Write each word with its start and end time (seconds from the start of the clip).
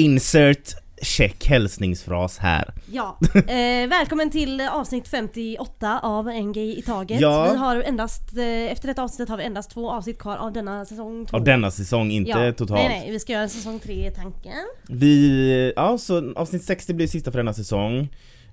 Insert 0.00 0.74
check 1.02 1.46
hälsningsfras 1.46 2.38
här. 2.38 2.74
Ja, 2.92 3.18
eh, 3.34 3.88
välkommen 3.88 4.30
till 4.30 4.60
avsnitt 4.60 5.08
58 5.08 6.00
av 6.02 6.28
En 6.28 6.52
Gay 6.52 6.78
i 6.78 6.82
Taget. 6.82 7.20
Ja. 7.20 7.48
Vi 7.52 7.58
har 7.58 7.76
endast, 7.76 8.36
eh, 8.36 8.72
efter 8.72 8.88
detta 8.88 9.02
avsnitt 9.02 9.28
har 9.28 9.36
vi 9.36 9.44
endast 9.44 9.70
två 9.70 9.90
avsnitt 9.90 10.18
kvar 10.18 10.36
av 10.36 10.52
denna 10.52 10.84
säsong 10.84 11.26
två. 11.26 11.36
Av 11.36 11.44
denna 11.44 11.70
säsong, 11.70 12.10
inte 12.10 12.30
ja. 12.30 12.52
totalt. 12.52 12.80
Nej 12.80 12.88
nej, 12.88 13.10
vi 13.10 13.20
ska 13.20 13.32
göra 13.32 13.42
en 13.42 13.48
säsong 13.50 13.78
tre 13.80 14.06
i 14.06 14.10
tanken. 14.10 14.52
Vi, 14.88 15.72
ja 15.76 15.98
så 15.98 16.32
avsnitt 16.36 16.64
60 16.64 16.94
blir 16.94 17.06
sista 17.06 17.30
för 17.30 17.38
denna 17.38 17.54
säsong. 17.54 17.98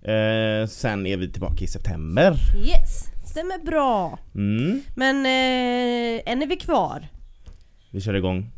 Eh, 0.01 0.67
sen 0.67 1.05
är 1.05 1.17
vi 1.17 1.31
tillbaka 1.31 1.63
i 1.63 1.67
september. 1.67 2.33
Yes, 2.57 3.05
stämmer 3.25 3.65
bra. 3.65 4.19
Mm, 4.35 4.81
Men 4.95 5.15
eh, 5.25 6.31
än 6.31 6.41
är 6.41 6.47
vi 6.47 6.55
kvar. 6.55 7.07
vi 7.91 8.01
kör 8.01 8.13
igång. 8.13 8.51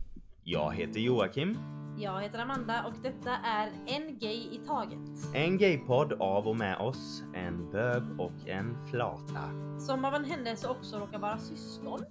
Jag 0.43 0.75
heter 0.75 0.99
Joakim. 0.99 1.57
Jag 2.01 2.21
heter 2.21 2.39
Amanda 2.39 2.85
och 2.85 2.93
detta 3.03 3.31
är 3.31 3.71
En 3.87 4.19
Gay 4.19 4.37
i 4.37 4.61
Taget. 4.67 5.35
En 5.35 5.57
gaypodd 5.57 6.13
av 6.13 6.47
och 6.47 6.55
med 6.55 6.77
oss, 6.77 7.23
en 7.35 7.71
bög 7.71 8.03
och 8.19 8.47
en 8.47 8.87
flata. 8.87 9.49
Som 9.79 10.05
av 10.05 10.15
en 10.15 10.25
händelse 10.25 10.67
också 10.67 10.99
råkar 10.99 11.19
vara 11.19 11.39
syskon. 11.39 12.05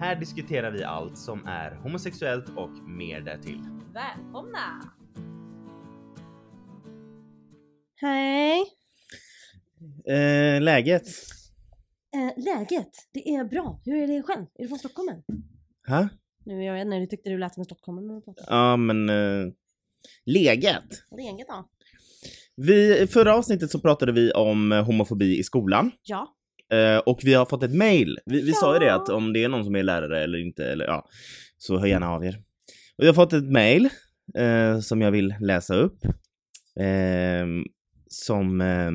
Här 0.00 0.16
diskuterar 0.16 0.70
vi 0.70 0.84
allt 0.84 1.18
som 1.18 1.46
är 1.46 1.74
homosexuellt 1.74 2.48
och 2.56 2.70
mer 2.70 3.20
därtill. 3.20 3.60
Välkomna! 3.92 4.92
Hej! 7.96 8.64
Eh, 10.06 10.62
läget? 10.62 11.06
Eh, 12.14 12.44
läget? 12.44 12.90
Det 13.12 13.28
är 13.28 13.44
bra. 13.44 13.80
Hur 13.84 14.02
är 14.02 14.06
det 14.06 14.22
själv? 14.22 14.46
Är 14.54 14.62
du 14.62 14.68
från 14.68 14.78
Stockholm 14.78 15.08
än? 15.08 15.22
Ha? 15.88 16.08
Nu 16.46 16.64
jag 16.64 16.74
vet 16.74 16.84
inte, 16.84 16.96
du 16.96 17.06
tyckte 17.06 17.30
du 17.30 17.38
lät 17.38 17.54
som 17.54 17.60
en 17.60 17.64
stockholmare 17.64 18.06
när 18.06 18.14
du 18.14 18.20
pratade. 18.20 18.46
Ja 18.50 18.76
men, 18.76 19.08
eh, 19.08 19.52
läget? 20.26 20.84
Läget 21.16 21.48
då? 21.48 21.68
Vi, 22.56 22.98
i 23.02 23.06
förra 23.06 23.34
avsnittet 23.34 23.70
så 23.70 23.80
pratade 23.80 24.12
vi 24.12 24.32
om 24.32 24.72
eh, 24.72 24.84
homofobi 24.84 25.38
i 25.38 25.42
skolan. 25.42 25.90
Ja. 26.02 26.36
Eh, 26.72 26.98
och 26.98 27.20
vi 27.22 27.34
har 27.34 27.46
fått 27.46 27.62
ett 27.62 27.74
mail. 27.74 28.18
Vi, 28.26 28.40
vi 28.42 28.52
sa 28.52 28.74
ju 28.74 28.78
det 28.80 28.86
Ja. 28.86 29.02
att 29.02 29.08
om 29.08 29.32
det 29.32 29.44
är 29.44 29.48
någon 29.48 29.64
som 29.64 29.76
är 29.76 29.82
lärare 29.82 30.24
eller 30.24 30.38
inte, 30.38 30.66
eller 30.66 30.84
ja, 30.84 31.08
så 31.58 31.78
hör 31.78 31.86
gärna 31.86 32.10
av 32.10 32.24
er. 32.24 32.36
Och 32.96 33.02
vi 33.04 33.06
har 33.06 33.14
fått 33.14 33.32
ett 33.32 33.50
mail 33.50 33.88
eh, 34.34 34.80
som 34.80 35.00
jag 35.02 35.10
vill 35.10 35.34
läsa 35.40 35.74
upp. 35.74 36.04
Eh, 36.80 37.46
som, 38.08 38.60
eh, 38.60 38.90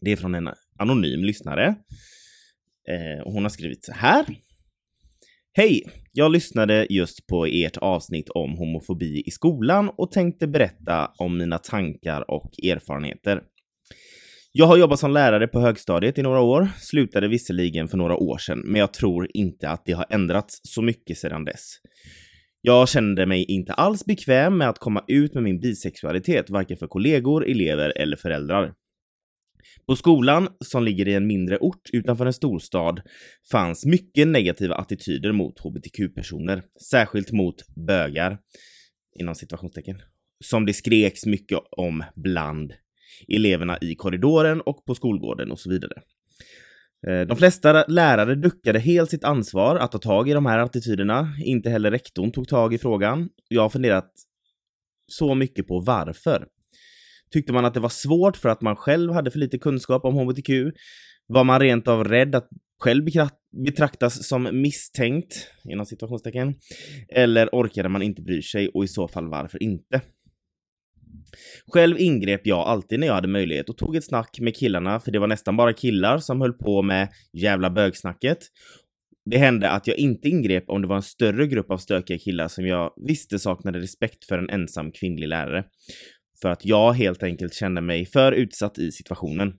det 0.00 0.12
är 0.12 0.16
från 0.16 0.34
en 0.34 0.48
anonym 0.78 1.24
lyssnare. 1.24 1.74
Och 3.24 3.32
hon 3.32 3.42
har 3.42 3.50
skrivit 3.50 3.84
så 3.84 3.92
här. 3.92 4.24
Hej! 5.58 5.82
Jag 6.12 6.32
lyssnade 6.32 6.86
just 6.90 7.26
på 7.26 7.46
ert 7.46 7.76
avsnitt 7.76 8.28
om 8.28 8.56
homofobi 8.58 9.22
i 9.26 9.30
skolan 9.30 9.90
och 9.96 10.10
tänkte 10.10 10.46
berätta 10.46 11.10
om 11.18 11.38
mina 11.38 11.58
tankar 11.58 12.30
och 12.30 12.50
erfarenheter. 12.64 13.42
Jag 14.52 14.66
har 14.66 14.76
jobbat 14.76 14.98
som 14.98 15.10
lärare 15.10 15.48
på 15.48 15.60
högstadiet 15.60 16.18
i 16.18 16.22
några 16.22 16.40
år, 16.40 16.68
slutade 16.78 17.28
visserligen 17.28 17.88
för 17.88 17.96
några 17.96 18.16
år 18.16 18.38
sedan, 18.38 18.62
men 18.64 18.80
jag 18.80 18.92
tror 18.92 19.28
inte 19.34 19.70
att 19.70 19.82
det 19.84 19.92
har 19.92 20.06
ändrats 20.10 20.60
så 20.62 20.82
mycket 20.82 21.18
sedan 21.18 21.44
dess. 21.44 21.74
Jag 22.60 22.88
kände 22.88 23.26
mig 23.26 23.44
inte 23.44 23.72
alls 23.72 24.04
bekväm 24.04 24.58
med 24.58 24.68
att 24.68 24.78
komma 24.78 25.04
ut 25.08 25.34
med 25.34 25.42
min 25.42 25.60
bisexualitet, 25.60 26.50
varken 26.50 26.76
för 26.76 26.86
kollegor, 26.86 27.46
elever 27.46 27.92
eller 27.98 28.16
föräldrar. 28.16 28.72
På 29.86 29.96
skolan, 29.96 30.48
som 30.60 30.84
ligger 30.84 31.08
i 31.08 31.14
en 31.14 31.26
mindre 31.26 31.58
ort 31.58 31.90
utanför 31.92 32.26
en 32.26 32.32
storstad, 32.32 33.00
fanns 33.52 33.86
mycket 33.86 34.28
negativa 34.28 34.74
attityder 34.74 35.32
mot 35.32 35.58
hbtq-personer, 35.58 36.62
särskilt 36.90 37.32
mot 37.32 37.56
bögar, 37.86 38.38
inom 39.20 39.34
situationstecken, 39.34 40.02
som 40.44 40.66
det 40.66 40.72
skreks 40.72 41.26
mycket 41.26 41.58
om 41.70 42.04
bland 42.14 42.72
eleverna 43.28 43.78
i 43.80 43.94
korridoren 43.94 44.60
och 44.60 44.84
på 44.84 44.94
skolgården 44.94 45.50
och 45.50 45.60
så 45.60 45.70
vidare. 45.70 46.02
Eh, 47.06 47.20
de 47.20 47.36
flesta 47.36 47.84
lärare 47.88 48.34
duckade 48.34 48.78
helt 48.78 49.10
sitt 49.10 49.24
ansvar 49.24 49.76
att 49.76 49.92
ta 49.92 49.98
tag 49.98 50.28
i 50.28 50.32
de 50.32 50.46
här 50.46 50.58
attityderna. 50.58 51.34
Inte 51.44 51.70
heller 51.70 51.90
rektorn 51.90 52.32
tog 52.32 52.48
tag 52.48 52.74
i 52.74 52.78
frågan. 52.78 53.28
Jag 53.48 53.62
har 53.62 53.68
funderat 53.68 54.12
så 55.06 55.34
mycket 55.34 55.66
på 55.66 55.80
varför. 55.80 56.46
Tyckte 57.30 57.52
man 57.52 57.64
att 57.64 57.74
det 57.74 57.80
var 57.80 57.88
svårt 57.88 58.36
för 58.36 58.48
att 58.48 58.62
man 58.62 58.76
själv 58.76 59.12
hade 59.12 59.30
för 59.30 59.38
lite 59.38 59.58
kunskap 59.58 60.04
om 60.04 60.14
hbtq? 60.14 60.50
Var 61.26 61.44
man 61.44 61.60
rent 61.60 61.88
av 61.88 62.04
rädd 62.04 62.34
att 62.34 62.48
själv 62.80 63.04
betraktas 63.64 64.28
som 64.28 64.48
misstänkt, 64.52 65.50
inom 65.64 65.86
situationstecken? 65.86 66.54
Eller 67.08 67.48
orkade 67.52 67.88
man 67.88 68.02
inte 68.02 68.22
bry 68.22 68.42
sig 68.42 68.68
och 68.68 68.84
i 68.84 68.88
så 68.88 69.08
fall 69.08 69.28
varför 69.28 69.62
inte? 69.62 70.00
Själv 71.72 71.98
ingrep 71.98 72.46
jag 72.46 72.58
alltid 72.58 73.00
när 73.00 73.06
jag 73.06 73.14
hade 73.14 73.28
möjlighet 73.28 73.68
och 73.68 73.76
tog 73.76 73.96
ett 73.96 74.04
snack 74.04 74.40
med 74.40 74.56
killarna, 74.56 75.00
för 75.00 75.10
det 75.10 75.18
var 75.18 75.26
nästan 75.26 75.56
bara 75.56 75.72
killar 75.72 76.18
som 76.18 76.40
höll 76.40 76.52
på 76.52 76.82
med 76.82 77.08
jävla 77.32 77.70
bögsnacket. 77.70 78.38
Det 79.30 79.38
hände 79.38 79.70
att 79.70 79.86
jag 79.86 79.96
inte 79.96 80.28
ingrep 80.28 80.64
om 80.68 80.82
det 80.82 80.88
var 80.88 80.96
en 80.96 81.02
större 81.02 81.46
grupp 81.46 81.70
av 81.70 81.78
stökiga 81.78 82.18
killar 82.18 82.48
som 82.48 82.66
jag 82.66 82.92
visste 83.08 83.38
saknade 83.38 83.78
respekt 83.78 84.24
för 84.24 84.38
en 84.38 84.50
ensam 84.50 84.92
kvinnlig 84.92 85.28
lärare. 85.28 85.64
För 86.42 86.48
att 86.48 86.64
jag 86.64 86.92
helt 86.92 87.22
enkelt 87.22 87.54
kände 87.54 87.80
mig 87.80 88.06
för 88.06 88.32
utsatt 88.32 88.78
i 88.78 88.92
situationen. 88.92 89.52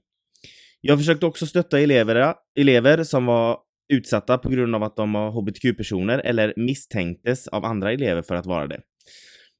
Jag 0.81 0.97
försökte 0.97 1.25
också 1.25 1.45
stötta 1.45 1.79
elever, 1.79 2.35
elever 2.59 3.03
som 3.03 3.25
var 3.25 3.57
utsatta 3.93 4.37
på 4.37 4.49
grund 4.49 4.75
av 4.75 4.83
att 4.83 4.95
de 4.95 5.13
var 5.13 5.31
hbtq-personer 5.31 6.19
eller 6.19 6.53
misstänktes 6.55 7.47
av 7.47 7.65
andra 7.65 7.91
elever 7.91 8.21
för 8.21 8.35
att 8.35 8.45
vara 8.45 8.67
det. 8.67 8.81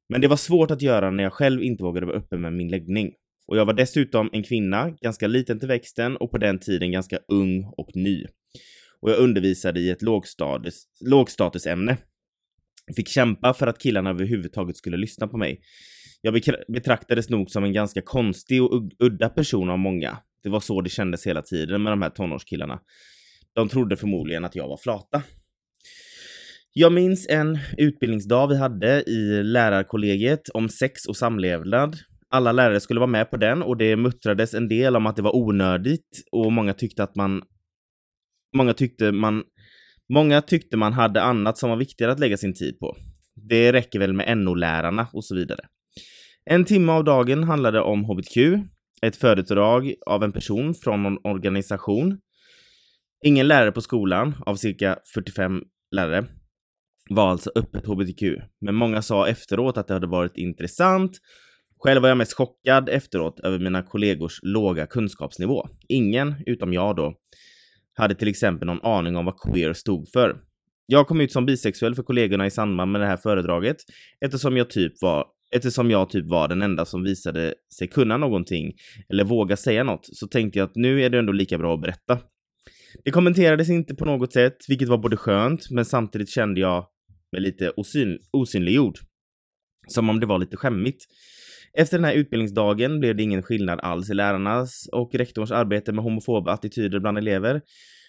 Men 0.10 0.22
det 0.22 0.28
var 0.28 0.38
svårt 0.38 0.72
att 0.72 0.82
göra 0.82 1.12
när 1.12 1.24
jag 1.24 1.34
själv 1.34 1.64
inte 1.64 1.84
vågade 1.84 2.06
vara 2.06 2.18
öppen 2.18 2.42
med 2.42 2.54
min 2.54 2.70
läggning. 2.70 3.12
Och 3.48 3.58
jag 3.58 3.66
var 3.66 3.74
dessutom 3.74 4.30
en 4.34 4.44
kvinna, 4.44 4.90
ganska 5.02 5.28
liten 5.28 5.60
till 5.60 5.68
växten 5.68 6.18
och 6.18 6.32
på 6.32 6.38
den 6.38 6.60
tiden 6.60 6.92
ganska 6.92 7.20
ung 7.28 7.64
och 7.78 7.96
ny. 7.96 8.26
Och 9.02 9.12
jag 9.12 9.18
undervisade 9.18 9.80
i 9.80 9.90
ett 9.90 10.02
lågstatus, 10.02 10.84
lågstatusämne. 11.06 11.98
Fick 12.96 13.08
kämpa 13.08 13.54
för 13.54 13.68
att 13.68 13.80
killarna 13.80 14.10
överhuvudtaget 14.10 14.78
skulle 14.78 14.98
lyssna 14.98 15.28
på 15.28 15.38
mig. 15.38 15.62
Jag 16.22 16.42
betraktades 16.68 17.30
nog 17.30 17.50
som 17.50 17.64
en 17.64 17.74
ganska 17.74 18.02
konstig 18.02 18.64
och 18.64 18.84
udda 19.00 19.30
person 19.30 19.70
av 19.70 19.80
många. 19.80 20.18
Det 20.44 20.50
var 20.50 20.60
så 20.60 20.82
det 20.82 20.90
kändes 20.90 21.28
hela 21.28 21.42
tiden 21.42 21.84
med 21.84 21.92
de 21.92 22.02
här 22.02 22.10
tonårskillarna. 22.10 22.80
De 23.54 23.70
trodde 23.70 23.98
förmodligen 23.98 24.46
att 24.46 24.56
jag 24.56 24.68
var 24.68 24.78
flata. 24.78 25.24
Jag 26.74 26.92
minns 26.94 27.28
en 27.30 27.60
utbildningsdag 27.78 28.48
vi 28.48 28.58
hade 28.58 29.04
i 29.10 29.44
lärarkollegiet 29.44 30.50
om 30.50 30.70
sex 30.70 31.06
och 31.06 31.18
samlevnad. 31.18 31.98
Alla 32.30 32.52
lärare 32.52 32.80
skulle 32.80 33.00
vara 33.00 33.08
med 33.08 33.32
på 33.32 33.38
den 33.38 33.64
och 33.64 33.78
det 33.78 33.96
muttrades 33.96 34.54
en 34.54 34.68
del 34.68 34.96
om 34.96 35.06
att 35.06 35.16
det 35.16 35.22
var 35.22 35.36
onödigt 35.36 36.24
och 36.32 36.52
många 36.52 36.74
tyckte 36.74 37.04
att 37.04 37.16
man... 37.16 37.44
Många 38.58 38.74
tyckte 38.74 39.12
man... 39.12 39.44
Många 40.14 40.42
tyckte 40.42 40.78
man 40.78 40.94
hade 40.94 41.22
annat 41.22 41.58
som 41.58 41.70
var 41.70 41.78
viktigare 41.78 42.12
att 42.12 42.20
lägga 42.20 42.38
sin 42.38 42.54
tid 42.54 42.80
på. 42.80 42.98
Det 43.36 43.74
räcker 43.74 44.00
väl 44.00 44.14
med 44.14 44.38
NO-lärarna 44.38 45.08
och 45.14 45.26
så 45.26 45.36
vidare. 45.36 45.62
En 46.46 46.66
timme 46.66 46.92
av 46.92 47.04
dagen 47.04 47.44
handlade 47.44 47.82
om 47.82 48.06
hbtq, 48.06 48.38
ett 49.02 49.16
föredrag 49.16 49.94
av 50.06 50.24
en 50.24 50.32
person 50.32 50.74
från 50.74 51.04
någon 51.04 51.18
organisation. 51.24 52.20
Ingen 53.26 53.48
lärare 53.48 53.72
på 53.72 53.82
skolan, 53.82 54.36
av 54.46 54.56
cirka 54.56 54.98
45 55.14 55.64
lärare, 55.92 56.26
var 57.10 57.30
alltså 57.30 57.52
öppet 57.56 57.86
hbtq. 57.86 58.24
Men 58.62 58.76
många 58.76 59.02
sa 59.02 59.28
efteråt 59.28 59.78
att 59.78 59.88
det 59.88 59.94
hade 59.94 60.08
varit 60.08 60.38
intressant. 60.38 61.12
Själv 61.80 62.02
var 62.02 62.10
jag 62.10 62.18
mest 62.18 62.34
chockad 62.34 62.90
efteråt 62.90 63.40
över 63.40 63.60
mina 63.60 63.84
kollegors 63.84 64.40
låga 64.44 64.88
kunskapsnivå. 64.88 65.68
Ingen, 65.88 66.36
utom 66.46 66.74
jag 66.74 66.96
då, 66.96 67.14
hade 67.94 68.16
till 68.16 68.28
exempel 68.28 68.66
någon 68.66 68.86
aning 68.86 69.16
om 69.16 69.26
vad 69.26 69.40
queer 69.40 69.74
stod 69.74 70.10
för. 70.14 70.38
Jag 70.86 71.08
kom 71.08 71.22
ut 71.22 71.32
som 71.32 71.46
bisexuell 71.46 71.96
för 71.96 72.04
kollegorna 72.04 72.46
i 72.46 72.52
samband 72.52 72.92
med 72.92 73.02
det 73.02 73.08
här 73.08 73.18
föredraget 73.18 73.78
eftersom 74.26 74.58
jag 74.58 74.70
typ 74.70 75.02
var 75.02 75.26
Eftersom 75.56 75.92
jag 75.92 76.10
typ 76.10 76.26
var 76.26 76.48
den 76.48 76.62
enda 76.62 76.86
som 76.86 77.04
visade 77.04 77.54
sig 77.78 77.88
kunna 77.88 78.18
någonting 78.18 78.74
eller 79.10 79.24
våga 79.24 79.58
säga 79.58 79.84
något 79.84 80.06
så 80.06 80.28
tänkte 80.28 80.60
jag 80.60 80.66
att 80.66 80.76
nu 80.76 81.04
är 81.04 81.10
det 81.10 81.20
ändå 81.20 81.32
lika 81.32 81.58
bra 81.58 81.74
att 81.74 81.82
berätta. 81.82 82.20
Det 83.06 83.12
kommenterades 83.12 83.70
inte 83.70 83.96
på 83.96 84.06
något 84.06 84.34
sätt, 84.34 84.58
vilket 84.68 84.88
var 84.88 84.98
både 84.98 85.18
skönt, 85.18 85.70
men 85.70 85.86
samtidigt 85.86 86.30
kände 86.30 86.62
jag 86.62 86.86
mig 87.32 87.42
lite 87.42 87.70
osyn 87.70 88.20
osynliggjord. 88.32 89.00
Som 89.88 90.10
om 90.10 90.20
det 90.20 90.26
var 90.26 90.38
lite 90.38 90.58
skämmigt. 90.58 91.06
Efter 91.74 91.98
den 91.98 92.06
här 92.06 92.14
utbildningsdagen 92.14 93.00
blev 93.00 93.16
det 93.16 93.24
ingen 93.24 93.44
skillnad 93.44 93.80
alls 93.80 94.10
i 94.10 94.14
lärarnas 94.14 94.90
och 94.92 95.16
rektorns 95.16 95.52
arbete 95.52 95.92
med 95.92 96.04
homofoba 96.04 96.52
attityder 96.52 97.00
bland 97.00 97.18
elever. 97.18 97.62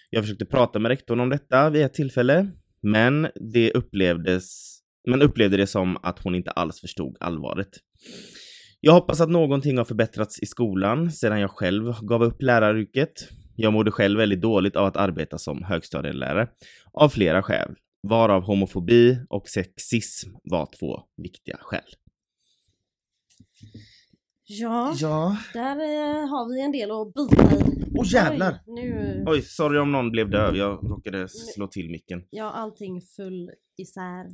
Jag 0.09 0.23
försökte 0.23 0.45
prata 0.45 0.79
med 0.79 0.89
rektorn 0.89 1.19
om 1.19 1.29
detta 1.29 1.69
vid 1.69 1.81
ett 1.81 1.93
tillfälle, 1.93 2.47
men 2.81 3.27
det 3.51 3.71
upplevdes 3.71 4.77
men 5.07 5.21
upplevde 5.21 5.57
det 5.57 5.67
som 5.67 5.97
att 6.03 6.19
hon 6.19 6.35
inte 6.35 6.51
alls 6.51 6.81
förstod 6.81 7.17
allvaret. 7.19 7.69
Jag 8.79 8.93
hoppas 8.93 9.21
att 9.21 9.29
någonting 9.29 9.77
har 9.77 9.85
förbättrats 9.85 10.39
i 10.39 10.45
skolan 10.45 11.11
sedan 11.11 11.39
jag 11.39 11.51
själv 11.51 11.93
gav 12.01 12.23
upp 12.23 12.41
läraryrket. 12.41 13.13
Jag 13.55 13.73
mådde 13.73 13.91
själv 13.91 14.17
väldigt 14.17 14.41
dåligt 14.41 14.75
av 14.75 14.85
att 14.85 14.97
arbeta 14.97 15.37
som 15.37 15.63
högstadielärare, 15.63 16.47
av 16.93 17.09
flera 17.09 17.43
skäl, 17.43 17.75
varav 18.07 18.43
homofobi 18.43 19.17
och 19.29 19.47
sexism 19.49 20.29
var 20.43 20.69
två 20.79 20.99
viktiga 21.17 21.57
skäl. 21.61 21.81
Ja, 24.43 24.93
Ja. 24.99 25.37
där 25.53 25.75
eh, 25.75 26.27
har 26.29 26.53
vi 26.55 26.61
en 26.61 26.71
del 26.71 26.91
att 26.91 27.13
bita 27.13 27.55
i. 27.55 27.85
Åh 27.95 28.05
jävlar! 28.13 28.51
Oj, 28.65 28.73
nu, 28.83 29.23
Oj, 29.27 29.41
sorry 29.41 29.79
om 29.79 29.91
någon 29.91 30.11
blev 30.11 30.29
döv. 30.29 30.55
Jag 30.55 30.91
råkade 30.91 31.27
slå 31.29 31.67
till 31.67 31.89
micken. 31.89 32.23
ja 32.29 32.51
allting 32.51 33.01
föll 33.01 33.51
isär. 33.77 34.25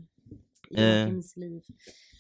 Joakims 0.70 1.38
liv. 1.38 1.62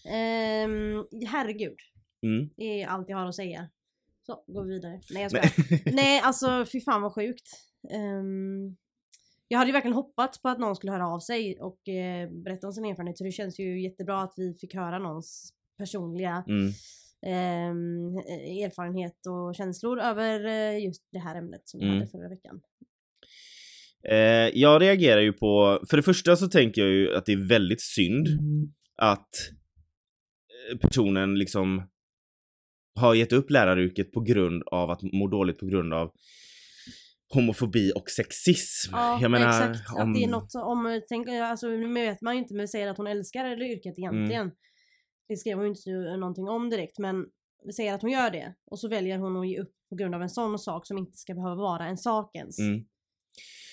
Ehm, 0.09 1.05
herregud, 1.27 1.77
Mm. 2.21 2.49
det 2.57 2.81
är 2.81 2.87
allt 2.87 3.09
jag 3.09 3.17
har 3.17 3.25
att 3.25 3.35
säga. 3.35 3.69
Så, 4.25 4.43
går 4.47 4.63
vi 4.63 4.73
vidare. 4.73 5.01
Nej 5.09 5.21
jag 5.23 5.31
skojar. 5.31 5.91
Nej 5.95 6.21
alltså 6.23 6.65
fy 6.71 6.81
fan 6.81 7.01
vad 7.01 7.13
sjukt. 7.13 7.47
Ehm, 7.91 8.75
jag 9.47 9.57
hade 9.57 9.69
ju 9.69 9.73
verkligen 9.73 9.95
hoppats 9.95 10.41
på 10.41 10.49
att 10.49 10.59
någon 10.59 10.75
skulle 10.75 10.91
höra 10.91 11.07
av 11.07 11.19
sig 11.19 11.59
och 11.59 11.89
eh, 11.89 12.29
berätta 12.29 12.67
om 12.67 12.73
sin 12.73 12.85
erfarenhet 12.85 13.17
så 13.17 13.23
det 13.23 13.31
känns 13.31 13.59
ju 13.59 13.81
jättebra 13.81 14.21
att 14.21 14.33
vi 14.37 14.53
fick 14.53 14.75
höra 14.75 14.99
någons 14.99 15.53
personliga 15.77 16.43
Mm. 16.47 16.71
ehm, 17.21 18.17
erfarenhet 18.65 19.25
och 19.27 19.55
känslor 19.55 19.99
över 19.99 20.45
eh, 20.45 20.83
just 20.85 21.03
det 21.11 21.19
här 21.19 21.35
ämnet 21.35 21.61
som 21.69 21.79
vi 21.79 21.85
Mm. 21.85 21.97
hade 21.97 22.11
förra 22.11 22.29
veckan. 22.29 22.61
Eh, 24.09 24.49
jag 24.53 24.81
reagerar 24.81 25.21
ju 25.21 25.33
på, 25.33 25.79
för 25.89 25.97
det 25.97 26.03
första 26.03 26.35
så 26.35 26.47
tänker 26.47 26.81
jag 26.81 26.91
ju 26.91 27.15
att 27.15 27.25
det 27.25 27.31
är 27.33 27.47
väldigt 27.49 27.81
synd 27.81 28.27
att 28.95 29.29
eh, 30.71 30.77
personen 30.77 31.39
liksom 31.39 31.89
har 32.95 33.15
gett 33.15 33.33
upp 33.33 33.49
läraryrket 33.49 34.11
på 34.11 34.21
grund 34.21 34.63
av 34.71 34.89
att 34.89 35.01
må 35.01 35.27
dåligt 35.27 35.59
på 35.59 35.65
grund 35.65 35.93
av 35.93 36.11
homofobi 37.33 37.91
och 37.95 38.09
sexism. 38.09 38.91
Ja, 38.91 39.19
jag 39.21 39.31
menar, 39.31 39.47
exakt. 39.47 39.93
om... 39.95 40.09
Att 40.09 40.15
det 40.15 40.23
är 40.23 40.27
något 40.27 40.51
som, 40.51 40.61
om, 40.61 41.01
tänk, 41.09 41.27
alltså 41.27 41.67
nu 41.67 41.93
vet 41.93 42.21
man 42.21 42.33
ju 42.35 42.41
inte 42.41 42.53
men 42.53 42.67
säger 42.67 42.87
att 42.87 42.97
hon 42.97 43.07
älskar 43.07 43.45
eller 43.45 43.55
Mm. 43.65 43.71
yrket 43.71 43.99
egentligen. 43.99 44.51
Det 45.27 45.37
skrev 45.37 45.57
hon 45.57 45.65
ju 45.65 45.69
inte 45.69 46.17
någonting 46.17 46.47
om 46.47 46.69
direkt 46.69 46.99
men 46.99 47.25
vi 47.65 47.73
säger 47.73 47.93
att 47.93 48.01
hon 48.01 48.11
gör 48.11 48.31
det 48.31 48.55
och 48.71 48.79
så 48.79 48.87
väljer 48.87 49.17
hon 49.17 49.37
att 49.37 49.47
ge 49.49 49.59
upp 49.59 49.73
på 49.89 49.95
grund 49.95 50.15
av 50.15 50.21
en 50.21 50.29
sån 50.29 50.59
sak 50.59 50.87
som 50.87 50.97
inte 50.97 51.17
ska 51.17 51.33
behöva 51.33 51.55
vara 51.55 51.87
en 51.87 51.97
sak 51.97 52.35
ens. 52.35 52.59
Mm. 52.59 52.85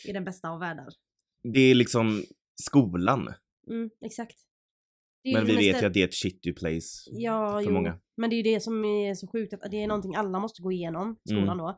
I 0.04 0.12
den 0.12 0.24
bästa 0.24 0.48
av 0.50 0.60
världar. 0.60 0.88
Det 1.54 1.60
är 1.60 1.74
liksom 1.74 2.22
skolan. 2.62 3.34
Mm, 3.70 3.90
exakt. 4.04 4.36
Men 5.32 5.46
vi 5.46 5.56
vet 5.56 5.82
ju 5.82 5.86
att 5.86 5.94
det 5.94 6.02
är 6.02 6.08
ett 6.08 6.14
shitty 6.14 6.52
place 6.52 7.10
Ja, 7.12 7.52
för 7.60 7.68
jo. 7.68 7.70
många. 7.74 7.98
Men 8.16 8.30
det 8.30 8.36
är 8.36 8.42
ju 8.44 8.54
det 8.54 8.60
som 8.60 8.84
är 8.84 9.14
så 9.14 9.26
sjukt 9.26 9.54
att 9.54 9.70
det 9.70 9.82
är 9.82 9.86
någonting 9.86 10.14
alla 10.16 10.38
måste 10.38 10.62
gå 10.62 10.72
igenom, 10.72 11.16
skolan 11.24 11.44
Mm. 11.44 11.58
då. 11.58 11.76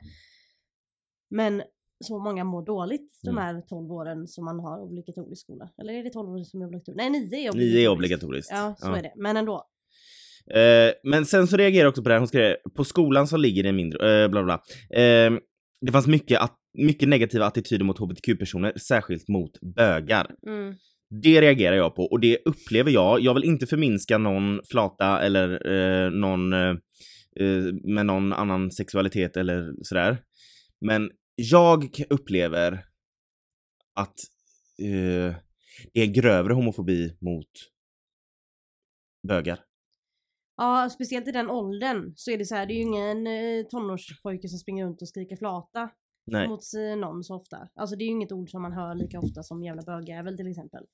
Men 1.30 1.62
så 2.04 2.18
många 2.18 2.44
mår 2.44 2.64
dåligt 2.64 3.20
de 3.22 3.30
Mm. 3.30 3.42
här 3.44 3.60
12 3.60 3.92
åren 3.92 4.26
som 4.28 4.44
man 4.44 4.60
har 4.60 4.78
obligatorisk 4.82 5.42
skola. 5.42 5.70
Eller 5.78 5.92
är 5.92 6.04
det 6.04 6.10
12 6.10 6.30
år 6.30 6.44
som 6.44 6.62
är 6.62 6.66
obligatoriskt? 6.66 6.96
Nej 6.96 7.10
9 7.10 7.18
är 7.20 7.50
obligatoriskt. 7.50 7.74
Nio 7.74 7.84
är 7.84 7.88
obligatoriskt. 7.88 8.50
Ja, 8.52 8.74
så 8.78 8.92
är 8.94 9.02
det. 9.02 9.12
Men 9.16 9.36
ändå. 9.36 9.68
Eh, 10.50 10.92
men 11.02 11.26
sen 11.26 11.46
så 11.46 11.56
reagerar 11.56 11.82
jag 11.84 11.88
också 11.90 12.02
på 12.02 12.08
det 12.08 12.14
här, 12.14 12.20
hon 12.20 12.28
skrev 12.28 12.56
på 12.74 12.84
skolan 12.84 13.28
så 13.28 13.36
ligger 13.36 13.62
det 13.62 13.72
mindre, 13.72 14.22
eh, 14.24 14.28
bla 14.28 14.42
bla. 14.44 14.54
Eh, 14.90 15.32
det 15.80 15.92
fanns 15.92 16.06
mycket, 16.06 16.40
att, 16.40 16.58
mycket 16.76 17.08
negativa 17.08 17.46
attityder 17.46 17.84
mot 17.84 17.98
hbtq-personer, 17.98 18.72
särskilt 18.78 19.28
mot 19.28 19.60
bögar. 19.60 20.34
Mm. 20.46 20.74
Det 21.22 21.40
reagerar 21.40 21.76
jag 21.76 21.94
på 21.94 22.02
och 22.02 22.20
det 22.20 22.38
upplever 22.44 22.90
jag. 22.90 23.20
Jag 23.20 23.34
vill 23.34 23.44
inte 23.44 23.66
förminska 23.66 24.18
någon 24.18 24.60
flata 24.70 25.22
eller 25.22 25.66
eh, 25.72 26.10
någon 26.10 26.52
eh, 26.52 26.74
eh, 27.40 27.72
med 27.84 28.06
någon 28.06 28.32
annan 28.32 28.70
sexualitet 28.70 29.36
eller 29.36 29.74
sådär. 29.82 30.22
Men 30.80 31.10
jag 31.34 32.00
upplever 32.10 32.72
att 33.94 34.14
eh, 34.82 35.36
det 35.92 36.00
är 36.00 36.06
grövre 36.06 36.52
homofobi 36.54 37.16
mot 37.20 37.50
bögar. 39.28 39.60
Ja, 40.56 40.90
speciellt 40.94 41.28
i 41.28 41.32
den 41.32 41.50
åldern 41.50 42.12
så 42.16 42.30
är 42.30 42.38
det 42.38 42.44
så 42.44 42.54
här, 42.54 42.66
det 42.66 42.72
är 42.72 42.76
ju 42.76 42.82
ingen 42.82 43.26
eh, 43.26 43.66
tonårspojke 43.66 44.48
som 44.48 44.58
springer 44.58 44.84
runt 44.84 45.02
och 45.02 45.08
skriker 45.08 45.36
flata 45.36 45.90
Nej. 46.26 46.48
mot 46.48 46.60
eh, 46.74 46.96
någon 46.98 47.24
så 47.24 47.34
ofta. 47.34 47.68
Alltså 47.74 47.96
det 47.96 48.04
är 48.04 48.06
ju 48.06 48.12
inget 48.12 48.32
ord 48.32 48.50
som 48.50 48.62
man 48.62 48.72
hör 48.72 48.94
lika 48.94 49.20
ofta 49.20 49.42
som 49.42 49.62
jävla 49.62 49.82
bögjävel 49.82 50.36
till 50.36 50.50
exempel. 50.50 50.86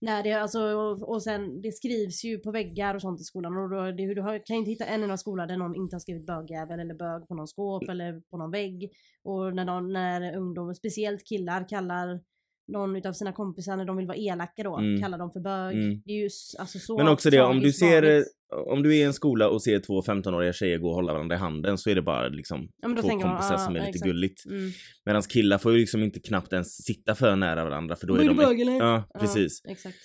Nej, 0.00 0.22
det, 0.22 0.32
alltså, 0.32 0.60
och, 0.60 1.08
och 1.08 1.22
sen 1.22 1.62
det 1.62 1.72
skrivs 1.72 2.24
ju 2.24 2.38
på 2.38 2.50
väggar 2.50 2.94
och 2.94 3.00
sånt 3.00 3.20
i 3.20 3.24
skolan 3.24 3.56
och 3.56 3.70
då, 3.70 3.82
det, 3.82 4.14
du 4.14 4.20
har, 4.20 4.46
kan 4.46 4.56
inte 4.56 4.70
hitta 4.70 4.84
en 4.84 5.02
enda 5.02 5.16
skola 5.16 5.46
där 5.46 5.56
någon 5.56 5.76
inte 5.76 5.94
har 5.96 6.00
skrivit 6.00 6.26
bögjävel 6.26 6.80
eller 6.80 6.94
bög 6.94 7.28
på 7.28 7.34
någon 7.34 7.48
skåp 7.48 7.88
eller 7.88 8.20
på 8.30 8.36
någon 8.36 8.50
vägg. 8.50 8.90
Och 9.22 9.54
när, 9.54 9.64
någon, 9.64 9.92
när 9.92 10.36
ungdomar, 10.36 10.74
speciellt 10.74 11.28
killar, 11.28 11.68
kallar 11.68 12.20
någon 12.68 12.96
utav 12.96 13.12
sina 13.12 13.32
kompisar 13.32 13.76
när 13.76 13.84
de 13.84 13.96
vill 13.96 14.06
vara 14.06 14.16
elaka 14.16 14.62
då, 14.62 14.76
Mm. 14.78 15.02
kallar 15.02 15.18
dem 15.18 15.30
för 15.30 15.40
bög. 15.40 15.74
Mm. 15.76 16.02
Det 16.04 16.12
är 16.12 16.16
ju 16.22 16.28
alltså 16.58 16.78
så 16.78 16.98
Men 16.98 17.08
också 17.08 17.30
det 17.30 17.40
om 17.40 17.60
du 17.60 17.72
ser, 17.72 18.02
eh, 18.02 18.10
vanligt. 18.10 18.28
om 18.72 18.82
du 18.82 18.90
är 18.96 18.98
i 18.98 19.02
en 19.02 19.12
skola 19.12 19.48
och 19.48 19.62
ser 19.62 19.80
två 19.80 20.02
15-åriga 20.02 20.52
tjejer 20.52 20.78
gå 20.78 20.88
och 20.88 20.94
hålla 20.94 21.12
varandra 21.12 21.36
i 21.36 21.38
handen 21.38 21.78
så 21.78 21.90
är 21.90 21.94
det 21.94 22.02
bara 22.02 22.28
liksom 22.28 22.68
Ja, 22.82 22.88
två 22.88 23.08
tänker 23.08 23.26
man, 23.26 23.36
kompisar 23.36 23.54
ah, 23.54 23.58
som 23.58 23.74
är 23.76 23.78
lite 23.80 23.88
exakt. 23.90 24.04
gulligt. 24.06 24.46
Mm. 24.46 24.70
Medan 25.04 25.22
killar 25.22 25.58
får 25.58 25.72
ju 25.72 25.78
liksom 25.78 26.02
inte 26.02 26.20
knappt 26.20 26.52
ens 26.52 26.76
sitta 26.84 27.14
för 27.14 27.36
nära 27.36 27.64
varandra 27.64 27.96
för 27.96 28.06
då 28.06 28.14
Då 28.14 28.20
är 28.20 28.24
är 28.24 28.28
de... 28.28 28.36
bög 28.36 28.60
eller? 28.60 28.72
Ja, 28.76 29.08
precis. 29.20 29.60
Ja, 29.64 29.70
exakt. 29.70 29.96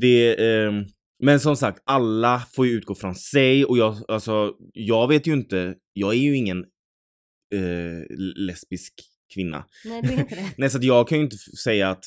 Det, 0.00 0.46
ehm, 0.64 0.84
men 1.22 1.40
som 1.40 1.56
sagt, 1.56 1.82
alla 1.84 2.42
får 2.52 2.66
ju 2.66 2.72
utgå 2.72 2.94
från 2.94 3.14
sig 3.14 3.64
och 3.64 3.78
jag, 3.78 3.96
alltså, 4.08 4.52
jag 4.72 5.08
vet 5.08 5.26
ju 5.26 5.32
inte, 5.32 5.74
jag 5.92 6.14
är 6.14 6.18
ju 6.18 6.36
ingen 6.36 6.58
eh, 7.54 8.16
lesbisk 8.36 8.94
kvinna. 9.34 9.64
Nej 9.84 10.02
du 10.02 10.08
är 10.08 10.18
inte 10.20 10.34
det. 10.34 10.52
Nej 10.58 10.70
så 10.70 10.78
att 10.78 10.84
jag 10.84 11.08
kan 11.08 11.18
ju 11.18 11.24
inte 11.24 11.36
säga 11.36 11.90
att, 11.90 12.04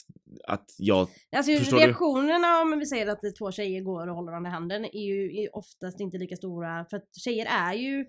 att 0.47 0.65
jag, 0.77 1.07
Alltså 1.35 1.51
Förstår 1.57 1.77
du? 1.77 1.83
reaktionerna 1.85 2.62
om 2.62 2.79
vi 2.79 2.85
säger 2.85 3.07
att 3.07 3.21
det 3.21 3.31
två 3.31 3.51
tjejer 3.51 3.81
går 3.81 4.07
och 4.07 4.15
håller 4.15 4.31
varandra 4.31 4.50
i 4.50 4.53
handen 4.53 4.85
är 4.85 5.06
ju 5.06 5.41
är 5.44 5.56
oftast 5.56 6.00
inte 6.00 6.18
lika 6.18 6.35
stora 6.35 6.85
för 6.89 6.97
att 6.97 7.15
tjejer 7.15 7.45
är 7.45 7.73
ju 7.73 8.06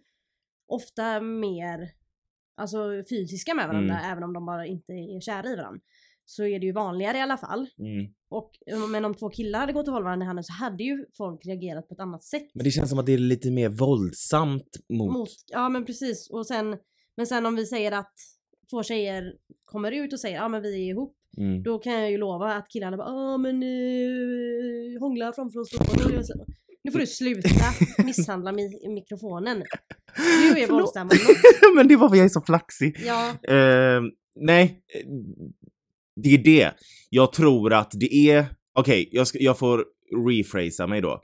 ofta 0.68 1.20
mer 1.20 1.88
alltså 2.56 2.78
fysiska 3.10 3.54
med 3.54 3.68
varandra 3.68 3.94
Mm. 3.98 4.10
även 4.12 4.24
om 4.24 4.32
de 4.32 4.46
bara 4.46 4.66
inte 4.66 4.92
är 4.92 5.20
kära 5.20 5.48
i 5.48 5.56
varandra. 5.56 5.80
Så 6.24 6.44
är 6.44 6.58
det 6.60 6.66
ju 6.66 6.72
vanligare 6.72 7.18
i 7.18 7.20
alla 7.20 7.36
fall. 7.36 7.68
mm. 7.78 8.12
Och, 8.30 8.50
men 8.90 9.04
om 9.04 9.14
två 9.14 9.30
killar 9.30 9.58
hade 9.60 9.72
gått 9.72 9.86
och 9.88 9.92
hållit 9.92 10.04
varandra 10.04 10.24
i 10.24 10.26
handen 10.26 10.44
så 10.44 10.52
hade 10.52 10.82
ju 10.84 11.06
folk 11.16 11.46
reagerat 11.46 11.88
på 11.88 11.94
ett 11.94 12.00
annat 12.00 12.24
sätt. 12.24 12.50
Men 12.54 12.64
det 12.64 12.70
känns 12.70 12.90
som 12.90 12.98
att 12.98 13.06
det 13.06 13.12
är 13.12 13.18
lite 13.18 13.50
mer 13.50 13.68
våldsamt 13.68 14.76
mot, 14.88 15.12
Mot, 15.12 15.28
ja 15.46 15.68
men 15.68 15.84
precis. 15.84 16.30
Och 16.30 16.46
sen, 16.46 16.76
men 17.16 17.26
sen 17.26 17.46
om 17.46 17.56
vi 17.56 17.66
säger 17.66 17.92
att 17.92 18.14
två 18.72 18.82
tjejer 18.82 19.32
kommer 19.64 19.92
ut 19.92 20.12
och 20.12 20.20
säger 20.20 20.36
ja 20.36 20.48
men 20.48 20.62
vi 20.62 20.74
är 20.74 20.90
ihop. 20.90 21.14
mm. 21.38 21.62
Då 21.62 21.78
kan 21.78 21.92
jag 21.92 22.10
ju 22.10 22.18
lova 22.18 22.54
att 22.54 22.68
killarna 22.68 22.96
bara 22.96 23.08
ja 23.08 23.36
men 23.38 23.62
uh, 23.62 25.00
hångla 25.00 25.32
framför 25.32 25.60
oss. 25.60 25.72
Och 25.74 25.86
jag 26.12 26.22
nu 26.84 26.90
får 26.92 26.98
du 26.98 27.06
sluta 27.06 27.48
misshandla 28.04 28.52
mi 28.52 28.88
mikrofonen. 28.94 29.62
Du 30.16 30.60
är 30.62 30.66
våldsam. 30.68 31.08
Men 31.76 31.88
det 31.88 31.96
var 31.96 32.08
för 32.08 32.16
jag 32.16 32.24
är 32.24 32.28
så 32.28 32.40
flaxig. 32.40 32.96
Ja, 33.06 33.28
Eh, 33.54 34.02
nej, 34.40 34.80
det 36.22 36.28
är 36.34 36.38
det. 36.38 36.70
Jag 37.10 37.32
tror 37.32 37.72
att 37.72 37.90
det 37.94 38.14
är, 38.30 38.46
okej, 38.78 39.08
jag, 39.12 39.26
ska- 39.26 39.38
jag 39.38 39.58
får 39.58 39.84
rephrasa 40.28 40.86
mig 40.86 41.00
då. 41.00 41.22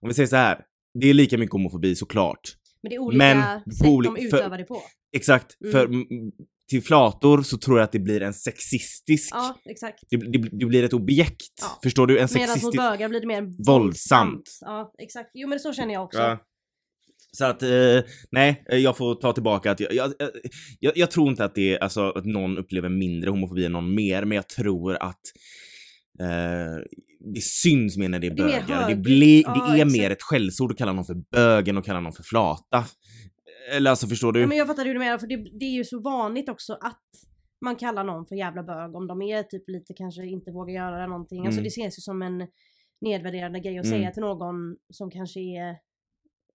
Om 0.00 0.08
vi 0.08 0.14
säger 0.14 0.26
så 0.26 0.36
här, 0.36 0.64
det 1.00 1.10
är 1.10 1.14
lika 1.14 1.38
mycket 1.38 1.52
homofobi 1.52 1.94
såklart. 1.96 2.40
men 2.82 2.90
det 2.90 2.96
är 2.96 3.00
olika 3.00 3.18
Men 3.18 3.60
sätt 3.74 3.86
de 4.04 4.16
utövar 4.16 4.58
det 4.58 4.64
på. 4.64 4.80
Exakt, 5.16 5.56
Mm. 5.60 5.72
för 5.72 5.86
till 6.68 6.82
flator 6.82 7.42
så 7.42 7.58
tror 7.58 7.78
jag 7.78 7.84
att 7.84 7.92
det 7.92 7.98
blir 7.98 8.22
en 8.22 8.34
sexistisk, 8.34 9.28
Ja 9.34 9.58
exakt. 9.70 9.98
det, 10.10 10.16
det, 10.16 10.38
det 10.52 10.66
blir 10.66 10.84
ett 10.84 10.92
objekt. 10.92 11.54
Ja. 11.60 11.78
Förstår 11.82 12.06
du? 12.06 12.18
En 12.18 12.28
Medan 12.34 12.48
mot 12.48 12.48
sexistisk... 12.48 12.76
bögar 12.76 13.08
blir 13.08 13.20
det 13.20 13.26
mer 13.26 13.64
Våldsamt. 13.66 14.58
Ja 14.60 14.92
exakt. 14.98 15.30
Jo 15.34 15.48
men 15.48 15.60
så 15.60 15.72
känner 15.72 15.94
jag 15.94 16.04
också. 16.04 16.20
Ja. 16.20 16.38
Så 17.32 17.44
att, 17.44 17.62
eh, 17.62 18.00
nej, 18.30 18.64
jag 18.68 18.96
får 18.96 19.14
ta 19.14 19.32
tillbaka 19.32 19.70
att 19.70 19.80
jag, 19.80 19.92
jag, 19.94 20.12
jag, 20.80 20.96
jag 20.96 21.10
tror 21.10 21.28
inte 21.28 21.44
att 21.44 21.54
det 21.54 21.74
är, 21.74 21.78
alltså 21.78 22.10
att 22.10 22.24
någon 22.24 22.58
upplever 22.58 22.88
mindre 22.88 23.30
homofobi 23.30 23.64
än 23.64 23.72
någon 23.72 23.94
mer, 23.94 24.24
men 24.24 24.36
jag 24.36 24.48
tror 24.48 24.94
att 25.02 25.20
eh, 26.20 26.84
det 27.34 27.40
syns 27.42 27.96
mer 27.96 28.08
när 28.08 28.18
det 28.18 28.26
är 28.26 28.30
Det 28.34 28.42
är 28.42 28.66
bögar. 28.66 28.88
Det, 28.88 28.96
blir, 28.96 29.44
det 29.44 29.50
är 29.50 29.74
exakt. 29.74 29.92
mer 29.92 30.10
ett 30.10 30.22
skällsord 30.22 30.72
att 30.72 30.78
kalla 30.78 30.92
någon 30.92 31.04
för 31.04 31.16
bög 31.32 31.68
än 31.68 31.78
att 31.78 31.84
kalla 31.84 32.00
någon 32.00 32.12
för 32.12 32.22
flata. 32.22 32.84
Eller 33.76 33.90
alltså 33.90 34.06
förstår 34.06 34.32
du? 34.32 34.40
Ja, 34.40 34.46
men 34.46 34.58
jag 34.58 34.66
fattar 34.66 34.84
hur 34.84 34.94
du 34.94 34.98
menar 35.00 35.18
för 35.18 35.26
det, 35.26 35.36
det 35.36 35.64
är 35.64 35.70
ju 35.74 35.84
så 35.84 36.00
vanligt 36.00 36.48
också 36.48 36.72
att 36.80 37.02
man 37.64 37.76
kallar 37.76 38.04
någon 38.04 38.26
för 38.26 38.36
jävla 38.36 38.62
bög 38.62 38.94
om 38.96 39.06
de 39.06 39.22
är 39.22 39.42
typ 39.42 39.68
lite 39.68 39.94
kanske 39.94 40.26
inte 40.26 40.50
vågar 40.50 40.74
göra 40.74 41.06
någonting. 41.06 41.38
Alltså 41.46 41.60
Mm. 41.60 41.64
det 41.64 41.68
ses 41.68 41.98
ju 41.98 42.00
som 42.00 42.22
en 42.22 42.46
nedvärderande 43.00 43.60
grej 43.60 43.78
att 43.78 43.86
Mm. 43.86 43.98
säga 43.98 44.10
till 44.10 44.20
någon 44.22 44.76
som 44.92 45.10
kanske 45.10 45.40
är 45.40 45.76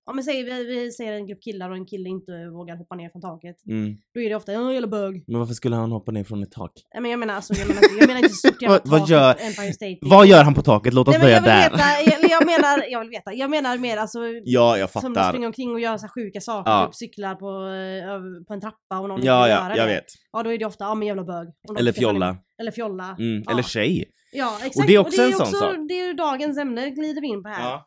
Ja 0.06 0.14
men 0.14 0.24
säg 0.24 0.44
vi, 0.44 0.64
vi 0.64 0.92
säger 0.92 1.14
en 1.14 1.28
grupp 1.28 1.44
killar 1.44 1.70
och 1.70 1.76
en 1.76 1.86
kille 1.86 2.10
inte 2.10 2.32
vågar 2.54 2.76
hoppa 2.78 2.96
ner 2.96 3.10
från 3.10 3.22
taket. 3.22 3.56
Mm. 3.70 3.98
Då 4.14 4.22
är 4.22 4.30
det 4.30 4.36
ofta 4.36 4.54
ja 4.54 4.74
jävla 4.74 4.88
bög. 4.88 5.24
Men 5.28 5.40
varför 5.40 5.54
skulle 5.54 5.76
han 5.76 5.92
hoppa 5.92 6.12
ner 6.12 6.24
från 6.24 6.44
ett 6.44 6.52
tak? 6.52 6.72
Nej, 6.94 7.02
men 7.02 7.12
jag 7.12 7.20
menar 7.20 7.34
alltså 7.34 7.54
jag 7.54 7.68
menar, 7.68 7.82
inte- 7.84 7.96
jag 8.00 8.08
menar 8.08 8.20
inte 8.20 8.30
stort 8.34 8.62
jävla 8.62 8.78
Vad- 8.84 8.90
vad 8.90 9.00
tak, 9.00 9.10
gör- 9.10 9.30
Empire 9.48 9.74
State. 9.74 9.98
Vad 10.02 10.28
gör 10.28 10.44
han 10.44 10.54
på 10.54 10.62
taket? 10.62 10.94
Låt 10.94 11.08
oss 11.08 11.12
Nej, 11.18 11.20
men 11.20 11.44
börja 11.44 11.56
jag 11.56 11.70
vill 11.72 11.80
där. 11.80 12.06
veta, 12.06 12.22
jag, 12.22 12.32
jag 12.32 12.46
menar, 12.46 12.84
jag 12.92 13.00
vill 13.00 13.10
veta. 13.10 13.34
Jag 13.34 13.50
menar 13.50 13.78
mer 13.78 13.98
alltså 13.98 14.20
Ja, 14.44 14.78
jag 14.78 14.90
som 14.90 15.02
fattar. 15.02 15.30
springer 15.30 15.48
omkring 15.48 15.72
och 15.72 15.80
gör 15.80 15.98
så 15.98 16.02
här 16.06 16.12
sjuka 16.14 16.42
saker, 16.42 16.72
Ja. 16.72 16.86
typ 16.86 16.96
cyklar 16.96 17.36
på, 17.36 17.48
eh, 17.48 18.14
över- 18.14 18.44
på 18.46 18.54
en 18.54 18.62
trappa 18.62 19.00
och 19.00 19.08
någon 19.10 19.18
inte 19.18 19.28
Ja, 19.28 19.42
vill 19.44 19.52
ja, 19.52 19.58
göra 19.64 19.78
jag 19.78 19.88
det. 19.88 19.94
vet. 19.94 20.06
Ja 20.32 20.44
då 20.44 20.54
är 20.54 20.58
det 20.58 20.66
ofta, 20.66 20.84
ja 20.84 20.96
men 20.96 21.08
jävla 21.08 21.24
bög. 21.24 21.48
De 21.68 21.78
Eller 21.78 21.92
fjolla. 21.92 22.38
Eller 22.62 22.72
fjolla. 22.72 23.16
Mm. 23.20 23.44
Ja. 23.46 23.52
Eller 23.52 23.64
tjej. 23.64 24.06
Ja 24.36 24.58
exakt. 24.58 24.76
Och 24.78 24.86
det 24.88 24.96
är 24.96 25.00
också 25.00 25.22
en 25.22 25.32
sån 25.34 25.46
sak. 25.48 25.76
Det 25.88 25.94
är 26.00 26.08
ju 26.08 26.14
dagens 26.14 26.58
ämne 26.58 26.90
glider 26.90 27.22
vi 27.22 27.28
in 27.28 27.44
på 27.44 27.50
här. 27.50 27.70
Ja. 27.70 27.86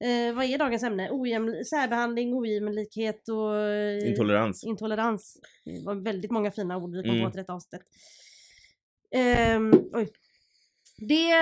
Eh, 0.00 0.34
vad 0.34 0.44
är 0.44 0.58
dagens 0.58 0.82
ämne? 0.82 1.10
Ojäml- 1.10 1.64
särbehandling, 1.64 2.34
ojämlikhet 2.34 3.28
och 3.28 3.56
eh, 3.56 4.08
Intolerans. 4.08 4.64
intolerans. 4.64 5.40
Det 5.64 5.84
var 5.86 5.94
väldigt 5.94 6.30
många 6.30 6.50
fina 6.50 6.76
ord 6.76 6.96
vi 6.96 7.02
kom 7.02 7.10
Mm. 7.10 7.24
på 7.24 7.30
till 7.30 7.38
detta 7.40 7.52
avsnitt. 7.52 7.82
Ehm, 9.14 9.72
oj. 9.92 10.08
Det 11.08 11.32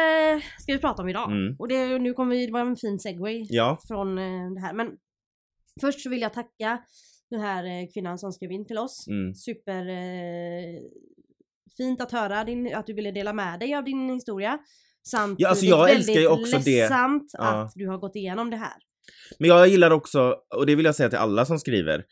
ska 0.61 0.73
vi 0.73 0.79
prata 0.79 1.03
om 1.03 1.09
idag. 1.09 1.31
Mm. 1.33 1.57
Och 1.59 1.69
det, 1.69 1.99
nu 1.99 2.13
kommer 2.13 2.37
vi, 2.37 2.47
det 2.47 2.53
var 2.53 2.61
en 2.61 2.77
fin 2.77 2.99
segway 2.99 3.47
Ja. 3.51 3.79
från 3.89 4.19
eh, 4.19 4.51
det 4.55 4.61
här. 4.61 4.73
Men 4.73 4.97
först 5.81 6.01
så 6.01 6.11
vill 6.11 6.21
jag 6.21 6.33
tacka 6.33 6.83
den 7.31 7.41
här 7.41 7.65
eh, 7.65 7.89
kvinnan 7.95 8.19
som 8.19 8.33
skrev 8.33 8.53
in 8.53 8.67
till 8.67 8.79
oss. 8.79 9.07
Mm. 9.09 9.35
Super 9.35 9.89
eh, 9.89 10.81
fint 11.77 12.01
att 12.01 12.13
höra 12.13 12.45
din, 12.45 12.75
att 12.75 12.87
du 12.87 12.93
ville 12.93 13.11
dela 13.11 13.33
med 13.33 13.61
dig 13.61 13.75
av 13.75 13.85
din 13.85 14.11
historia. 14.11 14.59
Samtidigt 15.11 15.41
Ja, 15.41 15.49
alltså 15.49 15.65
jag 15.67 15.91
älskar 15.91 16.13
ju 16.15 16.29
väldigt 16.29 16.47
också 16.47 16.59
det. 16.65 16.71
ledsamt 16.81 17.31
Ja. 17.33 17.45
att 17.45 17.73
du 17.75 17.89
har 17.89 17.99
gått 17.99 18.17
igenom 18.17 18.51
det 18.51 18.57
här. 18.57 18.73
Men 19.39 19.49
jag 19.49 19.69
gillar 19.69 19.91
också, 19.91 20.35
och 20.57 20.67
det 20.67 20.75
vill 20.75 20.85
jag 20.87 20.95
säga 20.95 21.09
till 21.09 21.19
alla 21.19 21.45
som 21.47 21.59
skriver, 21.59 22.05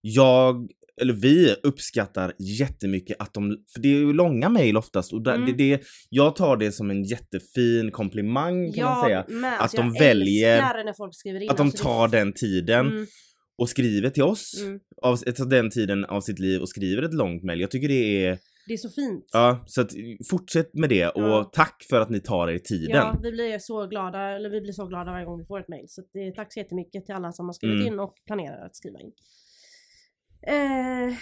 jag, 0.00 0.68
eller 1.00 1.12
vi 1.12 1.54
uppskattar 1.62 2.32
jättemycket 2.38 3.16
att 3.20 3.34
de, 3.34 3.56
för 3.72 3.80
det 3.80 3.88
är 3.88 3.92
ju 3.98 4.12
långa 4.12 4.48
mejl 4.48 4.76
oftast 4.76 5.12
och 5.12 5.22
där, 5.22 5.34
Mm. 5.34 5.46
det, 5.46 5.52
det, 5.76 5.82
jag 6.08 6.36
tar 6.36 6.56
det 6.56 6.72
som 6.72 6.90
en 6.90 7.04
jättefin 7.04 7.90
komplimang 7.90 8.72
kan 8.72 8.84
man 8.84 9.04
säga. 9.04 9.20
Att 9.20 9.60
alltså, 9.60 9.76
de 9.76 9.94
jag 9.94 10.04
väljer- 10.04 10.84
när 10.84 10.92
folk 10.92 11.14
skriver 11.14 11.40
in. 11.40 11.50
Att 11.50 11.56
de 11.56 11.62
alltså, 11.62 11.76
det- 11.78 11.82
tar 11.84 12.08
den 12.08 12.32
tiden 12.32 12.86
Mm, 12.86 13.06
och 13.58 13.68
skriver 13.68 14.10
till 14.10 14.22
oss, 14.22 14.60
mm. 14.62 14.80
av, 15.02 15.16
tar 15.16 15.44
den 15.50 15.70
tiden 15.70 16.04
av 16.04 16.20
sitt 16.20 16.38
liv 16.38 16.60
och 16.60 16.68
skriver 16.68 17.02
ett 17.02 17.14
långt 17.14 17.42
mejl. 17.44 17.60
Jag 17.60 17.70
tycker 17.70 17.88
det 17.88 18.26
är, 18.26 18.38
Det 18.66 18.72
är 18.72 18.76
så 18.76 18.90
fint. 18.90 19.28
ja, 19.32 19.64
så 19.66 19.80
att 19.80 19.90
fortsätt 20.30 20.74
med 20.74 20.88
det 20.88 21.08
och 21.08 21.22
Ja. 21.22 21.50
tack 21.52 21.86
för 21.90 22.00
att 22.00 22.10
ni 22.10 22.20
tar 22.20 22.48
er 22.48 22.58
tiden. 22.58 22.96
Ja, 22.96 23.18
vi 23.22 23.30
blir 23.32 23.58
så 23.58 23.86
glada, 23.86 24.18
eller 24.36 24.50
vi 24.50 24.60
blir 24.60 24.72
så 24.72 24.86
glada 24.86 25.10
varje 25.10 25.24
gång 25.24 25.38
vi 25.38 25.44
får 25.46 25.60
ett 25.60 25.68
mejl. 25.68 25.84
Så 25.88 26.02
det, 26.12 26.32
tack 26.34 26.52
så 26.52 26.58
jättemycket 26.60 27.06
till 27.06 27.14
alla 27.14 27.32
som 27.32 27.46
har 27.46 27.52
skrivit 27.52 27.80
Mm. 27.80 27.92
in 27.92 28.00
och 28.00 28.14
planerar 28.26 28.66
att 28.66 28.76
skriva 28.76 29.00
in. 29.00 29.12
Eh, 30.46 31.14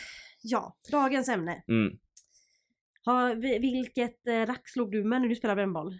ja, 0.43 0.77
dagens 0.93 1.29
ämne. 1.29 1.63
Mm. 1.69 1.93
Ha, 3.05 3.35
vi- 3.35 3.59
vilket 3.59 4.27
eh, 4.27 4.47
rack 4.47 4.69
slog 4.69 4.93
du 4.93 5.05
med 5.05 5.21
när 5.23 5.29
du 5.29 5.35
spelade 5.37 5.57
brännboll? 5.57 5.99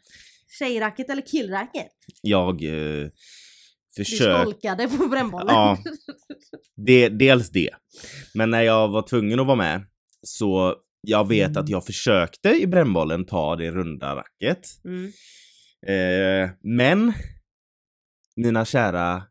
Tjejracket 0.59 1.11
eller 1.11 1.23
killracket? 1.27 1.93
Jag 2.23 2.63
eh, 2.65 3.09
Du 3.97 4.05
försöker 4.05 4.43
skolkade 4.43 4.89
på 4.89 5.07
brännbollen. 5.09 5.47
Ja. 5.55 5.79
Det, 6.77 7.09
dels 7.09 7.51
det. 7.51 7.71
Men 8.35 8.51
när 8.51 8.63
jag 8.63 8.89
var 8.89 9.03
tvungen 9.03 9.41
att 9.41 9.47
vara 9.47 9.57
med 9.57 9.83
så 10.23 10.75
jag 11.01 11.29
vet 11.29 11.57
att 11.57 11.69
jag 11.69 11.87
försökte 11.87 12.49
i 12.51 12.67
brännbollen 12.67 13.27
ta 13.27 13.57
det 13.57 13.71
runda 13.71 14.17
racket. 14.17 14.61
Mm. 14.85 15.13
Eh, 15.87 16.51
men 16.63 17.13
mina 18.37 18.65
kära 18.65 19.23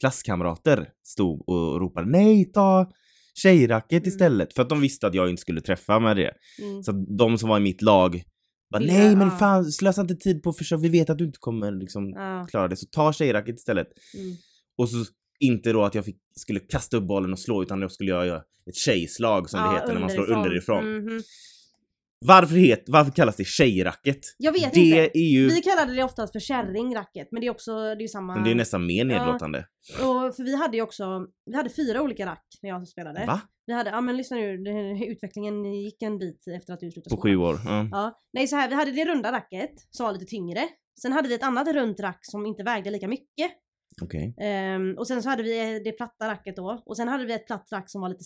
klasskamrater 0.00 0.88
stod 1.02 1.48
och 1.48 1.80
ropade 1.80 2.10
nej 2.10 2.52
ta 2.52 2.90
tjejracket 3.34 4.02
Mm. 4.02 4.08
istället 4.08 4.54
för 4.54 4.62
att 4.62 4.68
de 4.68 4.80
visste 4.80 5.06
att 5.06 5.14
jag 5.14 5.30
inte 5.30 5.40
skulle 5.40 5.60
träffa 5.60 5.98
med 5.98 6.16
det. 6.16 6.32
Mm. 6.62 6.82
Så 6.82 6.92
de 7.18 7.38
som 7.38 7.48
var 7.48 7.56
i 7.56 7.62
mitt 7.62 7.82
lag 7.82 8.22
bara 8.72 8.82
nej 8.82 9.16
men 9.16 9.30
fan 9.30 9.64
slösa 9.64 10.00
inte 10.00 10.14
tid 10.16 10.42
på 10.42 10.50
att 10.50 10.58
försöka, 10.58 10.80
vi 10.80 10.88
vet 10.88 11.10
att 11.10 11.18
du 11.18 11.24
inte 11.24 11.38
kommer 11.38 11.72
liksom 11.72 12.10
Ja. 12.10 12.46
klara 12.50 12.68
det 12.68 12.76
så 12.76 12.86
ta 12.86 13.12
tjejracket 13.12 13.54
istället. 13.54 13.86
Mm. 14.18 14.36
Och 14.78 14.88
så 14.88 14.96
inte 15.42 15.72
då 15.72 15.84
att 15.84 15.94
jag 15.94 16.04
fick, 16.04 16.16
skulle 16.36 16.60
kasta 16.60 16.96
upp 16.96 17.04
bollen 17.04 17.32
och 17.32 17.38
slå 17.38 17.62
utan 17.62 17.82
jag 17.82 17.92
skulle 17.92 18.10
göra 18.10 18.42
ett 18.66 18.76
tjejslag 18.76 19.50
som 19.50 19.60
det 19.60 19.66
Ja, 19.66 19.72
heter 19.72 19.92
när 19.92 20.00
man 20.00 20.10
slår 20.10 20.30
underifrån. 20.30 20.96
Mhm. 20.96 21.22
Varför, 22.24 22.56
het, 22.56 22.84
varför 22.86 23.12
kallas 23.12 23.36
det 23.36 23.44
tjejracket? 23.44 24.18
Jag 24.38 24.52
vet 24.52 24.74
det 24.74 24.80
inte. 24.80 25.18
är 25.18 25.30
ju... 25.32 25.48
Vi 25.48 25.62
kallade 25.62 25.94
det 25.94 26.04
oftast 26.04 26.32
för 26.32 26.40
kärringracket 26.40 27.28
men 27.30 27.40
det 27.40 27.46
är 27.46 27.50
också, 27.50 27.94
det 27.94 28.04
är 28.04 28.08
samma. 28.08 28.34
Men 28.34 28.44
det 28.44 28.50
är 28.50 28.54
nästan 28.54 28.86
mer 28.86 29.04
nedlåtande. 29.04 29.66
och, 29.92 30.36
för 30.36 30.44
vi 30.44 30.56
hade 30.56 30.76
ju 30.76 30.82
också, 30.82 31.26
vi 31.50 31.56
hade 31.56 31.70
fyra 31.70 32.02
olika 32.02 32.26
rack 32.26 32.46
när 32.62 32.70
jag 32.70 32.88
spelade. 32.88 33.26
Va? 33.26 33.40
Vi 33.66 33.72
hade, 33.72 33.90
ja 33.90 34.00
men 34.00 34.16
lyssna 34.16 34.36
nu, 34.36 34.56
det, 34.56 35.06
utvecklingen 35.06 35.64
gick 35.64 36.02
en 36.02 36.18
bit 36.18 36.44
efter 36.56 36.72
att 36.72 36.80
du 36.80 36.90
slutade 36.90 37.16
På 37.16 37.22
sju 37.22 37.36
år. 37.36 37.60
Ja. 37.64 37.88
Ja, 37.90 38.20
nej 38.32 38.46
så 38.46 38.56
här, 38.56 38.68
vi 38.68 38.74
hade 38.74 38.90
det 38.90 39.04
runda 39.04 39.32
racket 39.32 39.72
som 39.90 40.06
var 40.06 40.12
lite 40.12 40.24
tyngre. 40.24 40.68
Sen 41.02 41.12
hade 41.12 41.28
vi 41.28 41.34
ett 41.34 41.42
annat 41.42 41.68
runt 41.68 42.00
rack 42.00 42.18
som 42.22 42.46
inte 42.46 42.62
vägde 42.62 42.90
lika 42.90 43.08
mycket. 43.08 43.50
Okej. 44.02 44.34
Ehm, 44.38 44.98
och 44.98 45.06
sen 45.06 45.22
så 45.22 45.28
hade 45.28 45.42
vi 45.42 45.80
det 45.84 45.92
platta 45.92 46.28
racket 46.28 46.56
då. 46.56 46.82
Och 46.86 46.96
sen 46.96 47.08
hade 47.08 47.24
vi 47.24 47.32
ett 47.32 47.46
platt 47.46 47.68
rack 47.72 47.90
som 47.90 48.00
var 48.00 48.08
lite, 48.08 48.24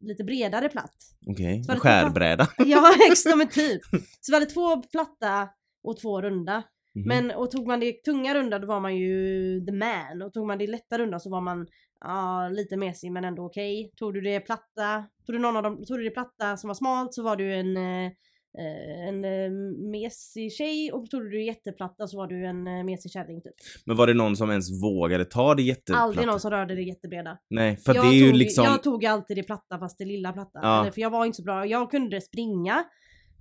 lite 0.00 0.24
bredare 0.24 0.68
platt. 0.68 0.96
Okej. 1.26 1.62
Det 1.68 1.76
Skärbräda. 1.76 2.48
Ja, 2.58 2.94
extra 3.10 3.36
med 3.36 3.50
typ. 3.50 3.82
Så 4.20 4.32
vi 4.32 4.34
hade 4.34 4.46
två 4.46 4.82
platta 4.82 5.48
och 5.82 6.00
två 6.00 6.22
runda. 6.22 6.62
Mhm. 6.94 7.08
Men 7.08 7.30
och 7.30 7.50
tog 7.50 7.66
man 7.66 7.80
det 7.80 7.92
tunga 8.04 8.34
runda 8.34 8.58
då 8.58 8.66
var 8.66 8.80
man 8.80 8.96
ju 8.96 9.60
the 9.66 9.72
man. 9.72 10.22
Och 10.22 10.32
tog 10.32 10.46
man 10.46 10.58
det 10.58 10.66
lätta 10.66 10.98
runda 10.98 11.18
så 11.20 11.30
var 11.30 11.40
man 11.40 11.66
ja, 12.00 12.48
lite 12.48 12.76
mesig 12.76 13.12
men 13.12 13.24
ändå 13.24 13.46
okej. 13.46 13.90
Tog 13.96 14.14
du 14.14 14.20
det 14.20 14.40
platta, 14.40 15.04
tog 15.26 15.34
du 15.34 15.38
någon 15.38 15.56
av 15.56 15.62
dem, 15.62 15.84
tog 15.86 15.98
du 15.98 16.04
det 16.04 16.10
platta 16.10 16.56
som 16.56 16.68
var 16.68 16.74
smalt 16.74 17.14
så 17.14 17.22
var 17.22 17.36
du 17.36 17.54
en 17.54 17.76
eh, 17.76 18.04
eh, 18.04 18.12
en 18.58 19.24
eh, 19.24 19.50
mesig 19.90 20.52
tjej 20.52 20.92
och 20.92 21.10
tog 21.10 21.30
du 21.30 21.44
jätteplatta 21.44 22.06
så 22.06 22.16
var 22.16 22.26
du 22.26 22.46
en 22.46 22.66
eh, 22.66 22.84
mesig 22.84 23.10
kärring 23.12 23.40
typ. 23.42 23.54
Men 23.86 23.96
var 23.96 24.06
det 24.06 24.14
någon 24.14 24.36
som 24.36 24.50
ens 24.50 24.82
vågade 24.82 25.24
ta 25.24 25.54
det 25.54 25.62
jätteplatta? 25.62 26.02
Aldrig 26.02 26.26
någon 26.26 26.40
som 26.40 26.50
rörde 26.50 26.74
det 26.74 26.82
jättebreda. 26.82 27.38
Nej, 27.50 27.76
för 27.76 27.94
jag 27.94 28.04
det 28.04 28.08
är 28.08 28.12
ju 28.12 28.30
tog, 28.30 28.38
liksom... 28.38 28.64
Jag 28.64 28.82
tog 28.82 29.04
alltid 29.06 29.36
det 29.36 29.42
platta 29.42 29.78
fast 29.78 29.98
det 29.98 30.04
lilla 30.04 30.32
platta. 30.32 30.58
Ja. 30.62 30.90
För 30.94 31.00
jag 31.00 31.10
var 31.10 31.24
inte 31.26 31.36
så 31.36 31.42
bra. 31.42 31.66
Jag 31.66 31.90
kunde 31.90 32.20
springa 32.20 32.84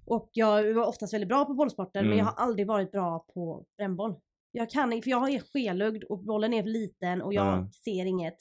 och 0.06 0.30
jag 0.34 0.74
var 0.74 0.86
oftast 0.88 1.14
väldigt 1.14 1.28
bra 1.30 1.46
på 1.46 1.54
bollsporten 1.54 2.06
men 2.06 2.14
Mm. 2.14 2.18
jag 2.18 2.26
har 2.26 2.44
aldrig 2.46 2.68
varit 2.68 2.92
bra 2.92 3.26
på 3.34 3.66
brännboll. 3.78 4.16
Jag 4.52 4.70
kan 4.70 5.02
för 5.02 5.10
jag 5.10 5.30
är 5.34 5.40
skelögd 5.40 6.04
och 6.04 6.24
bollen 6.24 6.54
är 6.54 6.64
liten 6.64 7.22
och 7.22 7.34
jag 7.34 7.46
Ja. 7.46 7.70
ser 7.86 8.06
inget. 8.06 8.36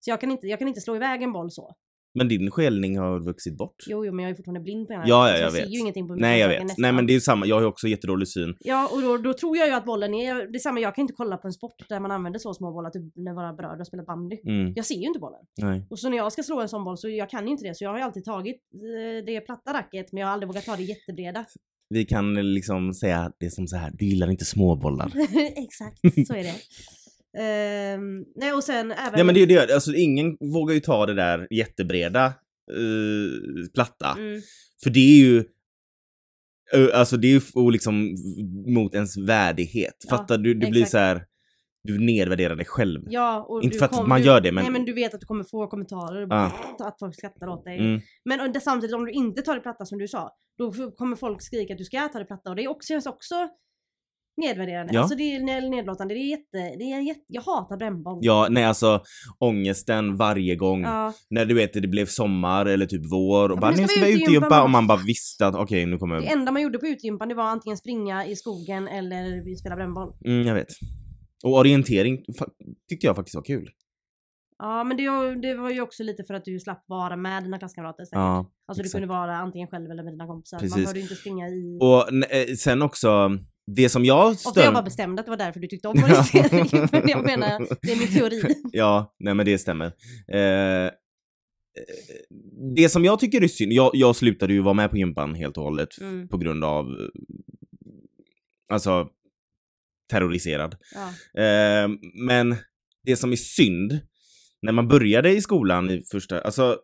Så 0.00 0.10
jag 0.10 0.20
kan, 0.20 0.30
inte, 0.30 0.46
jag 0.46 0.58
kan 0.58 0.68
inte 0.68 0.80
slå 0.80 0.96
iväg 0.96 1.22
en 1.22 1.32
boll 1.32 1.50
så. 1.50 1.74
Men 2.18 2.28
din 2.28 2.50
skelning 2.50 2.98
har 2.98 3.20
vuxit 3.20 3.56
bort. 3.56 3.84
Jo, 3.86 4.04
jo 4.06 4.12
men 4.12 4.22
jag 4.22 4.30
är 4.30 4.34
fortfarande 4.34 4.60
blind 4.60 4.86
på 4.86 4.92
ena 4.92 5.02
Ja, 5.06 5.28
ja, 5.28 5.34
jag 5.34 5.40
jag 5.42 5.50
vet. 5.52 5.62
ser 5.64 5.68
ju 5.70 5.78
ingenting 5.78 6.08
på 6.08 6.14
Nej, 6.14 6.40
jag 6.40 6.48
nästan. 6.48 6.66
vet. 6.66 6.78
Nej, 6.78 6.92
men 6.92 7.06
det 7.06 7.14
är 7.14 7.20
samma. 7.20 7.46
Jag 7.46 7.56
har 7.56 7.60
ju 7.60 7.66
också 7.68 7.88
jättedålig 7.88 8.28
syn. 8.28 8.56
Ja, 8.60 8.88
och 8.92 9.02
då, 9.02 9.16
då 9.18 9.32
tror 9.34 9.56
jag 9.56 9.68
ju 9.68 9.74
att 9.74 9.84
bollen 9.84 10.14
är... 10.14 10.34
Det 10.52 10.56
är 10.56 10.58
samma, 10.58 10.80
jag 10.80 10.94
kan 10.94 11.02
inte 11.02 11.14
kolla 11.14 11.36
på 11.36 11.46
en 11.48 11.52
sport 11.52 11.88
där 11.88 12.00
man 12.00 12.10
använder 12.10 12.38
så 12.38 12.54
små 12.54 12.72
bollar, 12.72 12.90
typ 12.90 13.02
när 13.16 13.34
våra 13.34 13.52
bröder 13.52 13.76
har 13.76 13.84
spelat 13.84 14.06
bandy. 14.06 14.36
Mm. 14.46 14.72
Jag 14.76 14.84
ser 14.86 14.94
ju 14.94 15.06
inte 15.06 15.20
bollen. 15.20 15.40
Nej. 15.58 15.86
Och 15.90 15.98
så 15.98 16.08
när 16.08 16.16
jag 16.16 16.32
ska 16.32 16.42
slå 16.42 16.60
en 16.60 16.68
sån 16.68 16.84
boll 16.84 16.98
så 16.98 17.08
jag 17.08 17.30
kan 17.30 17.44
ju 17.44 17.50
inte 17.50 17.64
det 17.64 17.74
så 17.74 17.84
jag 17.84 17.90
har 17.90 17.98
ju 17.98 18.04
alltid 18.04 18.24
tagit 18.24 18.56
eh, 18.74 19.24
det 19.26 19.40
platta 19.40 19.72
racket 19.72 20.12
men 20.12 20.20
jag 20.20 20.26
har 20.28 20.32
aldrig 20.32 20.48
vågat 20.48 20.64
ta 20.64 20.76
det 20.76 20.82
jättebreda. 20.82 21.44
Vi 21.90 22.04
kan 22.04 22.54
liksom 22.54 22.94
säga 22.94 23.32
det 23.40 23.50
som 23.50 23.66
så 23.66 23.76
här, 23.76 23.90
du 23.94 24.04
gillar 24.04 24.30
inte 24.30 24.44
småbollar. 24.44 25.12
Exakt, 25.56 26.26
så 26.26 26.34
är 26.34 26.42
det. 26.42 26.54
Ehm, 27.38 28.24
nej 28.36 28.52
och 28.52 28.64
sen 28.64 28.92
även... 28.92 29.12
Nej 29.14 29.24
men 29.24 29.34
det 29.34 29.42
är 29.42 29.46
det, 29.46 29.74
alltså 29.74 29.94
ingen 29.94 30.36
vågar 30.40 30.74
ju 30.74 30.80
ta 30.80 31.06
det 31.06 31.14
där 31.14 31.46
jättebreda 31.50 32.24
eh, 32.70 33.70
platta. 33.74 34.14
Mm, 34.18 34.40
För 34.82 34.90
det 34.90 35.00
är 35.00 35.18
ju 35.18 35.38
eh, 36.74 36.98
Alltså 37.00 37.16
det 37.16 37.26
är 37.26 37.32
ju 37.32 37.40
och 37.54 37.72
liksom 37.72 38.14
mot 38.66 38.94
ens 38.94 39.16
värdighet. 39.16 39.94
Ja, 40.08 40.16
Fattar 40.16 40.38
du? 40.38 40.54
Det 40.54 40.70
blir 40.70 40.82
exakt. 40.82 40.90
så 40.90 40.98
här. 40.98 41.24
Du 41.82 41.98
nedvärderar 41.98 42.56
dig 42.56 42.66
själv. 42.66 43.00
ja, 43.08 43.46
och 43.48 43.62
Inte 43.64 43.74
du 43.74 43.78
för 43.78 43.86
att 43.86 44.06
man 44.06 44.22
gör 44.22 44.40
det, 44.40 44.52
men- 44.52 44.64
Nej 44.64 44.72
men 44.72 44.84
du 44.84 44.92
vet 44.92 45.14
att 45.14 45.20
du 45.20 45.26
kommer 45.26 45.44
få 45.44 45.66
kommentarer 45.66 46.26
Ja. 46.30 46.52
att 46.78 46.98
folk 46.98 47.14
skrattar 47.14 47.48
åt 47.48 47.64
dig. 47.64 47.78
Mm. 47.78 48.00
Men 48.24 48.40
och 48.40 48.52
det, 48.52 48.60
samtidigt 48.60 48.96
om 48.96 49.04
du 49.04 49.12
inte 49.12 49.42
tar 49.42 49.54
det 49.54 49.60
platta 49.60 49.84
som 49.86 49.98
du 49.98 50.08
sa, 50.08 50.36
då 50.58 50.72
kommer 50.90 51.16
folk 51.16 51.42
skrika 51.42 51.72
att 51.74 51.78
du 51.78 51.84
ska 51.84 52.08
ta 52.08 52.18
det 52.18 52.24
platta 52.24 52.50
och 52.50 52.56
det 52.56 52.64
är 52.64 52.68
också, 52.68 52.88
känns 52.88 53.06
också 53.06 53.34
nedvärderande. 54.38 54.94
Ja. 54.94 55.00
Alltså 55.00 55.16
det 55.16 55.22
är 55.34 55.40
ned- 55.40 55.70
nedlåtande. 55.70 56.14
Det 56.14 56.20
är 56.20 56.30
jätte, 56.30 56.76
det 56.78 56.92
är 56.92 57.00
jätte, 57.00 57.24
jag 57.26 57.42
hatar 57.42 57.76
brännboll. 57.76 58.18
Ja, 58.22 58.46
nej 58.50 58.64
alltså 58.64 59.02
ångesten 59.38 60.16
varje 60.16 60.56
gång. 60.56 60.82
Ja. 60.82 61.12
När 61.30 61.44
du 61.44 61.54
vet 61.54 61.72
det 61.72 61.88
blev 61.88 62.06
sommar 62.06 62.66
eller 62.66 62.86
typ 62.86 63.02
vår 63.12 63.48
och 63.48 63.56
men 63.56 63.60
bara 63.60 63.70
nu 63.70 63.88
ska 63.88 64.00
vi 64.00 64.06
vi 64.06 64.12
ut 64.12 64.20
i 64.20 64.22
ut 64.22 64.28
i 64.28 64.32
gympa, 64.32 64.44
gympa 64.44 64.56
man 64.56 64.64
och 64.64 64.70
bara, 64.70 64.72
man 64.72 64.86
bara 64.86 64.98
visste 65.06 65.46
att 65.46 65.54
okej 65.54 65.86
nu 65.86 65.98
kommer 65.98 66.20
Det 66.20 66.26
enda 66.32 66.52
man 66.52 66.62
gjorde 66.62 66.78
på 66.78 66.86
utegympan 66.86 67.28
det 67.28 67.34
var 67.34 67.44
antingen 67.44 67.76
springa 67.76 68.26
i 68.26 68.36
skogen 68.36 68.88
eller 68.88 69.56
spela 69.56 69.76
brännboll. 69.76 70.12
Mm, 70.26 70.46
jag 70.46 70.54
vet. 70.54 70.68
Och 71.44 71.52
orientering 71.58 72.24
tyckte 72.88 73.06
jag 73.06 73.16
faktiskt 73.16 73.34
var 73.34 73.42
kul. 73.42 73.70
Ja 74.58 74.84
men 74.84 74.96
det, 74.96 75.04
det 75.48 75.54
var 75.54 75.70
ju 75.70 75.80
också 75.80 76.02
lite 76.02 76.24
för 76.24 76.34
att 76.34 76.44
du 76.44 76.60
slapp 76.60 76.84
vara 76.86 77.16
med 77.16 77.42
dina 77.42 77.58
klasskamrater 77.58 78.04
säkert. 78.04 78.16
Ja, 78.16 78.50
alltså 78.68 78.82
du 78.82 78.86
exakt. 78.86 78.92
kunde 78.92 79.08
vara 79.08 79.36
antingen 79.36 79.68
själv 79.68 79.90
eller 79.90 80.02
med 80.04 80.12
dina 80.12 80.26
kompisar. 80.26 80.56
Man 80.56 80.60
Precis. 80.60 80.76
behövde 80.76 80.98
ju 80.98 81.02
inte 81.02 81.14
springa 81.14 81.48
i... 81.48 81.78
Och 81.80 82.32
eh, 82.32 82.54
sen 82.54 82.82
också, 82.82 83.30
det 83.76 83.88
som 83.88 84.04
jag 84.04 84.26
Ofta 84.30 84.42
jag 84.44 84.52
stör... 84.52 84.72
bara 84.72 84.82
bestämde 84.82 85.20
att 85.20 85.26
det 85.26 85.30
var 85.30 85.36
därför 85.36 85.60
du 85.60 85.66
tyckte 85.66 85.88
om 85.88 85.94
men 86.92 87.08
jag 87.08 87.24
menar, 87.24 87.66
det 87.82 87.92
är 87.92 87.98
min 87.98 88.14
teori. 88.14 88.54
Ja, 88.72 89.14
nej 89.18 89.34
men 89.34 89.46
det 89.46 89.58
stämmer. 89.58 89.92
Eh, 90.32 90.84
eh, 90.84 90.90
det 92.76 92.88
som 92.88 93.04
jag 93.04 93.18
tycker 93.20 93.44
är 93.44 93.48
synd, 93.48 93.72
jag, 93.72 93.90
jag 93.94 94.16
slutade 94.16 94.52
ju 94.52 94.60
vara 94.62 94.74
med 94.74 94.90
på 94.90 94.96
gympan 94.96 95.34
helt 95.34 95.56
och 95.56 95.62
hållet 95.64 95.88
Mm. 96.00 96.28
på 96.28 96.38
grund 96.38 96.64
av, 96.64 96.86
eh, 96.86 96.94
alltså, 98.72 99.08
terroriserad. 100.10 100.76
Ja. 100.94 101.42
Eh, 101.42 101.88
men 102.26 102.56
det 103.04 103.16
som 103.16 103.32
är 103.32 103.36
synd, 103.36 103.98
när 104.62 104.72
man 104.72 104.88
började 104.88 105.30
i 105.32 105.40
skolan 105.40 105.90
i 105.90 106.02
första, 106.12 106.40
alltså 106.40 106.78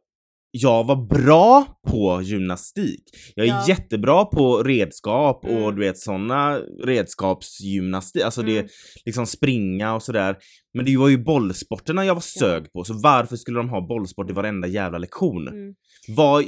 jag 0.57 0.85
var 0.85 0.97
bra 0.97 1.67
på 1.89 2.21
gymnastik. 2.23 3.03
Jag 3.35 3.47
är 3.47 3.51
Ja. 3.51 3.65
jättebra 3.69 4.25
på 4.25 4.63
redskap 4.63 5.45
och 5.45 5.51
Mm. 5.51 5.75
du 5.75 5.81
vet 5.81 5.99
såna 5.99 6.59
redskapsgymnastik, 6.85 8.23
alltså 8.23 8.43
det 8.43 8.59
Mm. 8.59 8.69
liksom 9.05 9.27
springa 9.27 9.95
och 9.95 10.03
sådär. 10.03 10.37
Men 10.75 10.85
det 10.85 10.97
var 10.97 11.09
ju 11.09 11.19
bollsporterna 11.19 12.05
jag 12.05 12.15
var 12.15 12.21
sög 12.21 12.73
på, 12.73 12.85
så 12.85 12.95
varför 13.03 13.37
skulle 13.37 13.59
de 13.59 13.69
ha 13.69 13.87
bollsport 13.87 14.31
i 14.31 14.33
varenda 14.33 14.69
jävla 14.69 14.99
lektion? 14.99 15.49
Mm. 15.49 15.75
Vad, 16.09 16.45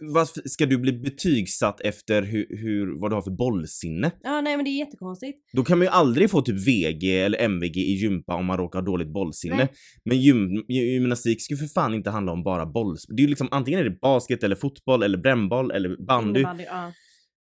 vad, 0.00 0.28
ska 0.28 0.66
du 0.66 0.78
bli 0.78 0.92
betygsatt 0.92 1.80
efter 1.80 2.22
hur, 2.22 2.46
hur, 2.48 3.00
vad 3.00 3.10
du 3.10 3.14
har 3.14 3.22
för 3.22 3.30
bollsinne? 3.30 4.10
Ja, 4.22 4.40
nej 4.40 4.56
men 4.56 4.64
det 4.64 4.70
är 4.70 4.78
jättekonstigt. 4.78 5.38
Då 5.52 5.64
kan 5.64 5.78
man 5.78 5.86
ju 5.86 5.90
aldrig 5.90 6.30
få 6.30 6.42
typ 6.42 6.66
VG 6.66 7.20
eller 7.20 7.38
MVG 7.38 7.76
i 7.76 7.92
gympa 7.92 8.34
om 8.34 8.46
man 8.46 8.56
råkar 8.56 8.78
ha 8.78 8.86
dåligt 8.86 9.12
bollsinne. 9.12 9.56
Nej. 9.56 9.72
Men 10.04 10.20
gym, 10.20 10.64
gymnastik 10.68 11.42
ska 11.42 11.54
ju 11.54 11.58
för 11.58 11.66
fan 11.66 11.94
inte 11.94 12.10
handla 12.10 12.32
om 12.32 12.42
bara 12.42 12.66
boll. 12.66 12.96
Det 13.08 13.22
är 13.22 13.24
ju 13.24 13.28
liksom 13.28 13.48
antingen 13.50 13.80
är 13.80 13.84
det 13.84 13.98
basket 14.00 14.42
eller 14.42 14.56
fotboll 14.56 15.02
eller 15.02 15.18
brännboll 15.18 15.70
eller 15.70 16.06
bandy. 16.06 16.40
Innebandy, 16.40 16.64
ja. 16.64 16.92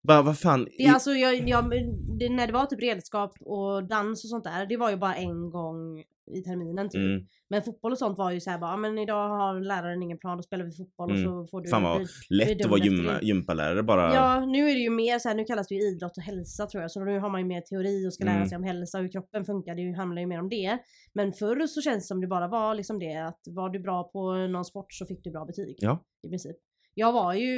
Vad 0.06 0.24
vad 0.24 0.38
fan? 0.38 0.68
Det 0.78 0.86
alltså, 0.86 1.10
jag, 1.10 1.48
jag, 1.48 1.70
det, 2.18 2.28
när 2.28 2.46
det 2.46 2.52
var 2.52 2.66
typ 2.66 2.82
redskap 2.82 3.32
och 3.40 3.88
dans 3.88 4.24
och 4.24 4.30
sånt 4.30 4.44
där, 4.44 4.66
det 4.66 4.76
var 4.76 4.90
ju 4.90 4.96
bara 4.96 5.14
en 5.14 5.50
gång 5.50 6.04
i 6.26 6.42
terminen 6.42 6.88
typ. 6.88 6.98
Mm. 7.00 7.26
Men 7.48 7.62
fotboll 7.62 7.92
och 7.92 7.98
sånt 7.98 8.18
var 8.18 8.30
ju 8.30 8.40
såhär 8.40 8.58
bara, 8.58 8.76
men 8.76 8.98
idag 8.98 9.28
har 9.28 9.60
läraren 9.60 10.02
ingen 10.02 10.18
plan, 10.18 10.36
då 10.36 10.42
spelar 10.42 10.64
vi 10.64 10.72
fotboll 10.72 11.10
Mm. 11.10 11.32
och 11.32 11.44
så 11.44 11.50
får 11.50 11.60
du... 11.60 11.68
Fan 11.68 11.82
vad 11.82 12.08
lätt 12.30 12.64
att 12.64 12.70
vara 12.70 12.80
det. 12.80 13.26
gympalärare 13.26 13.82
bara. 13.82 14.14
Ja, 14.14 14.46
nu 14.46 14.58
är 14.70 14.74
det 14.74 14.80
ju 14.80 14.90
mer 14.90 15.18
så 15.18 15.28
här, 15.28 15.36
nu 15.36 15.44
kallas 15.44 15.68
det 15.68 15.74
ju 15.74 15.80
idrott 15.80 16.16
och 16.16 16.22
hälsa 16.22 16.66
tror 16.66 16.82
jag, 16.82 16.90
så 16.90 17.04
nu 17.04 17.18
har 17.18 17.30
man 17.30 17.40
ju 17.40 17.46
mer 17.46 17.60
teori 17.60 18.08
och 18.08 18.14
ska 18.14 18.24
lära 18.24 18.36
Mm. 18.36 18.48
sig 18.48 18.56
om 18.56 18.64
hälsa 18.64 18.98
och 18.98 19.02
hur 19.04 19.10
kroppen 19.10 19.44
funkar, 19.44 19.74
det 19.74 19.92
handlar 19.96 20.22
ju 20.22 20.26
mer 20.26 20.38
om 20.40 20.48
det. 20.48 20.78
Men 21.12 21.32
förr 21.32 21.66
så 21.66 21.80
känns 21.80 22.04
det 22.04 22.06
som 22.06 22.20
det 22.20 22.26
bara 22.26 22.48
var 22.48 22.74
liksom 22.74 22.98
det 22.98 23.14
att 23.16 23.40
var 23.46 23.68
du 23.70 23.78
bra 23.78 24.04
på 24.04 24.32
någon 24.34 24.64
sport 24.64 24.92
så 24.92 25.06
fick 25.06 25.24
du 25.24 25.30
bra 25.30 25.44
betyg. 25.44 25.76
Ja. 25.78 26.04
I 26.22 26.28
princip. 26.28 26.56
Jag 26.94 27.12
var 27.12 27.34
ju, 27.34 27.50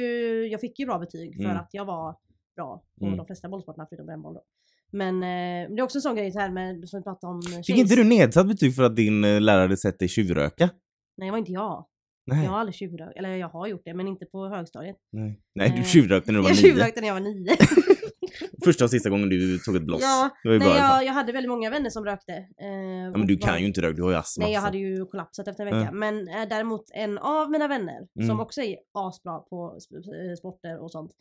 jag 0.47 0.61
fick 0.61 0.79
ju 0.79 0.85
bra 0.85 0.99
betyg 0.99 1.35
för 1.35 1.43
Mm. 1.43 1.57
att 1.57 1.69
jag 1.71 1.85
var 1.85 2.15
bra 2.55 2.83
på 2.99 3.05
Mm. 3.05 3.17
de 3.17 3.25
flesta 3.25 3.49
bollsporterna 3.49 3.85
förutom 3.89 4.05
brännboll 4.05 4.33
då. 4.33 4.41
Men 4.91 5.15
eh, 5.15 5.69
det 5.75 5.79
är 5.79 5.81
också 5.81 5.97
en 5.97 6.01
sån 6.01 6.15
grej 6.15 6.33
här 6.35 6.51
med, 6.51 6.89
som 6.89 6.99
vi 6.99 7.03
pratade 7.03 7.33
om 7.33 7.41
Fick 7.41 7.65
tjejs- 7.65 7.79
inte 7.79 7.95
du 7.95 8.03
nedsatt 8.03 8.47
betyg 8.47 8.75
för 8.75 8.83
att 8.83 8.95
din 8.95 9.23
eh, 9.23 9.41
lärare 9.41 9.77
sett 9.77 9.99
dig 9.99 10.07
tjuvröka? 10.07 10.69
Nej 11.17 11.27
det 11.27 11.31
var 11.31 11.37
inte 11.37 11.51
jag. 11.51 11.85
Nej. 12.25 12.43
Jag 12.43 12.51
har 12.51 12.59
aldrig 12.59 12.75
tjuvrökt, 12.75 13.17
eller 13.17 13.35
jag 13.35 13.49
har 13.49 13.67
gjort 13.67 13.81
det 13.85 13.93
men 13.93 14.07
inte 14.07 14.25
på 14.25 14.47
högstadiet. 14.47 14.95
Nej. 15.11 15.41
Nej, 15.55 15.69
du 15.69 15.77
Eh, 15.77 15.83
tjuvrökte 15.83 16.31
när 16.31 16.39
du 16.39 16.43
var 16.43 16.49
Jag 16.49 16.55
nio. 16.55 16.61
tjuvrökte 16.61 17.01
när 17.01 17.07
jag 17.07 17.13
var 17.15 17.21
nio. 17.21 17.55
Första 18.63 18.83
och 18.83 18.89
sista 18.89 19.09
gången 19.09 19.29
du 19.29 19.57
tog 19.59 19.75
ett 19.75 19.83
bloss. 19.85 20.01
Ja, 20.01 20.29
Nej, 20.43 20.59
bara, 20.59 20.77
jag, 20.77 21.05
jag 21.05 21.13
hade 21.13 21.31
väldigt 21.31 21.49
många 21.49 21.69
vänner 21.69 21.89
som 21.89 22.05
rökte. 22.05 22.33
Eh, 22.33 22.67
ja, 23.03 23.17
men 23.17 23.27
du 23.27 23.37
kan 23.37 23.59
ju 23.61 23.67
inte 23.67 23.81
röka, 23.81 23.93
du 23.95 24.03
har 24.03 24.09
ju 24.11 24.15
astma. 24.17 24.43
Nej, 24.45 24.53
jag 24.53 24.61
hade 24.61 24.77
ju 24.77 25.05
kollapsat 25.05 25.47
efter 25.47 25.65
en 25.65 25.73
vecka. 25.77 25.89
Ja. 25.91 25.97
Men 25.97 26.27
eh, 26.27 26.47
däremot 26.49 26.83
en 26.93 27.17
av 27.17 27.51
mina 27.51 27.67
vänner, 27.67 28.07
Mm. 28.15 28.27
som 28.27 28.39
också 28.39 28.61
är 28.61 28.75
asbra 28.93 29.39
på 29.39 29.77
sp- 29.79 30.29
eh, 30.31 30.35
sporter 30.35 30.77
och 30.83 30.91
sånt, 30.91 31.11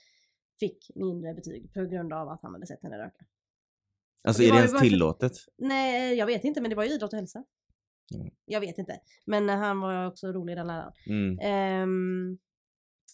fick 0.60 0.90
mindre 0.94 1.34
betyg 1.34 1.72
på 1.74 1.84
grund 1.84 2.12
av 2.12 2.28
att 2.28 2.42
han 2.42 2.52
hade 2.52 2.66
sett 2.66 2.82
henne 2.82 2.98
röka. 2.98 3.24
Alltså 4.26 4.42
det 4.42 4.48
är 4.48 4.52
det 4.52 4.58
ens 4.58 4.72
bara 4.72 4.78
för- 4.78 4.86
tillåtet? 4.88 5.32
Nej, 5.58 6.14
jag 6.14 6.26
vet 6.26 6.44
inte, 6.44 6.60
men 6.60 6.70
det 6.70 6.76
var 6.76 6.84
ju 6.84 6.90
idrott 6.90 7.12
och 7.12 7.16
hälsa. 7.18 7.44
Mm. 8.14 8.28
Jag 8.44 8.60
vet 8.60 8.78
inte. 8.78 9.00
Men 9.24 9.48
han 9.48 9.80
var 9.80 10.06
också 10.06 10.26
rolig 10.32 10.56
den 10.56 10.66
läraren. 10.66 10.92
Mm. 11.06 11.38
Ehm, 11.42 12.38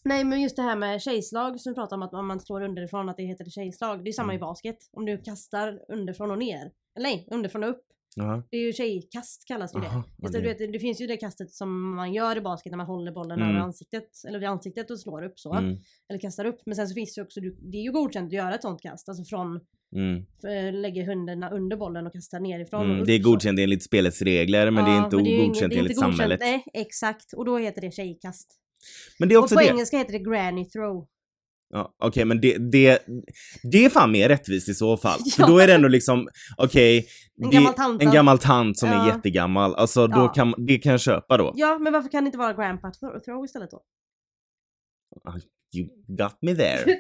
nej 0.05 0.25
men 0.25 0.41
just 0.43 0.57
det 0.57 0.63
här 0.63 0.77
med 0.77 1.03
tjejslag 1.03 1.61
som 1.61 1.71
vi 1.73 1.75
pratade 1.75 1.95
om 1.95 2.03
att 2.03 2.15
om 2.15 2.27
man 2.27 2.41
slår 2.41 2.63
underifrån 2.63 3.09
att 3.09 3.17
det 3.17 3.23
heter 3.23 3.45
tjejslag. 3.45 4.05
Det 4.05 4.11
är 4.11 4.13
samma 4.13 4.33
i 4.33 4.37
Mm. 4.37 4.47
basket. 4.47 4.79
Om 4.93 5.07
du 5.07 5.19
kastar 5.19 5.81
underifrån 5.89 6.31
och 6.31 6.39
ner. 6.39 6.73
Eller 6.97 7.09
nej, 7.09 7.29
underifrån 7.31 7.65
och 7.65 7.71
upp. 7.71 7.85
Jaha. 8.17 8.43
Det 8.51 8.57
är 8.57 8.61
ju 8.67 8.73
tjejkast 8.73 9.45
kallas 9.49 9.75
ju 9.75 9.81
det. 9.81 9.87
Aha, 9.87 10.05
Just 10.23 10.33
det, 10.35 10.41
du 10.41 10.49
vet, 10.49 10.73
det 10.73 10.79
finns 10.79 11.01
ju 11.01 11.07
det 11.07 11.17
kastet 11.17 11.51
som 11.53 11.95
man 11.95 12.13
gör 12.13 12.37
i 12.37 12.41
basket 12.41 12.71
när 12.71 12.77
man 12.77 12.87
håller 12.87 13.13
bollen 13.13 13.39
Mm. 13.39 13.51
över 13.51 13.61
ansiktet. 13.61 14.09
Eller 14.29 14.39
vid 14.39 14.49
ansiktet 14.49 14.91
och 14.91 15.01
slår 15.01 15.23
upp 15.23 15.39
så. 15.39 15.55
Mm. 15.55 15.79
Eller 16.09 16.21
kastar 16.21 16.45
upp. 16.45 16.61
Men 16.67 16.77
sen 16.77 16.89
så 16.89 16.95
finns 16.95 17.15
det 17.15 17.19
ju 17.21 17.25
också, 17.25 17.41
det 17.41 17.77
är 17.79 17.83
ju 17.83 17.93
godkänt 17.93 18.27
att 18.27 18.33
göra 18.33 18.55
ett 18.55 18.63
sånt 18.63 18.83
kast. 18.83 19.09
Alltså 19.09 19.25
från, 19.25 19.61
Mm. 19.97 20.27
för, 20.41 20.73
lägger 20.73 21.05
händerna 21.05 21.51
under 21.51 21.77
bollen 21.77 22.07
och 22.07 22.13
kastar 22.13 22.41
nerifrån 22.41 22.81
och 22.81 22.87
Mm. 22.87 23.01
upp 23.01 23.07
Det 23.07 23.13
är 23.13 23.23
så. 23.23 23.31
godkänt 23.31 23.59
enligt 23.59 23.83
spelets 23.83 24.23
regler 24.23 24.71
men 24.71 24.85
det 24.85 24.91
är 24.91 24.95
Ja, 24.97 25.05
inte 25.05 25.17
det 25.17 25.23
är 25.23 25.45
inte 25.45 25.65
enligt 25.65 25.77
godkänt. 25.79 25.99
samhället. 25.99 26.41
Nej, 26.41 26.65
exakt. 26.75 27.33
Och 27.33 27.45
då 27.45 27.59
heter 27.59 27.81
det 27.81 27.91
tjejkast. 27.95 28.49
Men 29.19 29.29
det 29.29 29.35
är 29.35 29.39
Och 29.39 29.43
också 29.45 29.55
på 29.55 29.61
det. 29.61 29.69
engelska 29.69 29.99
heter 29.99 30.13
det 30.13 30.19
granny 30.19 30.65
throw. 30.65 31.07
Ja, 31.75 31.95
Okej 31.99 32.25
men 32.25 32.41
det, 32.41 32.59
det, 32.73 33.03
det 33.73 33.85
är 33.85 33.89
fan 33.91 34.13
mer 34.13 34.29
rättvist 34.29 34.69
i 34.69 34.75
så 34.75 34.97
fall. 34.97 35.19
För 35.37 35.43
Ja. 35.43 35.47
då 35.47 35.59
är 35.59 35.67
det 35.67 35.75
ändå 35.75 35.89
liksom, 35.89 36.29
okej, 36.57 37.07
En 37.43 37.51
det- 37.51 37.57
gammal 37.57 37.75
en 38.01 38.07
då. 38.07 38.11
gammal 38.13 38.39
tant 38.39 38.79
som 38.79 38.89
är 38.89 38.95
Ja. 38.95 39.07
jättegammal. 39.15 39.75
Alltså 39.75 40.07
då 40.07 40.19
Ja. 40.21 40.29
kan, 40.29 40.55
det 40.67 40.79
kan 40.79 40.93
jag 40.93 41.01
köpa 41.01 41.37
då. 41.37 41.53
Ja, 41.57 41.79
men 41.79 41.93
varför 41.93 42.11
kan 42.11 42.25
det 42.25 42.29
inte 42.29 42.39
vara 42.39 42.53
grandpa 42.53 42.91
throw 42.91 43.19
throw 43.21 43.45
istället 43.45 43.71
då? 43.71 43.83
You 45.75 45.89
got 46.17 46.39
me 46.43 46.55
there. 46.55 46.99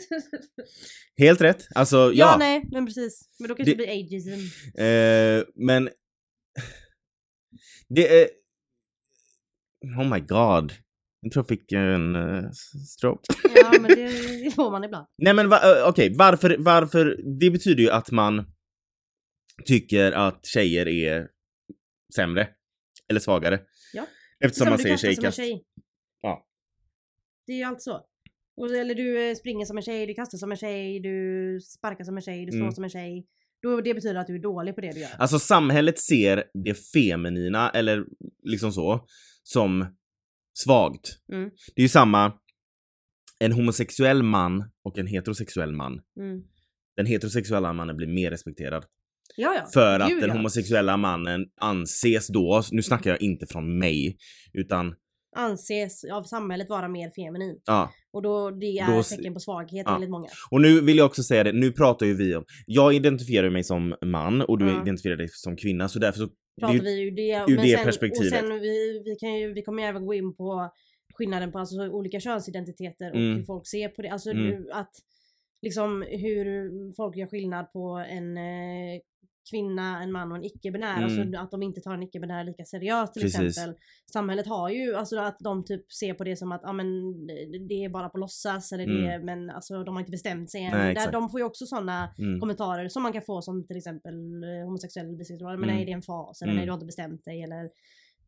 Helt 1.16 1.40
rätt. 1.40 1.66
Alltså 1.74 1.96
ja. 1.98 2.11
ja. 2.14 2.37
nej, 2.38 2.68
men 2.72 2.87
precis. 2.87 3.20
Men 3.38 3.48
då 3.48 3.54
kanske 3.54 3.74
Det- 3.74 3.76
det 3.78 3.85
blir 3.87 4.04
ageism. 4.04 4.30
Eh, 4.78 5.64
men 5.66 5.88
det 7.88 8.20
är... 8.22 8.28
Oh 9.98 10.08
my 10.14 10.20
god. 10.20 10.72
Jag 11.24 11.32
tror 11.32 11.40
jag 11.42 11.48
fick 11.48 11.72
en 11.72 12.16
uh, 12.16 12.50
stroke. 12.88 13.22
Ja, 13.54 13.70
men 13.80 13.82
det, 13.90 14.42
det 14.44 14.50
får 14.54 14.70
man 14.70 14.85
ibland. 14.85 15.06
Nej 15.18 15.35
men 15.35 15.48
va, 15.48 15.61
okej, 15.88 16.14
varför, 16.18 16.56
varför? 16.58 17.20
Det 17.40 17.50
betyder 17.50 17.82
ju 17.82 17.90
att 17.90 18.11
man 18.11 18.44
tycker 19.66 20.12
att 20.12 20.46
tjejer 20.46 20.88
är 20.88 21.28
sämre. 22.16 22.48
Eller 23.11 23.20
svagare. 23.20 23.61
Ja. 23.92 24.06
Eftersom 24.44 24.64
Som 24.64 24.70
man 24.70 24.78
säger 24.78 24.96
tjejkast. 24.96 25.37
tjej. 25.37 25.64
Ja. 26.20 26.46
Det 27.46 27.52
är 27.52 27.56
ju 27.56 27.62
allt 27.62 27.82
så. 27.82 28.00
Eller 28.80 28.94
du 28.94 29.28
eh, 29.30 29.35
springer 29.35 29.64
som 29.66 29.76
en 29.76 29.82
tjej, 29.82 30.06
du 30.06 30.14
kastar 30.14 30.38
som 30.38 30.50
en 30.50 30.56
tjej, 30.56 31.00
du 31.00 31.61
sparkar 31.61 32.04
som 32.04 32.16
en 32.16 32.22
tjej, 32.22 32.46
du 32.46 32.52
slår 32.52 32.61
Mm. 32.61 32.72
som 32.72 32.85
en 32.85 32.90
tjej. 32.90 33.26
Då, 33.62 33.80
det 33.80 33.94
betyder 33.94 34.14
att 34.20 34.26
du 34.26 34.35
är 34.35 34.42
dålig 34.42 34.74
på 34.74 34.80
det 34.80 34.90
du 34.90 35.00
gör. 35.00 35.11
Alltså 35.18 35.38
samhället 35.38 35.98
ser 35.98 36.44
det 36.64 36.74
feminina, 36.74 37.70
eller 37.70 38.04
liksom 38.42 38.72
så, 38.72 39.06
som 39.42 39.87
svagt. 40.55 41.09
Mm. 41.33 41.51
Det 41.75 41.81
är 41.81 41.85
ju 41.85 41.88
samma, 41.88 42.33
en 43.38 43.53
homosexuell 43.53 44.23
man 44.23 44.71
och 44.85 44.99
en 44.99 45.07
heterosexuell 45.07 45.73
man. 45.73 45.93
Mm. 46.21 46.43
Den 46.97 47.07
heterosexuella 47.07 47.73
mannen 47.73 47.97
blir 47.97 48.07
mer 48.09 48.31
respekterad. 48.31 48.85
Ja, 49.37 49.55
ja. 49.55 49.67
För 49.75 50.01
att 50.01 50.09
Gud, 50.09 50.23
den 50.23 50.31
homosexuella 50.31 50.97
mannen 50.97 51.47
anses 51.61 52.29
då, 52.29 52.62
nu 52.71 52.83
snackar 52.83 53.11
jag 53.11 53.23
inte 53.23 53.47
från 53.47 53.79
mig, 53.79 54.17
utan 54.53 54.95
Anses 55.37 56.05
av 56.05 56.23
samhället 56.23 56.69
vara 56.69 56.88
mer 56.88 57.11
feminin. 57.11 57.61
ja. 57.65 57.93
Och 58.12 58.23
då, 58.23 58.51
det 58.51 58.79
är 58.79 58.97
Då 58.97 59.03
tecken 59.03 59.35
på 59.35 59.41
svaghet 59.41 59.83
ja. 59.87 59.95
enligt 59.95 60.11
många. 60.11 60.29
Och 60.51 60.61
nu 60.61 60.81
vill 60.81 60.97
jag 60.97 61.07
också 61.07 61.23
säga 61.23 61.45
det, 61.45 61.53
nu 61.53 61.73
pratar 61.73 62.07
ju 62.07 62.15
vi 62.15 62.37
om, 62.37 62.45
jag 62.67 62.95
identifierar 62.95 63.51
mig 63.51 63.65
som 63.65 63.95
man 64.05 64.43
och 64.43 64.59
du 64.59 64.67
Ja. 64.69 64.83
identifierar 64.83 65.17
dig 65.17 65.29
som 65.29 65.57
kvinna 65.57 65.88
så 65.88 65.99
därför 65.99 66.19
så 66.19 66.29
Pratar 66.61 66.75
det, 66.75 66.81
vi 66.83 67.01
ju 67.01 67.11
det. 67.11 67.45
ur 67.49 67.57
men 67.57 67.65
det 67.67 67.77
sen, 67.77 67.85
perspektivet. 67.85 68.33
Och 68.33 68.38
sen 68.49 68.61
vi, 68.61 69.03
vi, 69.05 69.17
kan 69.17 69.35
ju, 69.38 69.53
vi 69.53 69.62
kommer 69.62 69.83
ju 69.83 69.88
även 69.88 70.07
gå 70.07 70.15
in 70.15 70.35
på 70.37 70.71
skillnaden 71.15 71.53
på 71.53 71.59
alltså, 71.59 71.88
olika 71.88 72.21
könsidentiteter 72.21 73.11
och 73.11 73.17
Mm. 73.17 73.37
hur 73.37 73.43
folk 73.43 73.67
ser 73.67 73.88
på 73.88 74.03
det. 74.03 74.09
Alltså 74.09 74.31
Mm. 74.31 74.65
att 74.73 74.91
liksom 75.62 76.03
hur 76.09 76.71
folk 76.97 77.17
gör 77.17 77.27
skillnad 77.27 77.73
på 77.73 78.05
en 78.09 78.37
eh, 78.37 79.01
kvinna, 79.50 80.02
en 80.02 80.12
man 80.12 80.31
och 80.33 80.37
en 80.38 80.44
icke-binär. 80.44 80.96
Mm. 80.96 81.05
Alltså 81.05 81.38
att 81.42 81.50
de 81.50 81.62
inte 81.62 81.81
tar 81.81 81.94
en 81.94 82.02
icke-binär 82.02 82.44
lika 82.44 82.64
seriöst 82.64 83.12
till 83.12 83.22
Precis. 83.22 83.40
exempel. 83.40 83.76
Samhället 84.12 84.46
har 84.46 84.68
ju, 84.70 84.94
alltså 84.94 85.18
att 85.18 85.37
de 85.40 85.64
typ 85.64 85.92
ser 85.92 86.14
på 86.14 86.24
det 86.24 86.37
som 86.37 86.52
att 86.52 86.61
ja 86.64 86.72
men 86.72 86.87
det- 87.26 87.66
det 87.68 87.85
är 87.85 87.88
bara 87.88 88.09
på 88.09 88.18
låtsas 88.18 88.72
eller 88.72 88.87
det, 88.87 89.14
Mm. 89.14 89.26
men 89.26 89.50
alltså 89.50 89.85
de 89.85 89.94
har 89.94 90.00
inte 90.00 90.11
bestämt 90.11 90.50
sig 90.50 90.64
än. 90.64 90.70
Nej, 90.78 90.94
Där, 90.94 91.12
de 91.12 91.31
får 91.31 91.40
ju 91.40 91.46
också 91.46 91.66
sådana 91.66 92.14
mm, 92.18 92.40
kommentarer 92.40 92.88
som 92.88 93.02
man 93.02 93.12
kan 93.12 93.22
få 93.22 93.42
som 93.42 93.66
till 93.66 93.76
exempel 93.76 94.14
eh, 94.44 94.64
homosexuell, 94.64 95.16
bisexuell, 95.16 95.57
men 95.59 95.64
Mm. 95.68 95.76
nej 95.76 95.85
det 95.85 95.92
är 95.92 95.96
en 95.96 96.02
fas 96.02 96.42
eller 96.42 96.52
Mm. 96.52 96.57
nej 96.57 96.66
du 96.66 96.70
har 96.72 96.76
inte 96.76 96.87
bestämt 96.87 97.24
dig 97.24 97.42
eller 97.42 97.70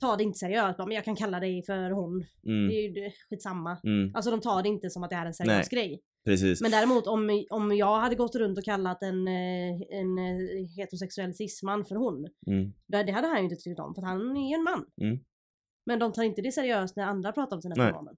ta 0.00 0.16
det 0.16 0.22
inte 0.24 0.38
seriöst, 0.38 0.78
bara, 0.78 0.86
men 0.86 0.94
jag 0.94 1.04
kan 1.04 1.16
kalla 1.16 1.40
dig 1.40 1.62
för 1.66 1.90
hon. 1.90 2.24
mm, 2.46 2.68
Det 2.68 2.74
är 2.74 3.04
ju 3.04 3.10
skitsamma. 3.30 3.76
mm, 3.84 4.14
Alltså 4.14 4.30
de 4.30 4.40
tar 4.40 4.62
det 4.62 4.68
inte 4.68 4.90
som 4.90 5.02
att 5.02 5.10
det 5.10 5.16
är 5.16 5.26
en 5.26 5.34
seriös 5.34 5.68
grej. 5.68 6.00
precis. 6.24 6.60
Men 6.60 6.70
däremot 6.70 7.06
om, 7.06 7.44
om 7.50 7.76
jag 7.76 8.00
hade 8.00 8.14
gått 8.14 8.34
runt 8.36 8.58
och 8.58 8.64
kallat 8.64 9.02
en, 9.02 9.28
eh, 9.28 9.74
en 9.90 10.18
eh, 10.18 10.68
heterosexuell 10.76 11.34
cisman 11.34 11.84
för 11.84 11.94
hon, 11.94 12.26
Mm, 12.46 12.72
det 12.86 13.12
hade 13.12 13.26
han 13.28 13.36
ju 13.38 13.44
inte 13.44 13.56
tyckt 13.56 13.80
om 13.80 13.94
för 13.94 14.02
han 14.02 14.36
är 14.36 14.48
ju 14.48 14.54
en 14.54 14.62
man. 14.64 14.84
Mm. 15.02 15.18
Men 15.86 15.98
de 15.98 16.12
tar 16.12 16.22
inte 16.22 16.42
det 16.42 16.52
seriöst 16.52 16.96
när 16.96 17.04
andra 17.04 17.32
pratar 17.32 17.56
om 17.56 17.62
sina 17.62 17.74
Nej. 17.74 17.86
förhållanden. 17.86 18.16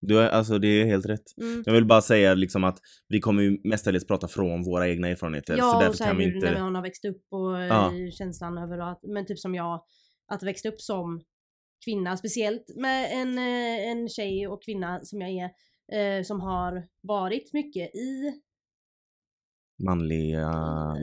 du, 0.00 0.18
är- 0.20 0.28
alltså 0.28 0.58
det 0.58 0.68
är 0.68 0.84
helt 0.86 1.06
rätt. 1.06 1.24
Mm. 1.40 1.62
Jag 1.66 1.72
vill 1.72 1.84
bara 1.86 2.00
säga 2.02 2.34
liksom 2.34 2.64
att 2.64 2.78
vi 3.08 3.20
kommer 3.20 3.42
ju 3.42 3.60
mestadels 3.64 4.06
prata 4.06 4.28
från 4.28 4.64
våra 4.64 4.88
egna 4.88 5.08
erfarenheter 5.08 5.54
så 5.54 5.58
Ja, 5.60 5.76
och 5.76 5.82
därför 5.82 5.96
så 5.96 6.04
kan 6.04 6.16
här 6.16 6.18
vi 6.26 6.34
inte... 6.34 6.50
när 6.52 6.60
man 6.60 6.74
har 6.74 6.82
växt 6.82 7.04
upp 7.04 7.22
och 7.30 7.58
eh, 7.60 7.66
Ja. 7.66 7.92
känslan 8.18 8.58
över 8.58 8.78
att, 8.78 9.00
men 9.02 9.26
typ 9.26 9.38
som 9.38 9.54
jag, 9.54 9.84
att 10.32 10.42
växa 10.42 10.68
upp 10.68 10.80
som 10.80 11.22
kvinna, 11.84 12.16
speciellt 12.16 12.76
med 12.76 13.12
en, 13.12 13.38
eh, 13.38 13.90
en 13.90 14.08
tjej 14.08 14.48
och 14.48 14.62
kvinna 14.62 15.00
som 15.02 15.20
jag 15.20 15.30
är, 15.30 15.50
eh, 15.92 16.22
som 16.22 16.40
har 16.40 16.88
varit 17.02 17.52
mycket 17.52 17.94
i 17.94 18.32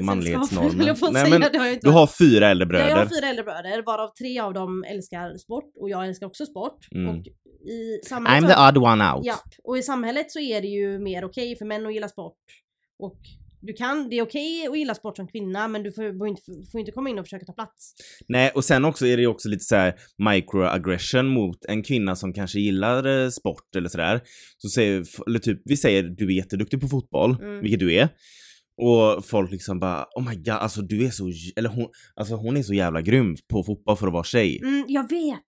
manliga 0.02 0.38
på 1.00 1.06
att 1.06 1.14
Nej 1.14 1.30
men 1.30 1.42
har 1.42 1.82
du 1.82 1.90
har 1.90 2.08
fyra 2.08 2.50
äldre 2.50 2.68
Ja, 2.72 2.80
jag 2.80 2.98
har 2.98 3.06
bröder. 3.06 3.16
fyra 3.16 3.28
äldre 3.30 3.44
bröder, 3.44 3.84
varav 3.86 4.08
tre 4.08 4.40
av 4.40 4.54
dem 4.54 4.84
älskar 4.84 5.38
sport 5.38 5.72
och 5.76 5.90
jag 5.90 6.08
älskar 6.08 6.28
också 6.28 6.46
sport. 6.46 6.88
Mm. 6.92 7.10
Och 7.10 7.28
i 7.70 8.00
samhället 8.06 8.50
I'm 8.50 8.72
the 8.72 8.80
odd 8.80 8.88
one 8.88 9.14
out. 9.14 9.26
Ja, 9.26 9.36
och 9.64 9.78
i 9.78 9.84
samhället 9.84 10.32
så 10.32 10.40
är 10.40 10.62
det 10.62 10.68
ju 10.68 11.00
mer 11.00 11.26
okej 11.26 11.56
för 11.56 11.66
män 11.66 11.86
att 11.86 11.94
gilla 11.94 12.08
sport 12.08 12.38
och 13.00 13.20
du 13.62 13.74
kan, 13.74 14.10
det 14.10 14.16
är 14.18 14.22
okej 14.24 14.68
att 14.68 14.78
gilla 14.78 14.96
sport 14.96 15.18
som 15.18 15.28
kvinna 15.28 15.68
men 15.68 15.84
du 15.84 15.92
får, 15.92 16.18
får, 16.18 16.28
inte, 16.28 16.42
får 16.72 16.80
inte 16.80 16.92
komma 16.92 17.10
in 17.10 17.20
och 17.20 17.26
försöka 17.26 17.46
ta 17.46 17.54
plats. 17.54 17.94
Nej, 18.28 18.52
och 18.56 18.66
sen 18.66 18.86
också 18.86 19.06
är 19.08 19.18
det 19.18 19.22
ju 19.22 19.28
också 19.28 19.50
lite 19.50 19.64
så 19.64 19.76
här 19.76 19.94
microaggression 20.18 21.28
mot 21.28 21.66
en 21.66 21.84
kvinna 21.84 22.16
som 22.16 22.34
kanske 22.34 22.60
gillar 22.60 23.24
eh, 23.24 23.30
sport 23.30 23.76
eller 23.76 23.90
sådär. 23.90 24.22
Så 24.58 24.70
säger, 24.70 25.06
eller 25.28 25.40
typ, 25.40 25.62
vi 25.66 25.78
säger 25.78 26.04
du 26.04 26.26
är 26.28 26.32
jätteduktig 26.32 26.82
på 26.82 26.88
fotboll, 26.88 27.38
Mm. 27.42 27.62
vilket 27.62 27.80
du 27.80 27.94
är. 27.96 28.10
Och 28.82 29.26
folk 29.26 29.52
liksom 29.52 29.80
bara 29.80 30.06
oh 30.16 30.30
my 30.30 30.36
god, 30.36 30.50
alltså 30.50 30.82
du 30.82 31.06
är 31.06 31.10
så, 31.10 31.32
eller 31.56 31.70
hon, 31.70 31.88
alltså 32.16 32.36
hon 32.36 32.58
är 32.58 32.64
så 32.64 32.74
jävla 32.74 33.02
grym 33.02 33.36
på 33.50 33.64
fotboll 33.64 33.98
för 33.98 34.08
att 34.08 34.14
vara 34.14 34.24
tjej. 34.24 34.60
Mm, 34.64 34.86
jag 34.88 35.10
vet! 35.10 35.40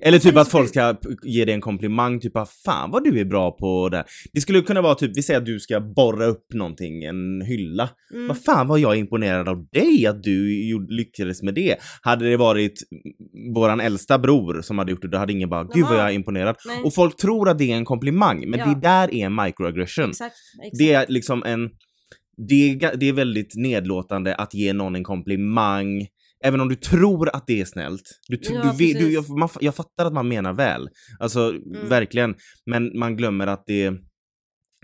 Eller 0.00 0.18
typ 0.18 0.36
att 0.36 0.48
folk 0.48 0.68
ska 0.68 0.96
ge 1.22 1.44
dig 1.44 1.54
en 1.54 1.60
komplimang, 1.60 2.20
typ 2.20 2.36
ah, 2.36 2.46
fan 2.64 2.90
vad 2.90 3.04
du 3.04 3.20
är 3.20 3.24
bra 3.24 3.50
på 3.50 3.88
det. 3.88 3.96
här." 3.96 4.06
Det 4.32 4.40
skulle 4.40 4.60
kunna 4.60 4.82
vara 4.82 4.94
typ, 4.94 5.16
vi 5.16 5.22
säger 5.22 5.40
att 5.40 5.46
du 5.46 5.60
ska 5.60 5.80
borra 5.80 6.24
upp 6.26 6.46
någonting, 6.54 7.04
en 7.04 7.40
hylla. 7.46 7.88
Mm. 8.14 8.28
Vad 8.28 8.42
fan 8.42 8.68
var 8.68 8.78
jag 8.78 8.96
imponerad 8.96 9.48
av 9.48 9.66
dig 9.72 10.06
att 10.06 10.22
du 10.22 10.48
lyckades 10.88 11.42
med 11.42 11.54
det. 11.54 11.76
Hade 12.02 12.30
det 12.30 12.36
varit 12.36 12.82
våran 13.54 13.80
äldsta 13.80 14.18
bror 14.18 14.62
som 14.62 14.78
hade 14.78 14.90
gjort 14.92 15.02
det, 15.02 15.08
då 15.08 15.18
hade 15.18 15.32
ingen 15.32 15.48
bara 15.48 15.64
gud 15.64 15.84
vad 15.84 15.98
jag 15.98 16.08
är 16.08 16.12
imponerad. 16.12 16.56
Nej, 16.66 16.82
Och 16.84 16.94
folk 16.94 17.16
tror 17.16 17.48
att 17.48 17.58
det 17.58 17.72
är 17.72 17.76
en 17.76 17.84
komplimang, 17.84 18.50
men 18.50 18.60
Ja. 18.60 18.66
det 18.66 18.80
där 18.80 19.14
är 19.14 19.26
en 19.26 19.34
microaggression. 19.34 20.10
exakt, 20.10 20.34
exakt. 20.62 20.78
Det 20.78 20.92
är 20.92 21.06
liksom 21.08 21.42
en... 21.46 21.70
Det 22.48 22.54
är, 22.70 22.96
det 22.96 23.08
är 23.08 23.12
väldigt 23.12 23.52
nedlåtande 23.56 24.34
att 24.34 24.54
ge 24.54 24.72
någon 24.72 24.96
en 24.96 25.04
komplimang, 25.04 26.06
även 26.44 26.60
om 26.60 26.68
du 26.68 26.74
tror 26.76 27.28
att 27.36 27.46
det 27.46 27.60
är 27.60 27.64
snällt. 27.64 28.02
Du, 28.28 28.38
Ja, 28.42 28.74
du, 28.78 28.92
du, 28.92 29.12
jag, 29.12 29.28
man, 29.38 29.48
jag 29.60 29.74
fattar 29.74 30.06
att 30.06 30.12
man 30.12 30.28
menar 30.28 30.52
väl, 30.52 30.88
alltså 31.18 31.40
Mm. 31.50 31.88
verkligen. 31.88 32.34
Men 32.66 32.98
man 32.98 33.16
glömmer 33.16 33.46
att 33.46 33.64
det, 33.66 33.90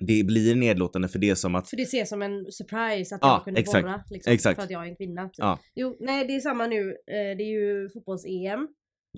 det 0.07 0.25
blir 0.27 0.55
nedlåtande 0.55 1.09
för 1.09 1.19
det 1.19 1.37
som 1.37 1.55
att 1.55 1.71
För 1.71 1.77
det 1.77 1.83
ses 1.83 2.09
som 2.09 2.23
en 2.23 2.45
surprise 2.53 3.15
att 3.15 3.21
Ja, 3.23 3.35
jag 3.35 3.45
kunde 3.45 3.61
exakt, 3.61 3.85
borra. 3.85 4.05
Liksom, 4.11 4.33
exakt. 4.33 4.57
För 4.57 4.65
att 4.65 4.71
jag 4.71 4.85
är 4.87 4.91
en 4.91 4.97
kvinna. 4.97 5.25
Typ. 5.25 5.35
Ja. 5.39 5.59
Jo, 5.75 5.97
nej 6.01 6.27
det 6.27 6.37
är 6.37 6.41
samma 6.41 6.67
nu. 6.67 6.89
Eh, 6.91 7.37
Det 7.37 7.43
är 7.43 7.51
ju 7.61 7.89
fotbolls-EM. 7.89 8.69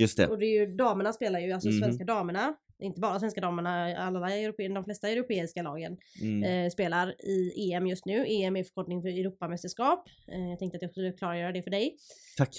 just 0.00 0.16
det. 0.16 0.26
Och 0.26 0.38
det 0.38 0.46
är 0.46 0.60
ju 0.60 0.76
damerna 0.76 1.12
spelar 1.12 1.40
ju, 1.40 1.52
alltså 1.52 1.68
Mhm. 1.68 1.78
svenska 1.78 2.04
damerna. 2.04 2.54
Inte 2.82 3.00
bara 3.00 3.20
svenska 3.20 3.40
damerna, 3.40 3.96
alla 3.96 4.36
europe, 4.36 4.68
de 4.68 4.84
flesta 4.84 5.08
europeiska 5.08 5.62
lagen 5.62 5.96
Mm. 6.22 6.42
eh, 6.64 6.70
spelar 6.70 7.14
i 7.26 7.72
EM 7.72 7.86
just 7.86 8.06
nu. 8.06 8.26
EM 8.28 8.56
är 8.56 8.64
förkortning 8.64 9.02
för 9.02 9.08
Europamästerskap. 9.08 10.08
Eh, 10.32 10.50
jag 10.50 10.58
tänkte 10.58 10.76
att 10.76 10.82
jag 10.82 10.90
skulle 10.90 11.12
klargöra 11.12 11.52
det 11.52 11.62
för 11.62 11.70
dig. 11.70 11.96
Tack. 12.36 12.56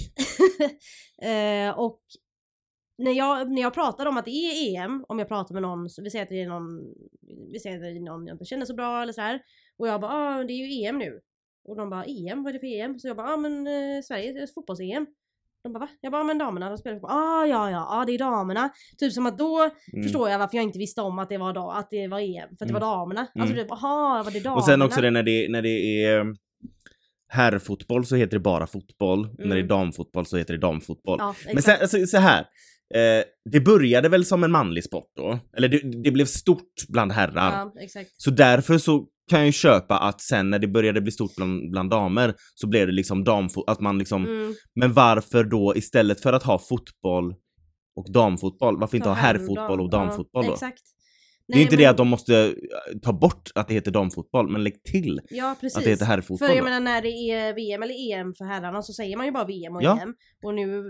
eh, 1.21 1.79
och 1.79 1.99
när 2.97 3.11
jag, 3.11 3.51
när 3.51 3.61
jag 3.61 3.73
pratar 3.73 4.05
om 4.05 4.17
att 4.17 4.25
det 4.25 4.31
är 4.31 4.83
EM, 4.83 5.05
om 5.07 5.19
jag 5.19 5.27
pratar 5.27 5.53
med 5.53 5.61
någon, 5.61 5.89
vi 6.03 6.09
säger 6.09 6.23
att 6.23 6.29
det 6.29 6.41
är 6.41 6.47
någon, 6.47 6.93
vi 7.51 7.59
säger 7.59 7.75
att 7.75 7.81
det 7.83 7.89
är 7.89 7.99
någon 7.99 8.27
jag 8.27 8.33
inte 8.35 8.45
känner 8.45 8.65
så 8.65 8.73
bra 8.73 9.01
eller 9.01 9.13
så 9.13 9.21
här. 9.21 9.41
Och 9.77 9.87
jag 9.87 10.01
bara, 10.01 10.11
ah, 10.11 10.43
det 10.43 10.53
är 10.53 10.67
ju 10.67 10.85
EM 10.85 10.97
nu. 10.97 11.21
Och 11.65 11.75
de 11.75 11.89
bara, 11.89 12.05
EM? 12.05 12.43
Vad 12.43 12.49
är 12.49 12.53
det 12.53 12.59
för 12.59 12.67
EM? 12.67 12.99
Så 12.99 13.07
jag 13.07 13.17
bara, 13.17 13.33
ah 13.33 13.37
men 13.37 13.67
eh, 13.67 14.01
Sverige, 14.01 14.33
det 14.33 14.39
är 14.39 14.47
fotbolls-EM. 14.47 15.07
De 15.63 15.73
bara 15.73 15.79
va? 15.79 15.87
Jag 16.01 16.11
bara, 16.11 16.23
men 16.23 16.37
damerna, 16.37 16.69
de 16.69 16.77
spelar 16.77 16.95
fotboll. 16.95 17.11
Ah 17.11 17.45
ja 17.45 17.71
ja, 17.71 17.87
ah, 17.89 18.05
det 18.05 18.11
är 18.13 18.17
damerna. 18.17 18.69
Typ 18.97 19.13
som 19.13 19.25
att 19.25 19.37
då 19.37 19.59
Mm. 19.93 20.03
förstår 20.03 20.29
jag 20.29 20.39
varför 20.39 20.57
jag 20.57 20.63
inte 20.63 20.79
visste 20.79 21.01
om 21.01 21.19
att 21.19 21.29
det 21.29 21.37
var, 21.37 21.53
da- 21.53 21.71
att 21.73 21.89
det 21.89 22.07
var 22.07 22.19
EM. 22.19 22.55
För 22.57 22.65
att 22.65 22.67
det 22.67 22.73
var 22.73 22.81
damerna. 22.81 23.21
Alltså 23.21 23.53
Mm. 23.53 23.63
typ, 23.63 23.71
aha, 23.71 24.21
var 24.25 24.31
det 24.31 24.39
damerna? 24.39 24.55
Och 24.59 24.65
sen 24.65 24.81
också 24.81 25.01
det 25.01 25.11
när 25.11 25.23
det, 25.23 25.47
när 25.51 25.61
det 25.61 26.03
är 26.05 26.25
herrfotboll 27.27 28.05
så 28.05 28.15
heter 28.15 28.33
det 28.33 28.39
bara 28.43 28.67
fotboll. 28.67 29.27
När 29.37 29.45
det 29.47 29.51
är 29.51 29.55
Mm. 29.55 29.67
damfotboll 29.67 30.25
så 30.25 30.37
heter 30.37 30.53
det 30.53 30.59
damfotboll. 30.59 31.17
Ja, 31.19 31.35
Men 31.53 31.63
sen, 31.63 31.77
alltså, 31.81 32.05
så 32.05 32.17
här. 32.17 32.39
Eh, 32.95 33.23
det 33.51 33.59
började 33.59 34.09
väl 34.09 34.25
som 34.25 34.43
en 34.43 34.51
manlig 34.51 34.83
sport 34.83 35.11
då? 35.17 35.39
Eller 35.57 35.67
det, 35.67 36.03
det 36.03 36.11
blev 36.11 36.25
stort 36.25 36.73
bland 36.89 37.11
herrar. 37.11 37.71
Ja. 37.75 38.01
Så 38.17 38.31
därför 38.31 38.77
så 38.77 39.05
kan 39.29 39.39
jag 39.39 39.45
ju 39.45 39.51
köpa 39.51 39.97
att 39.97 40.21
sen 40.21 40.49
när 40.49 40.59
det 40.59 40.67
började 40.67 41.01
bli 41.01 41.11
stort 41.11 41.35
bland, 41.35 41.71
bland 41.71 41.89
damer 41.89 42.33
så 42.55 42.67
blev 42.67 42.87
det 42.87 42.93
liksom 42.93 43.23
damfotboll, 43.23 43.73
att 43.73 43.79
man 43.81 43.97
liksom, 43.97 44.25
Mm. 44.25 44.53
men 44.75 44.93
varför 44.93 45.43
då 45.43 45.75
istället 45.75 46.21
för 46.21 46.33
att 46.33 46.43
ha 46.43 46.59
fotboll 46.59 47.33
och 47.95 48.11
damfotboll, 48.13 48.79
varför 48.79 48.97
inte 48.97 49.09
ha 49.09 49.15
herrfotboll 49.15 49.81
och 49.81 49.89
dam. 49.89 50.07
damfotboll 50.07 50.43
ja, 50.45 50.49
då? 50.49 50.53
Exakt. 50.53 50.83
Det 51.47 51.57
är 51.57 51.61
inte 51.61 51.75
det 51.75 51.85
att 51.85 51.97
de 51.97 52.07
måste 52.07 52.35
eh, 52.45 52.99
ta 53.01 53.13
bort 53.13 53.49
att 53.55 53.67
det 53.67 53.73
heter 53.73 53.91
damfotboll, 53.91 54.49
men 54.51 54.63
lägg 54.63 54.83
till 54.83 55.21
Ja 55.29 55.51
att 55.51 55.83
det 55.83 55.89
heter 55.89 56.05
herrfotboll. 56.05 56.47
För 56.49 56.55
jag 56.55 56.63
menar 56.63 56.79
när 56.79 57.01
det 57.01 57.09
är 57.31 57.53
VM 57.53 57.83
eller 57.83 58.11
EM 58.13 58.33
för 58.33 58.45
herrarna 58.45 58.81
så 58.81 58.93
säger 58.93 59.17
man 59.17 59.25
ju 59.25 59.31
bara 59.31 59.45
VM 59.45 59.75
och 59.75 59.83
Ja. 59.83 60.01
EM. 60.01 60.15
Och 60.43 60.53
nu, 60.55 60.83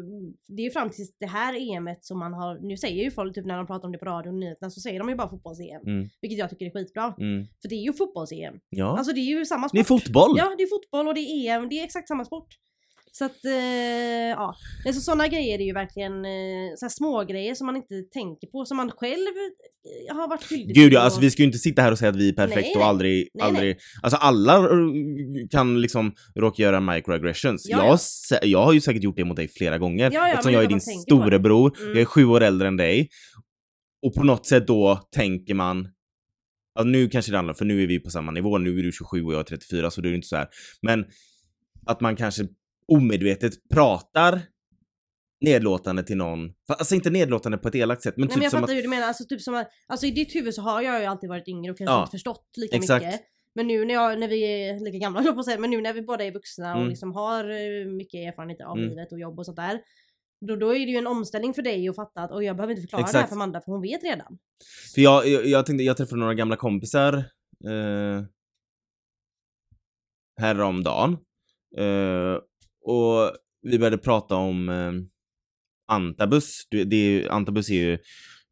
det 0.47 0.61
är 0.61 0.63
ju 0.65 0.71
fram 0.71 0.89
till 0.89 1.05
det 1.19 1.25
här 1.25 1.73
EMet 1.73 2.05
som 2.05 2.19
man 2.19 2.33
har, 2.33 2.59
nu 2.67 2.77
säger 2.77 3.03
ju 3.03 3.11
folk 3.11 3.35
typ 3.35 3.45
när 3.45 3.57
de 3.57 3.67
pratar 3.67 3.85
om 3.87 3.91
det 3.91 3.97
på 3.97 4.05
radio 4.05 4.29
och 4.29 4.35
nyheterna 4.35 4.69
så 4.69 4.81
säger 4.81 4.99
de 4.99 5.09
ju 5.09 5.15
bara 5.15 5.29
fotbolls-EM. 5.29 5.81
Mm. 5.87 6.09
Vilket 6.21 6.39
jag 6.39 6.49
tycker 6.49 6.65
är 6.65 6.71
skitbra. 6.71 7.15
Mm. 7.19 7.45
För 7.61 7.69
det 7.69 7.75
är 7.75 7.83
ju 7.83 7.93
fotbolls-EM. 7.93 8.53
Ja, 8.69 8.97
Alltså 8.97 9.13
det 9.13 9.19
är 9.19 9.37
ju 9.37 9.45
samma 9.45 9.69
sport. 9.69 9.75
det 9.75 9.79
är 9.81 9.83
fotboll! 9.83 10.35
Ja, 10.37 10.55
det 10.57 10.63
är 10.63 10.69
fotboll 10.79 11.07
och 11.07 11.13
det 11.13 11.21
är 11.21 11.55
EM, 11.57 11.69
det 11.69 11.79
är 11.79 11.83
exakt 11.83 12.07
samma 12.07 12.25
sport. 12.25 12.47
Så 13.17 13.25
att, 13.25 13.45
eh, 13.45 13.53
ja. 14.29 14.55
Så 14.93 15.01
sådana 15.01 15.27
grejer 15.27 15.59
är 15.59 15.65
ju 15.65 15.73
verkligen 15.73 16.25
eh, 16.25 16.75
så 16.77 16.89
små 16.89 17.23
grejer 17.23 17.55
som 17.55 17.65
man 17.65 17.75
inte 17.75 18.01
tänker 18.13 18.47
på, 18.47 18.65
som 18.65 18.77
man 18.77 18.91
själv 18.91 19.27
eh, 20.09 20.15
har 20.15 20.27
varit 20.27 20.43
skyldig 20.43 20.75
Gud 20.75 20.93
ja, 20.93 20.99
alltså 20.99 21.19
vi 21.19 21.31
ska 21.31 21.41
ju 21.41 21.45
inte 21.45 21.57
sitta 21.57 21.81
här 21.81 21.91
och 21.91 21.99
säga 21.99 22.09
att 22.09 22.15
vi 22.15 22.29
är 22.29 22.33
perfekta 22.33 22.61
Nej, 22.61 22.71
och 22.71 22.79
nej. 22.79 22.87
aldrig, 22.89 23.29
Nej, 23.33 23.47
aldrig, 23.47 23.77
alltså 24.01 24.17
alla 24.17 24.57
eh, 24.57 24.67
kan 25.51 25.81
liksom 25.81 26.13
råka 26.35 26.61
göra 26.61 26.79
microaggressions. 26.79 27.65
Ja, 27.69 27.85
jag, 27.85 27.99
ja. 28.31 28.47
jag 28.47 28.65
har 28.65 28.73
ju 28.73 28.81
säkert 28.81 29.03
gjort 29.03 29.17
det 29.17 29.25
mot 29.25 29.37
dig 29.37 29.47
flera 29.47 29.77
gånger 29.77 30.11
Ja, 30.11 30.27
ja, 30.27 30.33
eftersom 30.33 30.53
jag 30.53 30.63
är 30.63 30.67
din 30.67 30.81
storebror, 30.81 31.77
Mm. 31.79 31.89
jag 31.89 32.01
är 32.01 32.05
sju 32.05 32.25
år 32.25 32.41
äldre 32.41 32.67
än 32.67 32.77
dig. 32.77 33.09
Och 34.05 34.13
på 34.13 34.23
något 34.23 34.45
sätt 34.45 34.67
då 34.67 35.07
tänker 35.15 35.53
man, 35.53 35.87
ja 36.75 36.83
nu 36.83 37.09
kanske 37.09 37.31
det 37.31 37.37
handlar, 37.37 37.53
för 37.53 37.65
nu 37.65 37.83
är 37.83 37.87
vi 37.87 37.99
på 37.99 38.09
samma 38.09 38.31
nivå, 38.31 38.57
nu 38.57 38.79
är 38.79 38.83
du 38.83 38.91
27 38.91 39.23
och 39.23 39.33
jag 39.33 39.39
är 39.39 39.43
34 39.43 39.91
så 39.91 40.01
det 40.01 40.09
är 40.09 40.13
inte 40.13 40.27
så 40.27 40.35
här. 40.35 40.47
Men 40.81 41.05
att 41.85 42.01
man 42.01 42.15
kanske 42.15 42.43
omedvetet 42.87 43.53
pratar 43.73 44.41
nedlåtande 45.41 46.03
till 46.03 46.17
någon, 46.17 46.53
alltså 46.67 46.95
inte 46.95 47.09
nedlåtande 47.09 47.57
på 47.57 47.67
ett 47.67 47.75
elakt 47.75 48.01
sätt 48.01 48.17
men 48.17 48.21
Nej 48.21 48.29
typ 48.29 48.35
men 48.37 48.43
jag 48.43 48.51
som 48.51 48.59
fattar 48.61 48.73
att, 48.73 48.77
hur 48.77 48.83
du 48.83 48.89
menar, 48.89 49.07
alltså 49.07 49.23
typ 49.25 49.41
som 49.41 49.55
att, 49.55 49.67
alltså 49.87 50.05
i 50.07 50.11
ditt 50.11 50.35
huvud 50.35 50.53
så 50.53 50.61
har 50.61 50.81
jag 50.81 50.99
ju 50.99 51.05
alltid 51.05 51.29
varit 51.29 51.47
yngre 51.47 51.71
och 51.71 51.77
kanske 51.77 51.93
Ja, 51.93 51.99
inte 52.01 52.11
förstått 52.11 52.45
lika 52.57 52.75
exakt. 52.75 53.05
mycket. 53.05 53.21
Men 53.55 53.67
nu 53.67 53.85
när, 53.85 53.93
jag, 53.93 54.19
när 54.19 54.27
vi 54.27 54.43
är 54.43 54.79
lika 54.79 54.97
gamla 54.97 55.21
jag 55.25 55.35
på 55.35 55.43
säga, 55.43 55.59
men 55.59 55.69
nu 55.69 55.81
när 55.81 55.93
vi 55.93 56.01
båda 56.01 56.23
är 56.23 56.31
vuxna 56.31 56.71
och 56.73 56.77
Mm. 56.79 56.89
liksom 56.89 57.11
har 57.11 57.43
eh, 57.49 57.85
mycket 57.85 58.17
erfarenheter 58.19 58.63
av 58.65 58.77
Mm. 58.77 58.89
livet 58.89 59.11
och 59.11 59.19
jobb 59.19 59.39
och 59.39 59.45
sånt 59.45 59.57
där. 59.57 59.79
Då, 60.47 60.55
då 60.55 60.69
är 60.75 60.79
det 60.85 60.91
ju 60.91 60.97
en 60.97 61.07
omställning 61.07 61.53
för 61.53 61.61
dig 61.61 61.89
att 61.89 61.95
fatta 61.95 62.21
att 62.21 62.31
och 62.31 62.43
jag 62.43 62.55
behöver 62.55 62.71
inte 62.71 62.81
förklara 62.81 63.01
det 63.01 63.07
här 63.07 63.19
Exakt. 63.19 63.29
för 63.29 63.35
Amanda 63.35 63.61
för 63.61 63.71
hon 63.71 63.81
vet 63.81 64.03
redan. 64.03 64.37
För 64.95 65.01
jag, 65.01 65.27
jag, 65.27 65.45
jag 65.45 65.65
tänkte, 65.65 65.83
jag 65.83 65.97
träffade 65.97 66.19
några 66.19 66.33
gamla 66.33 66.55
kompisar 66.55 67.13
eh, 67.67 68.23
häromdagen. 70.41 71.17
Eh, 71.77 72.37
och 72.83 73.31
vi 73.61 73.79
började 73.79 73.97
prata 73.97 74.35
om 74.35 74.69
eh, 74.69 74.91
antabus. 75.87 76.67
Det 76.71 76.81
är, 76.81 76.93
ju- 76.93 77.29
antabus 77.29 77.69
är 77.69 77.73
ju 77.73 77.97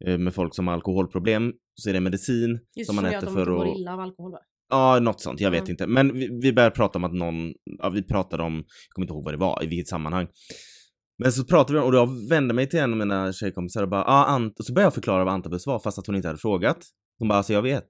eh, 0.06 0.18
med 0.18 0.34
folk 0.34 0.54
som 0.54 0.66
har 0.66 0.74
alkoholproblem, 0.74 1.52
så 1.74 1.88
är 1.88 1.92
det 1.92 2.00
medicin 2.00 2.60
Just 2.76 2.86
som 2.86 2.96
man 2.96 3.04
gör 3.04 3.12
att 3.12 3.22
äter 3.22 3.26
de 3.26 3.32
för 3.34 3.40
inte 3.40 3.52
mår 3.52 3.72
att... 3.72 3.78
illa 3.78 3.92
av 3.92 4.00
alkohol 4.00 4.32
va? 4.32 4.38
Ja, 4.70 5.00
något 5.00 5.20
sånt. 5.20 5.40
Jag 5.40 5.50
vet 5.50 5.68
inte. 5.68 5.86
Men 5.86 6.14
vi, 6.14 6.38
vi 6.42 6.52
började 6.52 6.74
prata 6.76 6.98
om 6.98 7.04
att 7.04 7.12
någon, 7.12 7.52
ja, 7.64 7.88
vi 7.88 8.02
pratade 8.02 8.42
om, 8.42 8.54
jag 8.54 8.94
kommer 8.94 9.04
inte 9.04 9.14
ihåg 9.14 9.24
vad 9.24 9.34
det 9.34 9.38
var, 9.38 9.64
i 9.64 9.66
vilket 9.66 9.88
sammanhang. 9.88 10.26
Men 11.18 11.32
så 11.32 11.44
pratade 11.44 11.72
vi 11.72 11.84
om, 11.84 11.88
och 11.88 11.94
jag 11.94 12.28
vände 12.28 12.54
mig 12.54 12.68
till 12.68 12.78
en 12.78 12.92
av 12.92 12.98
mina 12.98 13.32
tjejkompisar 13.32 13.82
och 13.82 13.88
bara, 13.88 14.04
ah, 14.04 14.24
ant 14.24 14.58
och 14.58 14.66
så 14.66 14.72
började 14.72 14.86
jag 14.86 14.94
förklara 14.94 15.24
vad 15.24 15.34
antabus 15.34 15.66
var 15.66 15.78
fast 15.78 15.98
att 15.98 16.06
hon 16.06 16.16
inte 16.16 16.28
hade 16.28 16.38
frågat. 16.40 16.78
Hon 17.18 17.28
bara, 17.28 17.34
alltså 17.38 17.52
jag 17.52 17.62
vet. 17.62 17.86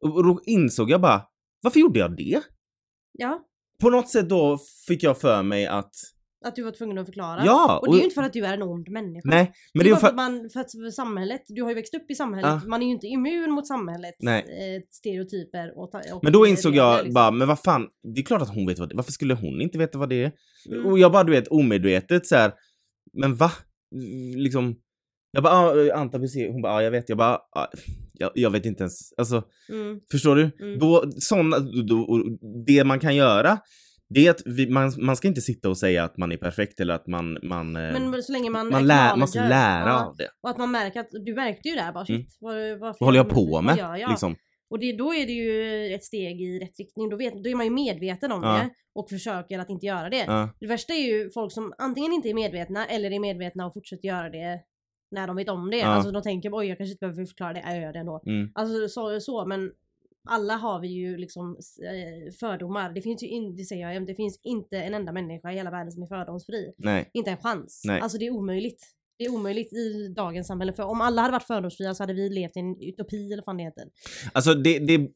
Och, 0.00 0.16
och 0.16 0.24
då 0.24 0.40
insåg 0.46 0.90
jag 0.90 1.00
bara, 1.00 1.22
varför 1.62 1.80
gjorde 1.80 1.98
jag 1.98 2.16
det? 2.16 2.42
Ja, 3.12 3.40
På 3.82 3.90
något 3.90 4.08
sätt 4.08 4.28
då 4.28 4.58
fick 4.86 5.02
jag 5.02 5.20
för 5.20 5.42
mig 5.42 5.66
att, 5.66 5.94
att 6.44 6.56
du 6.56 6.62
var 6.62 6.70
tvungen 6.70 6.98
att 6.98 7.06
förklara. 7.06 7.42
ja! 7.44 7.78
Och 7.78 7.86
det 7.86 7.96
är 7.96 7.98
ju 7.98 8.04
inte 8.04 8.14
för 8.14 8.22
att 8.22 8.32
du 8.32 8.46
är 8.46 8.54
en 8.54 8.62
ond 8.62 8.88
människa. 8.88 9.28
nej, 9.28 9.52
men 9.74 9.84
det 9.84 9.90
är 9.90 9.90
det 9.90 9.90
är 9.90 9.94
bara 9.94 10.00
för 10.00 10.08
att 10.08 10.14
man, 10.14 10.50
för 10.52 10.60
att 10.60 10.94
samhället, 10.94 11.42
du 11.48 11.62
har 11.62 11.68
ju 11.68 11.74
växt 11.74 11.94
upp 11.94 12.10
i 12.10 12.14
samhället, 12.14 12.60
Ja. 12.62 12.68
man 12.68 12.82
är 12.82 12.86
ju 12.86 12.92
inte 12.92 13.06
immun 13.06 13.50
mot 13.50 13.66
samhällets 13.66 14.24
eh, 14.24 14.82
stereotyper 14.90 15.78
och, 15.78 15.94
och 15.94 16.20
men 16.22 16.32
då 16.32 16.46
insåg 16.46 16.74
jag 16.74 16.96
liksom. 16.96 17.14
bara, 17.14 17.30
men 17.30 17.48
vad 17.48 17.60
fan, 17.60 17.86
det 18.14 18.20
är 18.20 18.24
klart 18.24 18.42
att 18.42 18.54
hon 18.54 18.66
vet 18.66 18.78
vad 18.78 18.88
det 18.88 18.92
är. 18.92 18.96
Varför 18.96 19.12
skulle 19.12 19.34
hon 19.34 19.60
inte 19.60 19.78
veta 19.78 19.98
vad 19.98 20.08
det 20.08 20.24
är? 20.24 20.32
Mm. 20.68 20.86
Och 20.86 20.98
jag 20.98 21.12
bara 21.12 21.24
du 21.24 21.32
vet 21.32 21.48
omedvetet 21.48 22.26
så 22.26 22.36
här. 22.36 22.52
men 23.12 23.34
va? 23.36 23.52
Liksom, 24.36 24.74
jag 25.32 25.42
bara, 25.42 25.54
ah, 25.54 25.94
Anta 25.94 26.18
precis, 26.18 26.48
hon 26.48 26.62
bara, 26.62 26.72
ah, 26.72 26.82
jag 26.82 26.90
vet, 26.90 27.08
jag 27.08 27.18
bara, 27.18 27.34
ah, 27.34 27.66
jag, 28.22 28.30
jag 28.34 28.50
vet 28.50 28.64
inte 28.66 28.82
ens, 28.82 29.12
alltså 29.16 29.42
Mm. 29.68 30.00
förstår 30.12 30.36
du? 30.36 30.50
Mm. 30.60 30.78
Då, 30.78 31.04
såna, 31.18 31.58
då, 31.58 32.24
det 32.66 32.84
man 32.84 33.00
kan 33.00 33.16
göra, 33.16 33.58
det 34.08 34.26
är 34.26 34.30
att 34.30 34.42
vi, 34.46 34.68
man, 34.70 34.92
man 34.98 35.16
ska 35.16 35.28
inte 35.28 35.40
sitta 35.40 35.68
och 35.68 35.78
säga 35.78 36.04
att 36.04 36.16
man 36.16 36.32
är 36.32 36.36
perfekt 36.36 36.80
eller 36.80 36.94
att 36.94 37.06
man, 37.06 37.38
man, 37.42 37.76
eh, 37.76 37.82
Men 38.00 38.22
så 38.22 38.32
länge 38.32 38.50
man, 38.50 38.68
man 38.70 38.86
lär, 38.86 39.16
måste 39.16 39.40
acknowledger- 39.40 39.48
lära 39.48 39.88
ja, 39.88 40.06
av 40.06 40.16
det. 40.16 40.28
Och 40.42 40.50
att 40.50 40.58
man 40.58 40.70
märker 40.70 41.00
att, 41.00 41.08
du 41.24 41.34
märkte 41.34 41.68
ju 41.68 41.74
där 41.74 41.92
bara 41.92 42.06
shit, 42.06 42.28
Mm. 42.42 42.78
vad, 42.78 42.80
Vad 42.80 42.96
håller 43.06 43.18
jag 43.18 43.28
på 43.28 43.60
med? 43.62 43.76
gör 43.78 43.96
jag? 43.96 44.10
Liksom. 44.10 44.36
Och 44.70 44.78
det, 44.78 44.92
då 44.96 45.14
är 45.14 45.26
det 45.26 45.32
ju 45.32 45.94
ett 45.94 46.04
steg 46.04 46.40
i 46.42 46.58
rätt 46.58 46.78
riktning, 46.78 47.08
då, 47.10 47.16
vet, 47.16 47.44
då 47.44 47.50
är 47.50 47.54
man 47.54 47.66
ju 47.66 47.70
medveten 47.72 48.32
om 48.32 48.42
Ja. 48.42 48.52
det 48.52 48.70
och 48.94 49.08
försöker 49.10 49.58
att 49.58 49.70
inte 49.70 49.86
göra 49.86 50.10
det. 50.10 50.24
Ja, 50.26 50.48
Det 50.60 50.66
värsta 50.66 50.92
är 50.92 51.06
ju 51.06 51.30
folk 51.30 51.52
som 51.52 51.72
antingen 51.78 52.12
inte 52.12 52.28
är 52.28 52.34
medvetna 52.34 52.86
eller 52.86 53.10
är 53.10 53.20
medvetna 53.20 53.66
och 53.66 53.74
fortsätter 53.74 54.08
göra 54.08 54.30
det 54.30 54.60
när 55.12 55.26
de 55.26 55.36
vet 55.36 55.48
om 55.48 55.70
det. 55.70 55.76
Ja. 55.76 55.86
Alltså 55.86 56.10
de 56.10 56.22
tänker 56.22 56.54
oj 56.54 56.66
jag 56.66 56.78
kanske 56.78 56.92
inte 56.92 57.06
behöver 57.06 57.24
förklara 57.26 57.52
det, 57.52 57.62
jag 57.66 57.80
gör 57.80 57.92
det 57.92 57.98
ändå. 57.98 58.22
mm, 58.26 58.50
Alltså 58.54 58.88
så, 58.88 59.20
så 59.20 59.46
men 59.46 59.70
alla 60.28 60.54
har 60.54 60.80
vi 60.80 60.88
ju 60.88 61.16
liksom 61.16 61.56
eh, 61.82 62.32
fördomar. 62.32 62.92
Det 62.92 63.02
finns 63.02 63.22
ju 63.22 63.26
in, 63.26 63.56
det 63.56 63.64
säger 63.64 63.90
jag 63.90 64.06
det 64.06 64.14
finns 64.14 64.40
inte 64.42 64.78
en 64.78 64.94
enda 64.94 65.12
människa 65.12 65.52
i 65.52 65.54
hela 65.54 65.70
världen 65.70 65.92
som 65.92 66.02
är 66.02 66.06
fördomsfri. 66.06 66.72
Nej. 66.78 67.10
Inte 67.14 67.30
en 67.30 67.36
chans. 67.36 67.82
Nej. 67.84 68.00
Alltså 68.00 68.18
det 68.18 68.26
är 68.26 68.30
omöjligt. 68.30 68.82
Det 69.18 69.24
är 69.24 69.34
omöjligt 69.34 69.72
i 69.72 70.08
dagens 70.16 70.46
samhälle. 70.46 70.72
För 70.72 70.82
om 70.82 71.00
alla 71.00 71.22
hade 71.22 71.32
varit 71.32 71.46
fördomsfria 71.46 71.94
så 71.94 72.02
hade 72.02 72.14
vi 72.14 72.28
levt 72.28 72.56
i 72.56 72.60
en 72.60 72.82
utopi 72.82 73.32
eller 73.32 73.42
vad 73.46 73.56
det 73.58 73.62
heter. 73.62 73.84
Alltså 74.32 74.54
det, 74.54 74.78
det... 74.78 75.10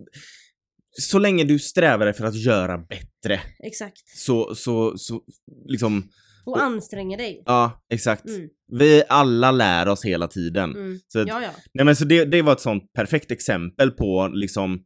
Så 0.99 1.19
länge 1.19 1.45
du 1.45 1.59
strävar 1.59 2.07
efter 2.07 2.25
att 2.25 2.35
göra 2.37 2.79
bättre 2.79 3.41
Exakt. 3.59 4.09
så, 4.09 4.55
så, 4.55 4.99
så 4.99 5.23
liksom... 5.67 6.09
Och 6.47 6.53
Och- 6.53 6.63
anstränger 6.63 7.17
dig. 7.19 7.43
Ja, 7.47 7.85
exakt. 7.93 8.27
Mm, 8.29 8.49
Vi 8.73 9.03
alla 9.09 9.51
lär 9.53 9.89
oss 9.89 10.05
hela 10.05 10.29
tiden. 10.29 10.71
mm. 10.71 10.99
Så 11.09 11.21
att, 11.21 11.29
Ja, 11.29 11.43
ja. 11.43 11.51
nej 11.75 11.85
men 11.85 11.97
så 11.97 12.05
det, 12.05 12.25
det 12.25 12.43
var 12.43 12.53
ett 12.53 12.61
sånt 12.61 12.93
perfekt 12.93 13.31
exempel 13.31 13.91
på 13.91 14.31
liksom 14.35 14.85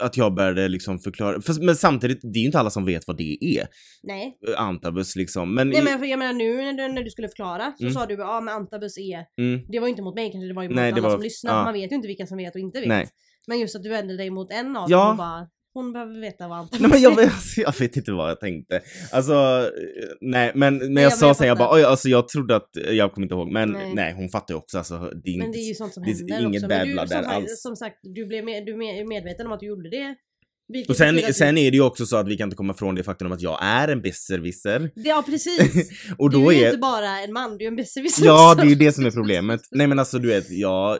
att 0.00 0.16
jag 0.16 0.34
började 0.34 0.68
liksom 0.68 0.98
förklara, 0.98 1.40
Fast, 1.42 1.62
men 1.62 1.76
samtidigt, 1.76 2.20
det 2.22 2.38
är 2.38 2.40
ju 2.40 2.46
inte 2.46 2.58
alla 2.58 2.70
som 2.70 2.84
vet 2.84 3.06
vad 3.06 3.16
det 3.16 3.38
är, 3.44 3.66
Nej. 4.02 4.38
eh, 4.48 4.60
antabus 4.60 5.16
liksom. 5.16 5.54
Men, 5.54 5.68
Nej 5.68 5.82
men 5.84 5.98
för 5.98 6.06
jag 6.06 6.18
menar 6.18 6.32
nu 6.32 6.56
när 6.56 6.72
du, 6.72 6.92
när 6.94 7.02
du 7.02 7.10
skulle 7.10 7.28
förklara 7.28 7.72
så 7.78 7.82
Mm. 7.84 7.94
sa 7.94 8.06
du 8.06 8.14
ja 8.14 8.40
men 8.40 8.54
antabus 8.54 8.98
är 8.98 9.24
mm, 9.42 9.60
Det 9.68 9.80
var 9.80 9.86
ju 9.86 9.90
inte 9.90 10.02
mot 10.02 10.14
mig 10.14 10.32
kanske, 10.32 10.48
det 10.48 10.54
var 10.54 10.62
ju 10.62 10.68
mot 10.68 10.76
Nej, 10.76 10.92
alla 10.92 11.02
var- 11.02 11.10
som 11.10 11.22
lyssnar. 11.22 11.52
ja. 11.52 11.58
För 11.58 11.64
man 11.64 11.74
vet 11.74 11.92
ju 11.92 11.96
inte 11.96 12.08
vilka 12.08 12.26
som 12.26 12.36
vet 12.38 12.54
och 12.54 12.60
inte 12.60 12.78
vet. 12.80 12.88
Nej. 12.88 13.08
Men 13.46 13.60
just 13.60 13.76
att 13.76 13.82
du 13.82 13.88
vände 13.88 14.16
dig 14.16 14.30
mot 14.30 14.52
en 14.52 14.76
av 14.76 14.90
Ja. 14.90 14.98
dem 15.00 15.10
och 15.10 15.16
bara 15.16 15.48
hon 15.74 15.92
behöver 15.92 16.20
veta 16.20 16.48
vad 16.48 16.58
antabus 16.58 16.80
nej 16.80 16.90
men 16.90 17.02
jag, 17.02 17.20
alltså, 17.20 17.60
jag 17.60 17.78
vet 17.78 17.96
inte 17.96 18.12
vad 18.12 18.30
jag 18.30 18.40
tänkte. 18.40 18.80
Alltså, 19.12 19.32
eh, 19.32 20.08
nej 20.20 20.52
men, 20.54 20.76
men 20.78 20.96
jag, 20.96 21.02
jag- 21.02 21.18
sa 21.18 21.34
sen, 21.34 21.46
jag 21.48 21.58
bara 21.58 21.74
oj 21.74 21.84
alltså 21.84 22.08
jag 22.08 22.28
trodde 22.28 22.56
att, 22.56 22.70
jag 22.90 23.12
kommer 23.12 23.24
inte 23.24 23.34
ihåg, 23.34 23.52
men 23.52 23.70
nej, 23.70 23.94
Nej. 23.94 24.14
hon 24.14 24.28
fattar 24.28 24.54
ju 24.54 24.58
också 24.58 24.78
alltså. 24.78 24.98
Det 25.24 25.30
är 25.34 25.38
Men 25.38 25.52
det 25.52 25.58
är 25.58 25.68
ju 25.68 25.74
sånt 25.74 25.94
som 25.94 26.02
händer 26.02 26.40
inget 26.40 26.64
också. 26.64 26.68
Men 26.68 26.86
du, 26.88 26.96
som, 26.96 26.96
där 26.96 27.06
sagt- 27.06 27.28
alls. 27.28 27.62
som 27.62 27.76
sagt, 27.76 27.96
du 28.02 28.26
blev 28.26 28.44
med, 28.44 28.66
du 28.66 28.72
är 28.72 29.08
medveten 29.08 29.46
om 29.46 29.52
att 29.52 29.60
du 29.60 29.66
gjorde 29.66 29.90
det. 29.90 30.14
Vilket 30.68 30.90
Och 30.90 30.96
sen, 30.96 31.34
sen 31.34 31.58
är 31.58 31.70
det 31.70 31.76
ju 31.76 31.82
också 31.82 32.06
så 32.06 32.16
att 32.16 32.28
vi 32.28 32.36
kan 32.36 32.46
inte 32.46 32.56
komma 32.56 32.72
ifrån 32.72 32.94
det 32.94 33.02
faktum 33.02 33.32
att 33.32 33.40
jag 33.42 33.58
är 33.62 33.88
en 33.88 34.02
besserwisser. 34.02 34.90
Ja 34.94 35.22
precis. 35.26 35.90
Och 36.18 36.30
då 36.30 36.38
du 36.38 36.46
är 36.46 36.52
ju 36.52 36.62
är, 36.62 36.66
inte 36.66 36.78
bara 36.78 37.20
en 37.20 37.32
man, 37.32 37.58
du 37.58 37.64
är 37.64 37.68
en 37.68 37.76
besserwisser 37.76 38.26
Ja, 38.26 38.54
det 38.54 38.62
är 38.62 38.66
ju 38.66 38.74
det 38.74 38.92
som 38.92 39.06
är 39.06 39.10
problemet. 39.10 39.60
Nej 39.70 39.86
men 39.86 39.98
alltså 39.98 40.18
du 40.18 40.28
vet, 40.28 40.50
jag, 40.50 40.98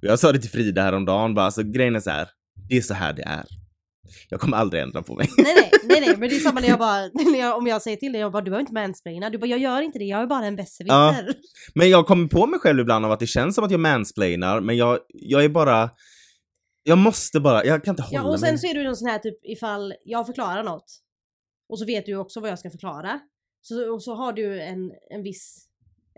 jag 0.00 0.18
sa 0.18 0.32
det 0.32 0.38
till 0.38 0.50
Frida 0.50 0.82
häromdagen 0.82 1.34
bara, 1.34 1.44
alltså 1.44 1.62
grejen 1.62 1.96
är 1.96 2.00
så 2.00 2.10
här. 2.10 2.28
det 2.68 2.76
är 2.76 2.82
så 2.82 2.94
här 2.94 3.12
det 3.12 3.22
är. 3.22 3.44
Jag 4.30 4.40
kommer 4.40 4.56
aldrig 4.56 4.82
ändra 4.82 5.02
på 5.02 5.14
mig. 5.14 5.28
Nej 5.38 5.54
nej, 5.54 5.70
nej 5.84 6.00
nej 6.00 6.16
men 6.18 6.28
det 6.28 6.36
är 6.36 6.40
samma 6.40 6.60
när 6.60 6.68
jag 6.68 6.78
bara, 6.88 7.00
när 7.32 7.38
jag, 7.38 7.58
om 7.58 7.66
jag 7.66 7.82
säger 7.82 7.96
till 7.96 8.12
dig, 8.12 8.20
jag 8.20 8.32
bara 8.32 8.42
du 8.42 8.50
behöver 8.50 8.60
inte 8.60 8.72
mansplaina. 8.72 9.30
Du 9.30 9.38
bara 9.38 9.46
jag 9.46 9.58
gör 9.58 9.82
inte 9.82 9.98
det, 9.98 10.04
jag 10.04 10.20
är 10.22 10.26
bara 10.26 10.46
en 10.46 10.56
besserwisser. 10.56 11.34
Men 11.74 11.90
jag 11.90 12.06
kommer 12.06 12.28
på 12.28 12.46
mig 12.46 12.60
själv 12.60 12.80
ibland 12.80 13.04
av 13.06 13.12
att 13.12 13.20
det 13.20 13.26
känns 13.26 13.54
som 13.54 13.64
att 13.64 13.70
jag 13.70 13.80
mansplainar, 13.80 14.60
men 14.60 14.76
jag, 14.76 14.98
jag 15.08 15.44
är 15.44 15.48
bara, 15.48 15.90
jag 16.82 16.98
måste 16.98 17.40
bara, 17.40 17.64
jag 17.64 17.84
kan 17.84 17.92
inte 17.92 18.02
hålla 18.02 18.14
Ja 18.14 18.22
och 18.22 18.40
mig. 18.40 18.50
sen 18.50 18.58
så 18.58 18.66
är 18.66 18.74
du 18.74 18.82
någon 18.84 18.96
sån 18.96 19.08
här 19.08 19.18
typ 19.18 19.38
ifall 19.42 19.94
jag 20.04 20.26
förklarar 20.26 20.62
något 20.62 21.00
och 21.68 21.78
så 21.78 21.84
vet 21.84 22.06
du 22.06 22.16
också 22.16 22.40
vad 22.40 22.50
jag 22.50 22.58
ska 22.58 22.70
förklara. 22.70 23.20
Så, 23.62 23.94
och 23.94 24.02
så 24.02 24.14
har 24.14 24.32
du 24.32 24.60
en, 24.62 24.92
en 25.10 25.22
viss, 25.22 25.66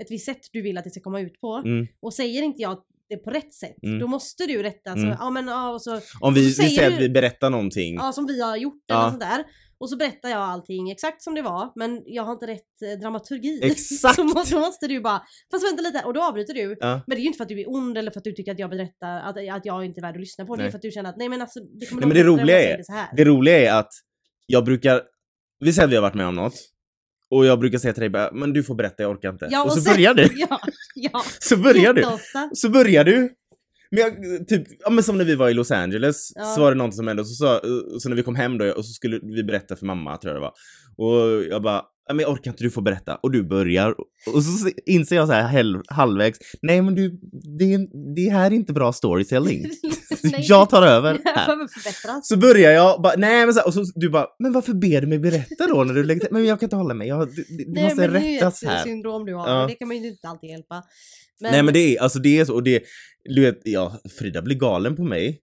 ett 0.00 0.10
visst 0.10 0.26
sätt 0.26 0.40
du 0.52 0.62
vill 0.62 0.78
att 0.78 0.84
det 0.84 0.90
ska 0.90 1.00
komma 1.00 1.20
ut 1.20 1.40
på. 1.40 1.54
Mm. 1.54 1.86
Och 2.00 2.14
säger 2.14 2.42
inte 2.42 2.62
jag 2.62 2.78
det 3.16 3.24
på 3.24 3.30
rätt 3.30 3.54
sätt, 3.54 3.76
Mm. 3.82 3.98
då 3.98 4.06
måste 4.06 4.46
du 4.46 4.62
rätta. 4.62 4.92
Så, 4.94 4.98
Mm. 5.02 5.16
ja 5.20 5.30
men 5.30 5.46
ja 5.46 5.70
och 5.70 5.82
så, 5.82 6.00
Om 6.20 6.34
vi, 6.34 6.48
och 6.50 6.52
så 6.54 6.62
vi 6.62 6.68
säger 6.68 6.90
du- 6.90 6.96
att 6.96 7.02
vi 7.02 7.08
berättar 7.08 7.50
någonting. 7.50 7.94
ja 7.94 8.12
som 8.12 8.26
vi 8.26 8.42
har 8.42 8.56
gjort 8.56 8.82
Ja. 8.86 8.94
eller 9.00 9.08
sånt 9.10 9.20
där. 9.20 9.44
Och 9.78 9.90
så 9.90 9.96
berättar 9.96 10.28
jag 10.28 10.38
allting 10.40 10.90
exakt 10.90 11.22
som 11.22 11.34
det 11.34 11.42
var, 11.42 11.72
men 11.76 12.02
jag 12.06 12.22
har 12.22 12.32
inte 12.32 12.46
rätt 12.46 12.82
eh, 12.92 12.98
dramaturgi. 13.00 13.60
Exakt. 13.62 14.14
så 14.14 14.24
må- 14.24 14.42
då 14.50 14.58
måste 14.60 14.86
du 14.86 15.00
bara, 15.00 15.22
fast 15.50 15.64
vänta 15.66 15.82
lite, 15.82 16.02
och 16.06 16.14
då 16.14 16.22
avbryter 16.22 16.54
du. 16.54 16.76
Ja. 16.80 17.00
Men 17.06 17.16
det 17.16 17.20
är 17.20 17.22
ju 17.22 17.26
inte 17.26 17.36
för 17.36 17.42
att 17.44 17.48
du 17.48 17.60
är 17.60 17.70
ond 17.70 17.98
eller 17.98 18.10
för 18.10 18.18
att 18.20 18.24
du 18.24 18.32
tycker 18.32 18.52
att 18.52 18.58
jag 18.58 18.70
berättar 18.70 19.20
att, 19.20 19.36
att 19.56 19.64
jag 19.66 19.84
inte 19.84 20.00
är 20.00 20.02
värd 20.02 20.14
att 20.14 20.20
lyssna 20.20 20.44
på. 20.46 20.56
Det 20.56 20.60
är 20.60 20.64
Nej. 20.64 20.70
för 20.70 20.78
att 20.78 20.82
du 20.82 20.90
känner 20.90 21.10
att 21.10 21.16
nej 21.16 21.28
men 21.28 21.40
alltså 21.42 21.60
det 21.60 21.86
kommer 21.86 22.00
Nej, 22.06 22.08
men 22.08 22.16
det 22.16 22.42
roliga 22.42 22.72
är- 22.72 22.78
det 22.78 22.84
så 22.84 22.92
här. 22.92 23.08
Det 23.16 23.24
roliga 23.24 23.58
är 23.58 23.78
att 23.80 23.92
jag 24.46 24.64
brukar, 24.64 25.02
vi 25.60 25.72
säger 25.72 25.86
att 25.86 25.92
vi 25.92 25.96
har 25.96 26.02
varit 26.02 26.14
med 26.14 26.26
om 26.26 26.34
något, 26.34 26.54
och 27.32 27.46
jag 27.46 27.58
brukar 27.58 27.78
säga 27.78 27.92
till 27.92 28.00
dig 28.00 28.10
bara, 28.10 28.30
men 28.32 28.52
du 28.52 28.62
får 28.62 28.74
berätta, 28.74 29.02
jag 29.02 29.10
orkar 29.12 29.28
inte. 29.30 29.48
Ja, 29.50 29.60
och, 29.60 29.66
och 29.66 29.72
så 29.72 29.80
sen- 29.80 29.94
börjar 29.94 30.14
du. 30.14 30.28
Ja, 30.36 30.60
ja. 30.94 31.22
Så 31.40 31.56
börjar 31.56 31.92
du. 31.92 32.04
Så 32.54 32.68
börjar 32.68 33.04
du. 33.04 33.30
Men 33.90 34.00
jag, 34.00 34.48
typ, 34.48 34.62
ja 34.84 34.90
men 34.90 35.04
som 35.04 35.18
när 35.18 35.24
vi 35.24 35.34
var 35.34 35.48
i 35.48 35.54
Los 35.54 35.70
Angeles, 35.70 36.32
Ja. 36.34 36.44
så 36.44 36.60
var 36.60 36.70
det 36.72 36.78
något 36.78 36.94
som 36.94 37.06
hände, 37.08 37.22
och 37.22 37.28
så, 37.28 37.34
sa, 37.34 37.60
så 38.00 38.08
när 38.08 38.16
vi 38.16 38.22
kom 38.22 38.34
hem 38.34 38.58
då, 38.58 38.72
och 38.72 38.84
så 38.86 38.92
skulle 38.92 39.20
vi 39.22 39.44
berätta 39.44 39.76
för 39.76 39.86
mamma, 39.86 40.16
tror 40.16 40.34
jag 40.34 40.42
det 40.42 40.46
var. 40.46 40.52
Och 40.96 41.44
jag 41.50 41.62
bara, 41.62 41.82
men 42.14 42.26
orkar 42.26 42.50
inte, 42.50 42.64
du 42.64 42.70
får 42.70 42.82
berätta. 42.82 43.14
Och 43.16 43.30
du 43.30 43.42
börjar, 43.48 43.94
och 44.34 44.42
så 44.44 44.68
inser 44.86 45.16
jag 45.16 45.26
så 45.28 45.32
här 45.34 45.82
halvvägs, 45.92 46.38
nej 46.62 46.82
men 46.82 46.94
du, 46.94 47.20
det, 47.58 47.74
är- 47.74 48.14
det 48.14 48.30
här 48.30 48.46
är 48.50 48.54
inte 48.54 48.72
bra 48.72 48.92
storytelling. 48.92 49.64
Jag 50.38 50.70
tar 50.70 50.82
över 50.82 51.18
här. 51.24 52.22
Så 52.22 52.36
börjar 52.36 52.70
jag 52.72 53.02
bara, 53.02 53.14
nej 53.16 53.44
men 53.46 53.54
så, 53.54 53.60
här, 53.60 53.66
och 53.66 53.74
så 53.74 53.84
du 53.94 54.08
bara, 54.10 54.26
men 54.38 54.52
varför 54.52 54.74
ber 54.74 55.00
du 55.00 55.06
mig 55.06 55.18
berätta 55.18 55.66
då 55.68 55.84
när 55.84 55.94
du 55.94 56.04
lägger? 56.04 56.28
Men 56.30 56.44
jag 56.44 56.60
kan 56.60 56.66
inte 56.66 56.76
hålla 56.76 56.94
mig, 56.94 57.08
jag, 57.08 57.28
det, 57.28 57.34
det, 57.58 57.64
Nej, 57.68 57.84
måste 57.84 58.00
men 58.00 58.12
det 58.12 58.18
är 58.28 58.34
rättas 58.34 58.62
ett 58.62 58.68
här. 58.68 58.84
syndrom 58.84 59.24
du 59.26 59.34
har, 59.34 59.48
Ja. 59.48 59.58
men 59.58 59.68
det 59.68 59.74
kan 59.74 59.88
man 59.88 59.96
ju 60.02 60.08
inte 60.08 60.28
alltid 60.28 60.50
hjälpa. 60.50 60.82
Nej 61.40 61.62
men 61.62 61.74
det 61.74 61.96
är, 61.96 62.02
alltså 62.02 62.18
det 62.18 62.38
är 62.38 62.44
så, 62.44 62.54
och 62.54 62.62
det, 62.62 62.82
du 63.24 63.40
vet, 63.42 63.58
ja, 63.64 64.00
Frida 64.18 64.42
blir 64.42 64.56
galen 64.56 64.96
på 64.96 65.04
mig. 65.04 65.40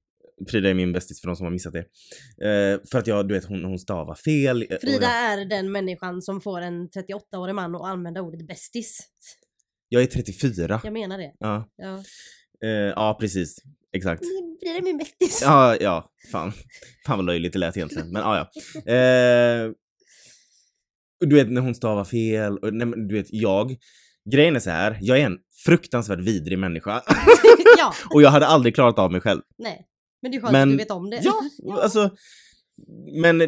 Frida 0.47 0.69
är 0.69 0.73
min 0.73 0.93
bästis 0.93 1.21
för 1.21 1.27
de 1.27 1.35
som 1.35 1.43
har 1.45 1.51
missat 1.51 1.73
det. 1.73 1.79
Eh, 2.49 2.79
för 2.91 2.99
att 2.99 3.07
jag, 3.07 3.27
du 3.27 3.33
vet, 3.33 3.45
hon, 3.45 3.63
hon 3.65 3.79
stavar 3.79 4.15
fel. 4.15 4.61
eh, 4.69 4.77
Frida 4.81 5.01
jag, 5.01 5.11
är 5.41 5.45
den 5.45 5.71
människan 5.71 6.21
som 6.21 6.41
får 6.41 6.61
en 6.61 6.89
38-årig 6.89 7.55
man 7.55 7.75
att 7.75 7.81
använda 7.85 8.21
ordet 8.21 8.47
bästis. 8.47 8.99
jag 9.89 10.01
är 10.01 10.07
34. 10.07 10.81
Jag 10.83 10.93
menar 10.93 11.17
det. 11.17 11.31
Ja, 11.39 11.69
Ja. 11.77 12.03
eh, 12.63 12.69
ja 12.69 13.17
precis. 13.19 13.55
Exakt. 13.93 14.23
Frida 14.59 14.77
är 14.77 14.81
min 14.81 14.97
bästis. 14.97 15.39
Ja, 15.43 15.75
ja, 15.79 16.11
fan. 16.31 16.51
Fan 17.05 17.17
vad 17.17 17.25
löjligt 17.25 17.53
det 17.53 17.59
lät 17.59 17.77
egentligen, 17.77 18.11
men 18.11 18.21
ja, 18.21 18.49
ja. 18.85 18.91
Eh, 18.93 19.71
du 21.25 21.35
vet 21.35 21.51
när 21.51 21.61
hon 21.61 21.75
stavar 21.75 22.03
fel, 22.03 22.57
och, 22.57 22.73
nej, 22.73 22.87
men 22.87 23.07
du 23.07 23.15
vet 23.15 23.27
jag, 23.29 23.75
grejen 24.31 24.55
är 24.55 24.59
så 24.59 24.69
här, 24.69 24.97
jag 25.01 25.19
är 25.19 25.25
en 25.25 25.37
fruktansvärt 25.65 26.19
vidrig 26.19 26.59
människa. 26.59 27.01
ja, 27.77 27.93
och 28.13 28.21
jag 28.21 28.29
hade 28.29 28.47
aldrig 28.47 28.75
klarat 28.75 28.99
av 28.99 29.11
mig 29.11 29.21
själv. 29.21 29.41
nej. 29.57 29.85
Men 30.21 30.31
det 30.31 30.37
är 30.37 30.41
skönt 30.41 30.51
Men- 30.51 30.69
att 30.69 30.73
du 30.73 30.77
vet 30.77 30.91
om 30.91 31.09
det. 31.09 31.21
Ja, 31.23 31.81
alltså. 31.81 32.09
Men 33.21 33.41
eh, 33.41 33.47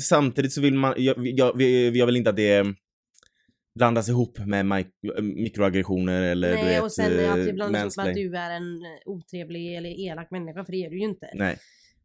samtidigt 0.00 0.52
så 0.52 0.60
vill 0.60 0.74
man, 0.74 0.94
jag, 0.96 1.26
jag, 1.26 1.62
jag 1.96 2.06
vill 2.06 2.16
inte 2.16 2.30
att 2.30 2.36
det 2.36 2.66
blandas 3.74 4.08
ihop 4.08 4.38
med 4.38 4.66
mik- 4.66 5.22
mikroaggressioner 5.22 6.22
eller 6.22 6.48
du 6.48 6.54
Nej, 6.54 6.64
vet, 6.64 6.82
och 6.82 6.92
sen 6.92 7.04
att 7.30 7.36
det 7.36 7.48
eh, 7.48 7.54
blandas 7.54 7.82
ihop 7.82 7.96
med 7.96 8.08
att 8.08 8.14
du 8.14 8.36
är 8.36 8.50
en 8.50 8.80
otrevlig 9.04 9.76
eller 9.76 9.90
elak 10.10 10.30
människa, 10.30 10.64
för 10.64 10.72
det 10.72 10.84
är 10.84 10.90
du 10.90 10.98
ju 10.98 11.04
inte. 11.04 11.30
Nej. 11.34 11.58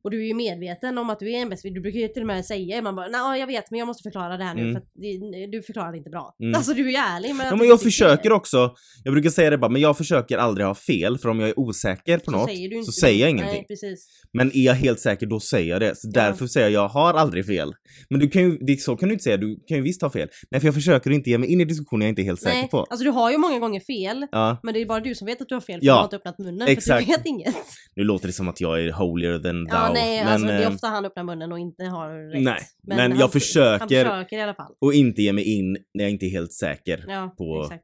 Och 0.08 0.12
du 0.12 0.24
är 0.24 0.28
ju 0.28 0.34
medveten 0.34 0.98
om 0.98 1.10
att 1.10 1.20
du 1.20 1.32
är 1.32 1.38
en 1.41 1.50
bästis. 1.50 1.74
Du 1.74 1.82
brukar 1.82 2.00
ju 2.00 2.08
till 2.08 2.22
och 2.22 2.28
med 2.28 2.46
säga 2.46 2.82
man 2.82 2.96
bara 2.96 3.08
nej 3.08 3.39
jag 3.39 3.48
vet 3.48 3.72
men 3.72 3.80
jag 3.80 3.86
måste 3.86 4.04
förklara 4.04 4.38
det 4.38 4.43
här 4.43 4.56
nu 4.56 4.62
Mm. 4.62 4.74
för 4.74 4.80
att 4.80 5.52
du 5.52 5.62
förklarar 5.62 5.91
det 5.91 5.98
inte 5.98 6.10
bra. 6.10 6.36
Mm. 6.43 6.56
Alltså 6.56 6.74
du 6.74 6.82
är 6.88 6.91
ju 6.91 6.96
ärlig 6.96 7.30
att 7.32 7.38
Ja, 7.52 7.56
men 7.56 7.67
jag 7.67 7.82
försöker 7.82 8.30
det. 8.30 8.36
också, 8.36 8.72
jag 9.04 9.13
brukar 9.13 9.30
säga 9.30 9.50
det 9.50 9.58
bara, 9.58 9.72
men 9.72 9.82
jag 9.82 9.98
försöker 9.98 10.38
aldrig 10.38 10.67
ha 10.67 10.76
fel 10.76 11.17
för 11.17 11.30
om 11.30 11.39
jag 11.39 11.50
är 11.50 11.60
osäker 11.60 12.17
på 12.17 12.24
Så 12.24 12.32
något 12.32 12.50
säger 12.50 12.82
så 12.84 12.91
säger 12.91 13.22
jag 13.22 13.30
ingenting. 13.30 13.54
Nej 13.54 13.65
precis. 13.67 14.08
Men 14.34 14.48
är 14.58 14.65
jag 14.65 14.74
helt 14.74 15.00
säker 15.00 15.26
då 15.26 15.39
säger 15.39 15.70
jag 15.70 15.82
det. 15.82 15.96
Så 15.98 16.08
Ja. 16.13 16.22
därför 16.22 16.48
säger 16.48 16.70
jag, 16.70 16.84
jag 16.84 16.89
har 16.89 17.13
aldrig 17.13 17.46
fel. 17.46 17.74
Men 18.10 18.20
du 18.20 18.30
kan 18.30 18.41
ju, 18.41 18.58
det, 18.58 18.82
så 18.82 18.96
kan 18.98 19.10
du 19.10 19.13
inte 19.13 19.24
säga, 19.24 19.38
du 19.38 19.60
kan 19.67 19.78
ju 19.78 19.84
visst 19.84 20.02
ha 20.02 20.10
fel. 20.10 20.28
Nej 20.52 20.62
för 20.62 20.67
jag 20.67 20.76
försöker 20.76 21.12
inte 21.12 21.30
ge 21.30 21.38
mig 21.38 21.50
in 21.54 21.62
i 21.62 21.65
diskussioner 21.65 22.06
jag 22.06 22.12
inte 22.12 22.22
är 22.22 22.24
helt 22.24 22.41
säker 22.41 22.58
Nej, 22.58 22.70
på. 22.70 22.84
alltså 22.84 23.04
du 23.04 23.10
har 23.10 23.32
ju 23.32 23.38
många 23.38 23.60
gånger 23.60 23.80
fel. 23.80 24.28
Ja, 24.32 24.60
Men 24.63 24.74
det 24.74 24.82
är 24.82 24.86
bara 24.86 25.00
du 25.00 25.15
som 25.15 25.26
vet 25.26 25.41
att 25.41 25.50
du 25.50 25.56
har 25.56 25.62
fel 25.62 25.80
för 25.80 25.86
Ja, 25.88 25.93
du 25.93 25.98
har 25.98 26.04
inte 26.04 26.15
öppnat 26.15 26.38
munnen 26.39 26.67
exakt. 26.67 27.06
för 27.06 27.12
du 27.12 27.17
vet 27.17 27.26
inget. 27.26 27.56
nu 27.96 28.04
låter 28.04 28.28
det 28.28 28.34
som 28.34 28.48
att 28.48 28.62
jag 28.62 28.82
är 28.84 28.91
holier 28.91 29.39
than 29.39 29.65
thou. 29.67 29.93
Nej 29.99 30.23
men, 30.23 30.33
alltså 30.33 30.47
det 30.47 30.53
är 30.53 30.62
eh, 30.69 30.73
ofta 30.75 30.88
han 30.88 31.05
öppnar 31.05 31.23
munnen 31.23 31.51
och 31.51 31.60
inte 31.60 31.83
har 31.86 32.31
rätt. 32.33 32.43
Nej, 32.43 32.62
men 32.83 32.99
han, 33.12 33.19
jag 33.19 33.31
försöker- 33.31 33.79
Han 33.79 33.89
försöker 33.89 34.38
i 34.38 34.41
alla 34.41 34.53
fall. 34.53 34.75
och 34.79 34.93
inte 34.93 35.21
ge 35.21 35.33
mig 35.33 35.57
in 35.57 35.77
när 35.93 36.03
jag 36.03 36.12
inte 36.12 36.25
är 36.25 36.29
helt 36.29 36.53
säker. 36.53 37.05
Ja, 37.07 37.36
på- 37.38 37.62
exakt. 37.63 37.83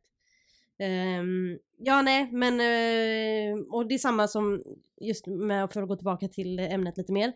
Ehm, 0.80 1.58
ja, 1.80 2.02
nej, 2.02 2.30
men 2.32 2.54
eh, 2.60 3.60
och 3.72 3.88
det 3.88 3.94
är 3.96 4.00
samma 4.00 4.28
som 4.28 4.64
just 5.02 5.28
med, 5.28 5.72
för 5.72 5.82
att 5.82 5.88
gå 5.88 5.96
tillbaka 5.96 6.28
till 6.28 6.60
ämnet 6.60 6.98
lite 6.98 7.12
mer. 7.14 7.34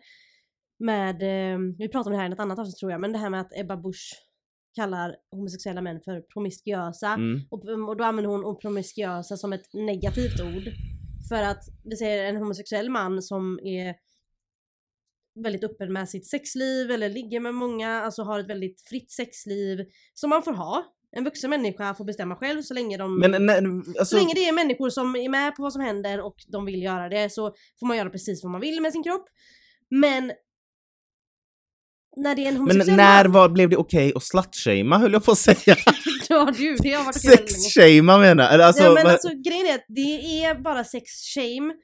Med, 0.78 1.22
eh, 1.22 1.58
vi 1.78 1.88
pratade 1.88 2.06
om 2.10 2.12
det 2.12 2.22
här 2.22 2.30
i 2.30 2.32
ett 2.32 2.40
annat 2.40 2.58
avsnitt 2.58 2.76
tror 2.76 2.92
jag, 2.92 3.00
men 3.00 3.12
det 3.12 3.18
här 3.18 3.30
med 3.30 3.40
att 3.40 3.58
Ebba 3.58 3.76
Busch 3.76 4.12
kallar 4.74 5.16
homosexuella 5.30 5.80
män 5.80 6.00
för 6.00 6.20
promiskuösa. 6.20 7.08
Mm. 7.08 7.40
Och, 7.50 7.64
och 7.88 7.96
då 7.96 8.04
använder 8.04 8.30
hon 8.30 8.58
promiskuösa 8.58 9.36
som 9.36 9.52
ett 9.52 9.74
negativt 9.74 10.40
ord. 10.40 10.72
För 11.28 11.42
att 11.42 11.64
vi 11.84 11.96
säger 11.96 12.24
en 12.24 12.36
homosexuell 12.36 12.90
man 12.90 13.22
som 13.22 13.58
är 13.64 13.94
väldigt 15.42 15.64
öppen 15.64 15.92
med 15.92 16.08
sitt 16.08 16.26
sexliv 16.26 16.90
eller 16.90 17.08
ligger 17.08 17.40
med 17.40 17.54
många, 17.54 18.02
alltså 18.02 18.22
har 18.22 18.40
ett 18.40 18.50
väldigt 18.50 18.82
fritt 18.88 19.10
sexliv 19.10 19.78
som 20.14 20.30
man 20.30 20.42
får 20.42 20.52
ha. 20.52 20.84
En 21.16 21.24
vuxen 21.24 21.50
människa 21.50 21.94
får 21.94 22.04
bestämma 22.04 22.36
själv 22.36 22.62
så 22.62 22.74
länge 22.74 22.96
de 22.96 23.20
Men 23.20 23.46
nej, 23.46 23.62
så 23.62 24.00
alltså, 24.00 24.16
länge 24.16 24.34
det 24.34 24.48
är 24.48 24.52
människor 24.52 24.90
som 24.90 25.16
är 25.16 25.28
med 25.28 25.56
på 25.56 25.62
vad 25.62 25.72
som 25.72 25.82
händer 25.82 26.20
och 26.20 26.36
de 26.48 26.64
vill 26.64 26.82
göra 26.82 27.08
det 27.08 27.32
så 27.32 27.54
får 27.80 27.86
man 27.86 27.96
göra 27.96 28.10
precis 28.10 28.42
vad 28.42 28.52
man 28.52 28.60
vill 28.60 28.80
med 28.80 28.92
sin 28.92 29.02
kropp. 29.02 29.28
Men 29.90 30.32
när 32.16 32.34
det 32.34 32.42
är 32.42 32.48
en 32.48 32.54
men 32.54 32.60
homosexuell 32.60 32.96
när 32.96 33.24
man, 33.24 33.32
var, 33.32 33.48
blev 33.48 33.68
det 33.68 33.76
okej 33.76 34.12
att 34.14 34.22
slutshamea 34.22 34.98
höll 34.98 35.12
jag 35.12 35.24
på 35.24 35.32
att 35.32 35.38
säga. 35.38 35.76
har 36.28 36.52
du, 36.52 36.76
det 36.76 36.92
har 36.92 37.04
varit 37.04 37.16
okej. 37.16 37.36
Sexshamea 37.36 38.18
menar 38.18 38.44
jag. 38.44 38.60
Alltså, 38.60 38.82
ja, 38.82 38.94
men 38.94 39.04
vad- 39.04 39.12
alltså 39.12 39.28
grejen 39.28 39.66
är 39.66 39.74
att 39.74 39.86
det 39.88 40.44
är 40.44 40.54
bara 40.54 40.84
sex 40.84 41.04
shame 41.34 41.74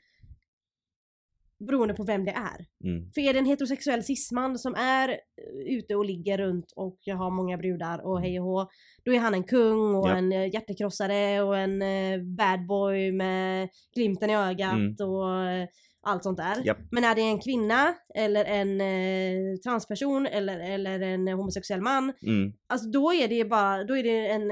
beroende 1.64 1.94
på 1.94 2.04
vem 2.04 2.24
det 2.24 2.30
är. 2.30 2.66
Mm. 2.90 3.10
För 3.14 3.20
är 3.20 3.32
det 3.32 3.38
en 3.38 3.46
heterosexuell 3.46 4.02
cisman 4.04 4.58
som 4.58 4.74
är 4.74 5.08
eh, 5.08 5.76
ute 5.76 5.94
och 5.96 6.04
ligger 6.04 6.38
runt 6.38 6.72
och 6.76 6.98
har 7.06 7.30
många 7.30 7.56
brudar 7.58 8.06
och 8.06 8.20
hej 8.20 8.40
och 8.40 8.46
hå, 8.46 8.66
då 9.04 9.12
är 9.14 9.18
han 9.18 9.34
en 9.34 9.44
kung 9.44 9.94
och 9.94 10.08
Ja. 10.08 10.16
en 10.16 10.32
eh, 10.32 10.54
hjärtekrossare 10.54 11.42
och 11.42 11.58
en 11.58 11.82
eh, 11.82 12.20
bad 12.22 12.66
boy 12.66 13.12
med 13.12 13.68
glimten 13.94 14.30
i 14.30 14.36
ögat 14.36 14.72
Mm. 14.74 14.94
och 15.10 15.68
allt 16.06 16.22
sånt 16.22 16.38
där. 16.38 16.66
Japp. 16.66 16.78
Men 16.90 17.04
är 17.04 17.14
det 17.14 17.20
en 17.20 17.38
kvinna 17.40 17.94
eller 18.14 18.44
en 18.44 18.80
eh, 18.80 19.56
transperson 19.64 20.26
eller, 20.26 20.58
eller 20.60 21.00
en 21.00 21.28
homosexuell 21.28 21.80
man, 21.80 22.12
Mm. 22.26 22.52
alltså 22.66 22.88
då 22.88 23.12
är 23.12 23.28
det 23.28 23.44
bara, 23.44 23.84
då 23.84 23.96
är 23.96 24.02
det 24.02 24.26
en, 24.28 24.48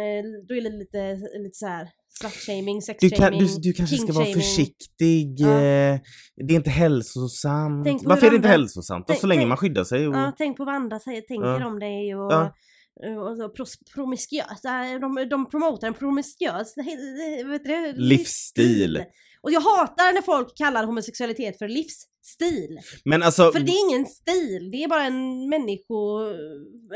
då 0.46 0.54
är 0.54 0.60
det 0.62 0.70
lite, 0.70 1.14
lite 1.38 1.54
så 1.58 1.66
här 1.66 1.88
slut-shaming, 2.20 2.76
Du, 2.76 2.82
sex-shaming, 2.82 3.16
kan, 3.18 3.38
du, 3.38 3.46
du 3.60 3.72
kanske 3.72 3.96
ska 3.96 4.12
vara 4.12 4.24
försiktig. 4.26 5.40
Ja. 5.40 5.48
eh, 5.48 6.00
Det 6.46 6.54
är 6.54 6.56
inte 6.56 6.70
hälsosamt. 6.70 7.86
Varför 8.04 8.20
hur 8.20 8.26
är 8.26 8.30
det 8.30 8.36
inte 8.36 8.48
hälsosamt? 8.48 9.04
Tänk- 9.08 9.20
så 9.20 9.26
länge 9.26 9.40
tänk- 9.40 9.48
man 9.48 9.56
skyddar 9.56 9.84
sig. 9.84 10.08
Och... 10.08 10.14
Ja, 10.14 10.32
tänk 10.38 10.56
på 10.56 10.64
vad 10.64 10.74
andra 10.74 10.98
säger, 10.98 11.20
tänker 11.20 11.48
Ja. 11.60 11.66
om 11.66 11.78
dig 11.78 12.14
och, 12.14 12.32
Ja. 12.32 12.52
och 13.30 13.36
så 13.36 13.48
pros, 13.48 13.74
promiskuös. 13.94 14.62
De, 15.00 15.28
de 15.30 15.50
promotar 15.50 15.86
en 15.88 15.94
promiskuös 15.94 16.74
vet 17.46 17.64
du? 17.64 17.92
Livsstil. 17.96 19.04
Och 19.42 19.52
jag 19.52 19.60
hatar 19.60 20.12
när 20.14 20.22
folk 20.22 20.56
kallar 20.56 20.84
homosexualitet 20.86 21.58
för 21.58 21.68
livsstil. 21.68 22.78
Men 23.04 23.22
alltså, 23.22 23.52
För 23.52 23.60
det 23.60 23.72
är 23.72 23.90
ingen 23.90 24.06
stil, 24.06 24.70
det 24.72 24.84
är 24.84 24.88
bara 24.88 25.04
en 25.04 25.48
människo, 25.48 26.18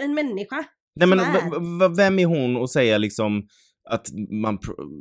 en 0.03 0.15
människa. 0.15 0.65
nej, 0.97 1.09
men, 1.09 1.21
är. 1.21 1.97
vem 1.97 2.19
är 2.19 2.25
hon 2.27 2.63
att 2.63 2.71
säga 2.71 2.99
liksom 2.99 3.43
att 3.91 4.07
man, 4.31 4.59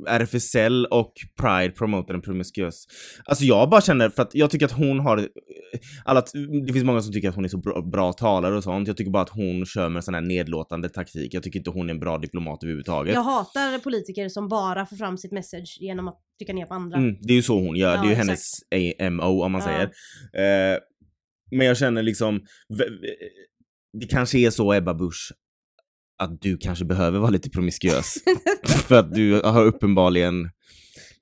RFSL 0.07 0.85
och 0.85 1.13
Pride 1.41 1.71
promotar 1.73 2.13
en 2.13 2.21
promiskuös. 2.21 2.85
Alltså 3.25 3.43
jag 3.45 3.69
bara 3.69 3.81
känner, 3.81 4.09
för 4.09 4.21
att 4.21 4.35
jag 4.35 4.51
tycker 4.51 4.65
att 4.65 4.71
hon 4.71 4.99
har, 4.99 5.27
alla, 6.05 6.23
det 6.67 6.73
finns 6.73 6.85
många 6.85 7.01
som 7.01 7.13
tycker 7.13 7.29
att 7.29 7.35
hon 7.35 7.45
är 7.45 7.49
så 7.49 7.57
bra, 7.57 7.81
bra 7.81 8.13
talare 8.13 8.57
och 8.57 8.63
sånt. 8.63 8.87
Jag 8.87 8.97
tycker 8.97 9.11
bara 9.11 9.23
att 9.23 9.29
hon 9.29 9.65
kör 9.65 9.89
med 9.89 10.03
sån 10.03 10.13
här 10.13 10.21
nedlåtande 10.21 10.89
taktik. 10.89 11.33
Jag 11.33 11.43
tycker 11.43 11.59
inte 11.59 11.69
hon 11.69 11.89
är 11.89 11.93
en 11.93 11.99
bra 11.99 12.17
diplomat 12.17 12.63
överhuvudtaget. 12.63 13.13
Jag 13.13 13.23
hatar 13.23 13.79
politiker 13.79 14.29
som 14.29 14.47
bara 14.47 14.85
får 14.85 14.95
fram 14.95 15.17
sitt 15.17 15.31
message 15.31 15.77
genom 15.81 16.07
att 16.07 16.19
trycka 16.39 16.53
ner 16.53 16.65
på 16.65 16.73
andra. 16.73 16.97
Mm, 16.97 17.15
det 17.21 17.33
är 17.33 17.35
ju 17.37 17.41
så 17.43 17.59
hon 17.59 17.75
gör, 17.75 17.95
Ja, 17.95 18.01
det 18.01 18.07
är 18.07 18.09
ju 18.25 18.31
exakt. 18.31 18.71
hennes 18.71 19.21
AMO 19.21 19.43
om 19.43 19.51
man 19.51 19.61
Ja. 19.61 19.67
säger. 19.67 20.73
Eh, 20.73 20.79
men 21.51 21.67
jag 21.67 21.77
känner 21.77 22.03
liksom, 22.03 22.41
det 24.01 24.07
kanske 24.07 24.37
är 24.39 24.49
så 24.49 24.73
Ebba 24.73 24.93
Busch, 24.93 25.31
att 26.17 26.41
du 26.41 26.57
kanske 26.57 26.85
behöver 26.85 27.19
vara 27.19 27.29
lite 27.31 27.49
promiskuös. 27.49 28.15
för 28.87 28.95
att 28.95 29.13
du 29.13 29.41
har 29.41 29.65
uppenbarligen 29.65 30.49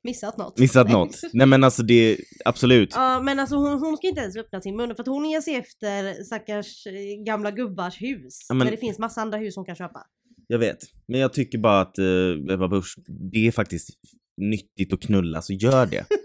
Missat 0.04 0.38
något. 0.38 0.60
missat 0.60 0.92
något. 0.92 1.20
Nej 1.34 1.48
men 1.48 1.64
alltså 1.64 1.84
det, 1.84 2.18
absolut. 2.46 2.90
Ja 2.96 3.22
men 3.22 3.40
alltså 3.40 3.56
hon, 3.56 3.80
hon 3.80 3.98
ska 3.98 4.08
inte 4.08 4.22
ens 4.22 4.36
öppna 4.38 4.62
sin 4.62 4.76
mun 4.76 4.96
för 4.96 5.02
att 5.04 5.08
hon 5.08 5.26
ger 5.30 5.42
sig 5.42 5.56
efter 5.56 6.24
stackars 6.24 6.88
eh, 6.88 7.24
gamla 7.26 7.52
gubbars 7.52 8.02
hus. 8.02 8.46
Ja, 8.50 8.56
men- 8.56 8.66
När 8.66 8.72
det 8.72 8.78
finns 8.78 9.00
massa 9.00 9.22
andra 9.22 9.38
hus 9.38 9.56
hon 9.56 9.66
kan 9.66 9.76
köpa. 9.76 10.00
Jag 10.48 10.60
vet. 10.60 10.78
Men 11.08 11.20
jag 11.20 11.34
tycker 11.34 11.58
bara 11.58 11.82
att 11.82 11.98
eh, 11.98 12.54
Ebba 12.54 12.68
Busch, 12.68 12.96
det 13.32 13.48
är 13.48 13.52
faktiskt 13.52 13.90
nyttigt 14.38 14.94
att 14.94 15.02
knulla, 15.02 15.42
så 15.42 15.54
gör 15.54 15.86
det. 15.86 16.06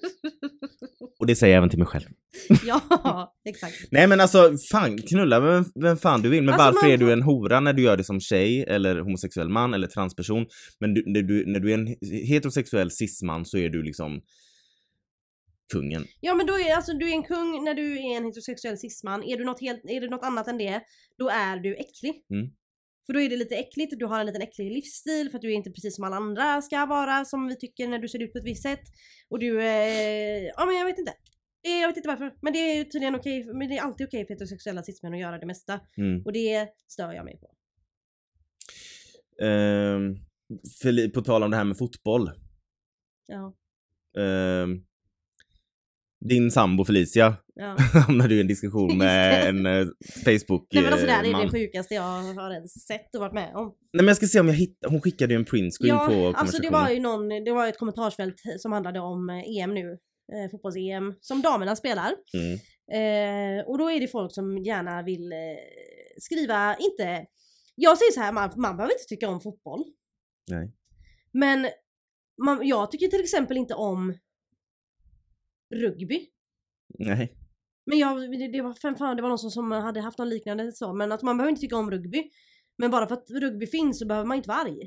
Och 1.18 1.26
det 1.26 1.36
säger 1.36 1.54
jag 1.54 1.58
även 1.58 1.70
till 1.70 1.78
mig 1.78 1.88
själv. 1.88 2.04
ja, 2.66 3.34
exakt. 3.48 3.74
Nej 3.90 4.06
men 4.06 4.20
alltså, 4.20 4.52
fan, 4.72 4.98
knulla 4.98 5.40
vem, 5.40 5.64
vem 5.82 5.96
fan 5.96 6.22
du 6.22 6.28
vill. 6.28 6.44
Men 6.44 6.54
Alltså, 6.54 6.66
varför 6.66 6.86
man 6.86 6.92
är 6.92 6.96
du 6.96 7.12
en 7.12 7.22
hora 7.22 7.60
när 7.60 7.72
du 7.72 7.82
gör 7.82 7.96
det 7.96 8.04
som 8.04 8.20
tjej 8.20 8.62
eller 8.62 9.00
homosexuell 9.00 9.48
man 9.48 9.74
eller 9.74 9.86
transperson? 9.86 10.46
Men 10.80 10.94
du, 10.94 11.04
när, 11.06 11.22
du, 11.22 11.46
när 11.46 11.60
du 11.60 11.70
är 11.70 11.74
en 11.74 11.96
heterosexuell 12.28 12.90
cisman 12.90 13.44
så 13.44 13.58
är 13.58 13.68
du 13.68 13.82
liksom 13.82 14.20
kungen. 15.72 16.04
Ja 16.20 16.34
men 16.34 16.46
då 16.46 16.52
är 16.52 16.74
alltså 16.74 16.92
du 16.92 17.08
är 17.08 17.12
en 17.12 17.22
kung 17.22 17.64
när 17.64 17.74
du 17.74 17.92
är 17.98 18.16
en 18.16 18.24
heterosexuell 18.24 18.78
cisman. 18.78 19.24
Är 19.24 19.36
du 19.36 19.44
något, 19.44 19.60
helt, 19.60 19.80
är 19.84 20.00
du 20.00 20.08
något 20.08 20.24
annat 20.24 20.48
än 20.48 20.58
det, 20.58 20.80
då 21.18 21.28
är 21.28 21.56
du 21.56 21.74
äcklig. 21.74 22.12
Mm. 22.30 22.48
För 23.08 23.12
då 23.12 23.20
är 23.20 23.28
det 23.28 23.36
lite 23.36 23.54
äckligt, 23.56 23.98
du 23.98 24.06
har 24.06 24.20
en 24.20 24.26
liten 24.26 24.42
äcklig 24.42 24.72
livsstil 24.72 25.30
för 25.30 25.38
att 25.38 25.42
du 25.42 25.48
är 25.48 25.54
inte 25.54 25.70
precis 25.70 25.96
som 25.96 26.04
alla 26.04 26.16
andra 26.16 26.62
ska 26.62 26.86
vara 26.86 27.24
som 27.24 27.46
vi 27.48 27.56
tycker 27.56 27.88
när 27.88 27.98
du 27.98 28.08
ser 28.08 28.22
ut 28.22 28.32
på 28.32 28.38
ett 28.38 28.44
visst 28.44 28.62
sätt. 28.62 28.80
Och 29.28 29.38
du, 29.38 29.62
eh, 29.62 30.42
ja 30.56 30.66
men 30.66 30.76
jag 30.76 30.84
vet 30.84 30.98
inte. 30.98 31.12
Eh, 31.66 31.80
Jag 31.80 31.88
vet 31.88 31.96
inte 31.96 32.08
varför, 32.08 32.34
men 32.42 32.52
det 32.52 32.58
är 32.58 32.84
tydligen 32.84 33.14
okej, 33.14 33.44
men 33.54 33.68
det 33.68 33.78
är 33.78 33.82
alltid 33.82 34.06
okej 34.06 34.26
för 34.26 34.34
heterosexuella 34.34 34.82
cismän 34.82 35.14
att 35.14 35.20
göra 35.20 35.38
det 35.38 35.46
mesta. 35.46 35.80
Mm. 35.96 36.22
Och 36.24 36.32
det 36.32 36.68
stör 36.88 37.12
jag 37.12 37.24
mig 37.24 37.38
på. 37.40 37.54
Ehm, 39.44 40.16
för, 40.82 41.08
på 41.10 41.22
tal 41.22 41.42
om 41.42 41.50
det 41.50 41.56
här 41.56 41.64
med 41.64 41.78
fotboll. 41.78 42.30
Ja, 43.26 43.54
Ehm, 44.18 44.84
din 46.20 46.50
sambo 46.50 46.84
Felicia 46.84 47.36
ja. 47.58 47.76
hamnade 48.06 48.34
i 48.34 48.40
en 48.40 48.46
diskussion 48.46 48.98
med 48.98 49.48
en 49.48 49.66
eh, 49.66 49.86
Facebook 50.24 50.68
Nej 50.72 50.82
men 50.82 50.92
alltså 50.92 51.06
det 51.06 51.12
här 51.12 51.24
eh, 51.24 51.28
är 51.28 51.32
man. 51.32 51.42
det 51.42 51.50
sjukaste 51.50 51.94
jag 51.94 52.02
har 52.02 52.50
ens 52.50 52.86
sett 52.86 53.14
och 53.14 53.20
varit 53.20 53.34
med 53.34 53.54
om. 53.54 53.66
Nej 53.66 54.04
men 54.04 54.06
jag 54.06 54.16
ska 54.16 54.26
se 54.26 54.40
om 54.40 54.48
jag 54.48 54.54
hittar, 54.54 54.88
hon 54.88 55.00
skickade 55.00 55.32
ju 55.32 55.38
en 55.38 55.44
printscreen 55.44 55.96
Ja, 55.96 56.06
på 56.06 56.38
alltså 56.38 56.62
det 56.62 56.70
var 56.70 56.90
ju 56.90 57.00
någon, 57.00 57.28
det 57.28 57.52
var 57.52 57.66
ett 57.66 57.78
kommentarsfält 57.78 58.42
som 58.58 58.72
handlade 58.72 59.00
om 59.00 59.30
eh, 59.30 59.62
EM 59.62 59.74
nu. 59.74 59.98
Eh, 60.32 60.50
fotbolls-EM 60.50 61.14
som 61.20 61.42
damerna 61.42 61.76
spelar. 61.76 62.14
Mm. 62.34 62.58
Eh, 62.92 63.66
och 63.66 63.78
då 63.78 63.90
är 63.90 64.00
det 64.00 64.08
folk 64.08 64.34
som 64.34 64.58
gärna 64.58 65.02
vill 65.02 65.32
eh, 65.32 65.38
skriva, 66.18 66.76
inte... 66.76 67.26
Jag 67.74 67.98
säger 67.98 68.12
så 68.12 68.20
här, 68.20 68.32
man, 68.32 68.52
man 68.56 68.76
behöver 68.76 68.94
inte 68.94 69.04
tycka 69.08 69.28
om 69.28 69.40
fotboll. 69.40 69.84
Nej. 70.50 70.72
Men 71.32 71.68
man, 72.44 72.66
jag 72.66 72.90
tycker 72.90 73.08
till 73.08 73.20
exempel 73.20 73.56
inte 73.56 73.74
om 73.74 74.18
rugby. 75.74 76.26
Nej. 76.98 77.34
Men 77.88 77.98
jag, 77.98 78.30
det, 78.38 78.52
det 78.52 78.62
var 78.62 78.74
fan, 78.74 78.96
fan, 78.96 79.16
det 79.16 79.22
var 79.22 79.28
någon 79.28 79.38
som, 79.38 79.50
som 79.50 79.70
hade 79.70 80.00
haft 80.00 80.18
någon 80.18 80.28
liknande 80.28 80.72
så, 80.72 80.92
men 80.94 81.12
att 81.12 81.22
man 81.22 81.36
behöver 81.36 81.50
inte 81.50 81.60
tycka 81.60 81.76
om 81.76 81.90
rugby. 81.90 82.22
Men 82.78 82.90
bara 82.90 83.06
för 83.06 83.14
att 83.14 83.30
rugby 83.30 83.66
finns 83.66 83.98
så 83.98 84.06
behöver 84.06 84.26
man 84.28 84.36
inte 84.36 84.48
vara 84.48 84.58
arg. 84.58 84.78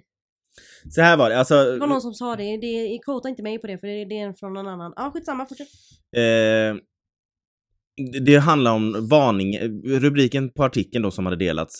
Så 0.89 1.01
här 1.01 1.17
var 1.17 1.29
det, 1.29 1.39
alltså 1.39 1.55
Det 1.55 1.79
var 1.79 1.87
någon 1.87 2.01
som 2.01 2.13
sa 2.13 2.35
det, 2.35 2.57
det 2.57 2.99
quota 3.05 3.29
inte 3.29 3.43
mig 3.43 3.59
på 3.59 3.67
det 3.67 3.77
för 3.77 3.87
det, 3.87 4.05
det 4.05 4.19
är 4.19 4.33
från 4.33 4.53
någon 4.53 4.67
annan. 4.67 4.93
Ja 4.95 5.11
skitsamma, 5.13 5.45
fortsätt. 5.45 5.67
Eh, 6.15 6.75
det- 8.11 8.19
det 8.25 8.35
handlar 8.37 8.73
om 8.73 9.07
varning, 9.11 9.59
rubriken 9.85 10.49
på 10.49 10.63
artikeln 10.63 11.03
då 11.03 11.11
som 11.11 11.25
hade 11.25 11.37
delats 11.37 11.79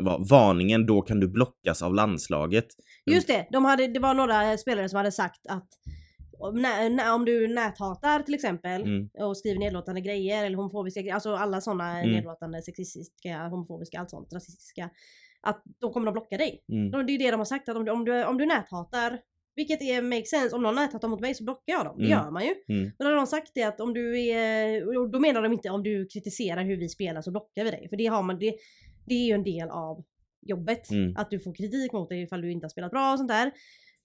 var 0.00 0.28
varningen, 0.30 0.86
då 0.86 1.02
kan 1.02 1.20
du 1.20 1.28
blockas 1.28 1.82
av 1.82 1.94
landslaget. 1.94 2.66
Just 3.10 3.26
det, 3.26 3.46
de 3.52 3.64
hade, 3.64 3.86
det 3.86 4.00
var 4.00 4.14
några 4.14 4.56
spelare 4.58 4.88
som 4.88 4.96
hade 4.96 5.12
sagt 5.12 5.46
att 5.48 5.68
om, 6.40 7.24
du 7.24 7.54
näthatar 7.54 8.22
till 8.22 8.34
exempel 8.34 8.82
Mm. 8.82 9.08
och 9.18 9.36
skriver 9.36 9.58
nedlåtande 9.60 10.00
grejer 10.00 10.44
eller 10.44 10.56
homofobiska 10.56 11.00
grejer, 11.00 11.14
alltså 11.14 11.34
alla 11.34 11.60
sådana 11.60 11.98
Mm. 12.00 12.12
nedlåtande, 12.14 12.62
sexistiska, 12.62 13.38
homofobiska, 13.48 14.00
allt 14.00 14.10
sånt, 14.10 14.32
rasistiska. 14.32 14.90
Att 15.40 15.62
då 15.80 15.92
kommer 15.92 16.06
de 16.06 16.12
blocka 16.12 16.36
dig. 16.36 16.64
Mm. 16.72 16.90
De- 16.90 17.06
Det 17.06 17.12
är 17.12 17.18
det 17.18 17.30
de 17.30 17.36
har 17.40 17.44
sagt, 17.44 17.68
att 17.68 17.76
om 17.76 17.84
du, 17.84 17.90
om 17.92 18.04
du, 18.04 18.24
om 18.24 18.38
du 18.38 18.46
näthatar, 18.46 19.18
vilket 19.56 19.82
är 19.82 20.02
makes 20.02 20.30
sense, 20.30 20.56
om 20.56 20.62
någon 20.62 20.74
näthatar 20.74 21.08
mot 21.08 21.20
mig 21.20 21.34
så 21.34 21.44
blockar 21.44 21.72
jag 21.72 21.84
dem. 21.84 21.96
Det 21.98 22.04
Mm. 22.04 22.18
gör 22.18 22.30
man 22.30 22.42
ju. 22.44 22.54
Mm. 22.68 22.82
Men 22.82 22.92
då 22.98 23.04
har 23.04 23.14
de 23.16 23.26
sagt 23.26 23.50
det 23.54 23.62
att 23.62 23.80
om 23.80 23.94
du 23.94 24.20
är, 24.20 25.10
då 25.12 25.18
menar 25.20 25.42
de 25.42 25.52
inte 25.52 25.70
om 25.70 25.82
du 25.82 26.06
kritiserar 26.06 26.64
hur 26.64 26.76
vi 26.76 26.88
spelar 26.88 27.22
så 27.22 27.30
blockar 27.30 27.64
vi 27.64 27.70
dig. 27.70 27.88
För 27.88 27.96
det 27.96 28.06
har 28.06 28.22
man, 28.22 28.38
det, 28.38 28.54
det 29.06 29.14
är 29.14 29.26
ju 29.26 29.32
en 29.32 29.44
del 29.44 29.68
av 29.70 30.04
jobbet. 30.46 30.90
Mm. 30.90 31.16
Att 31.16 31.30
du 31.30 31.40
får 31.40 31.54
kritik 31.54 31.92
mot 31.92 32.08
dig 32.08 32.22
ifall 32.22 32.40
du 32.42 32.52
inte 32.52 32.64
har 32.64 32.68
spelat 32.70 32.90
bra 32.90 33.12
och 33.12 33.18
sånt 33.18 33.28
där. 33.30 33.52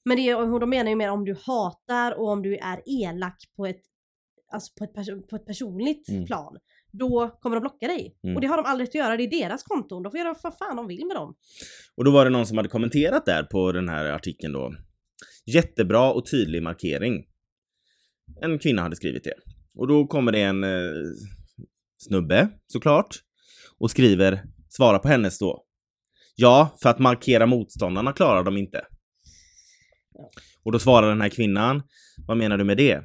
Men 0.06 0.18
det, 0.18 0.36
och 0.36 0.60
de 0.60 0.70
menar 0.70 0.89
ju 0.89 0.96
mer 0.96 1.10
om 1.10 1.26
du 1.26 1.36
hatar 1.46 2.12
och 2.20 2.28
om 2.30 2.42
du 2.42 2.58
är 2.58 2.82
elak 2.86 3.38
på 3.56 3.66
ett, 3.66 3.82
alltså 4.54 4.74
på 4.78 4.84
ett, 4.84 4.94
perso- 4.96 5.28
på 5.30 5.36
ett 5.36 5.46
personligt 5.46 6.10
Mm. 6.10 6.26
plan. 6.26 6.58
Då 6.92 7.38
kommer 7.42 7.56
de 7.56 7.60
blocka 7.62 7.88
dig. 7.88 8.18
Mm. 8.24 8.36
Och 8.36 8.42
det 8.42 8.48
har 8.48 8.58
de 8.58 8.66
aldrig 8.66 8.88
att 8.89 8.96
göra, 8.96 9.18
det 9.18 9.24
är 9.24 9.30
deras 9.30 9.63
konton. 9.63 10.04
De 10.04 10.12
får 10.12 10.20
göra 10.20 10.36
vad 10.44 10.58
fan 10.58 10.76
de 10.76 10.88
vill 10.88 11.06
med 11.06 11.16
dem. 11.16 11.36
Och 11.96 12.04
då 12.06 12.12
var 12.12 12.26
det 12.26 12.32
någon 12.32 12.46
som 12.46 12.58
hade 12.58 12.70
kommenterat 12.70 13.26
där 13.26 13.44
på 13.44 13.72
den 13.72 13.89
här 13.89 14.06
artikeln 14.06 14.54
då. 14.54 14.74
Jättebra 15.46 16.12
och 16.13 16.26
tydlig 16.26 16.63
markering. 16.63 17.26
En 18.42 18.60
kvinna 18.60 18.82
hade 18.82 18.96
skrivit 18.96 19.24
det. 19.24 19.34
Och 19.78 19.88
då 19.88 20.08
kommer 20.08 20.32
det 20.32 20.42
en 20.42 20.63
eh, 20.63 20.70
snubbe 21.98 22.50
såklart 22.68 23.16
och 23.80 23.92
skriver, 23.92 24.44
svara 24.70 24.99
på 24.99 25.08
hennes 25.08 25.39
då. 25.39 25.66
Ja, 26.36 26.76
för 26.82 26.89
att 26.89 26.99
markera 26.99 27.45
motståndarna 27.45 28.14
klarar 28.14 28.43
de 28.43 28.58
inte. 28.58 28.86
Ja. 30.14 30.32
Och 30.64 30.72
då 30.72 30.80
svarar 30.80 31.09
den 31.09 31.22
här 31.22 31.30
kvinnan, 31.30 31.84
vad 32.28 32.38
menar 32.38 32.57
du 32.57 32.64
med 32.64 32.78
det? 32.78 33.03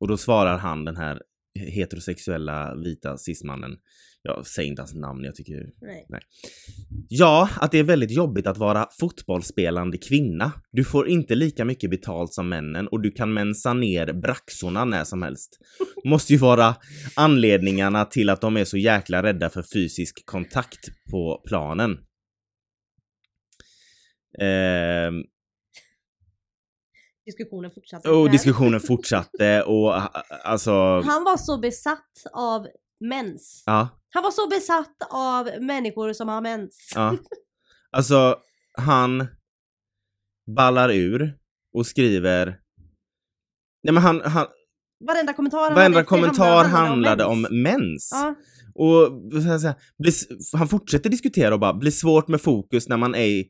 Och 0.00 0.08
då 0.08 0.16
svarar 0.16 0.58
han 0.58 0.84
den 0.84 0.96
här 0.96 1.22
heterosexuella 1.54 2.74
vita 2.74 3.18
cismannen. 3.18 3.76
Jag 4.22 4.46
säger 4.46 4.68
inte 4.68 4.82
hans 4.82 4.94
namn, 4.94 5.24
jag 5.24 5.34
tycker 5.34 5.70
Nej. 6.08 6.20
Ja, 7.08 7.48
att 7.60 7.72
det 7.72 7.78
är 7.78 7.84
väldigt 7.84 8.10
jobbigt 8.10 8.46
att 8.46 8.58
vara 8.58 8.88
fotbollsspelande 9.00 9.98
kvinna. 9.98 10.52
Du 10.72 10.84
får 10.84 11.08
inte 11.08 11.34
lika 11.34 11.64
mycket 11.64 11.90
betalt 11.90 12.34
som 12.34 12.48
männen 12.48 12.88
och 12.88 13.02
du 13.02 13.10
kan 13.10 13.32
mensa 13.32 13.72
ner 13.72 14.12
braxorna 14.12 14.84
när 14.84 15.04
som 15.04 15.22
helst. 15.22 15.58
Måste 16.04 16.32
ju 16.32 16.38
vara 16.38 16.76
anledningarna 17.16 18.04
till 18.04 18.30
att 18.30 18.40
de 18.40 18.56
är 18.56 18.64
så 18.64 18.76
jäkla 18.76 19.22
rädda 19.22 19.50
för 19.50 19.62
fysisk 19.62 20.26
kontakt 20.26 20.88
på 21.10 21.42
planen. 21.46 21.98
Ehm, 24.40 25.24
diskussionen 27.28 27.70
fortsatte. 27.70 28.10
Och 28.10 28.30
diskussionen 28.30 28.80
fortsatte 28.80 29.62
och 29.62 29.94
alltså, 30.44 30.72
Han 31.00 31.24
var 31.24 31.36
så 31.36 31.58
besatt 31.58 32.12
av 32.32 32.66
mens. 33.00 33.62
ja, 33.66 33.88
Han 34.14 34.22
var 34.22 34.30
så 34.30 34.48
besatt 34.48 34.96
av 35.10 35.50
människor 35.60 36.12
som 36.12 36.28
har 36.28 36.40
mens. 36.40 36.92
ja. 36.94 37.16
Alltså, 37.90 38.36
han 38.78 39.26
ballar 40.56 40.90
ur 40.92 41.34
och 41.74 41.86
skriver 41.86 42.44
Nej 43.82 43.94
men 43.94 44.02
han, 44.02 44.20
han 44.20 44.46
Varenda 45.04 45.32
kommentar 45.32 45.64
han 45.64 45.74
varenda 45.74 46.04
kommentar 46.04 46.64
handlade 46.64 46.88
handlade 46.88 47.24
om 47.24 47.40
mens. 47.42 47.52
mens. 47.52 48.10
Ja, 48.12 48.34
Och 48.78 49.12
han 50.52 50.68
fortsätter 50.68 51.10
diskutera 51.10 51.54
och 51.54 51.60
bara, 51.60 51.74
blir 51.74 51.90
svårt 51.90 52.28
med 52.28 52.40
fokus 52.40 52.88
när 52.88 52.96
man 52.96 53.14
är, 53.14 53.44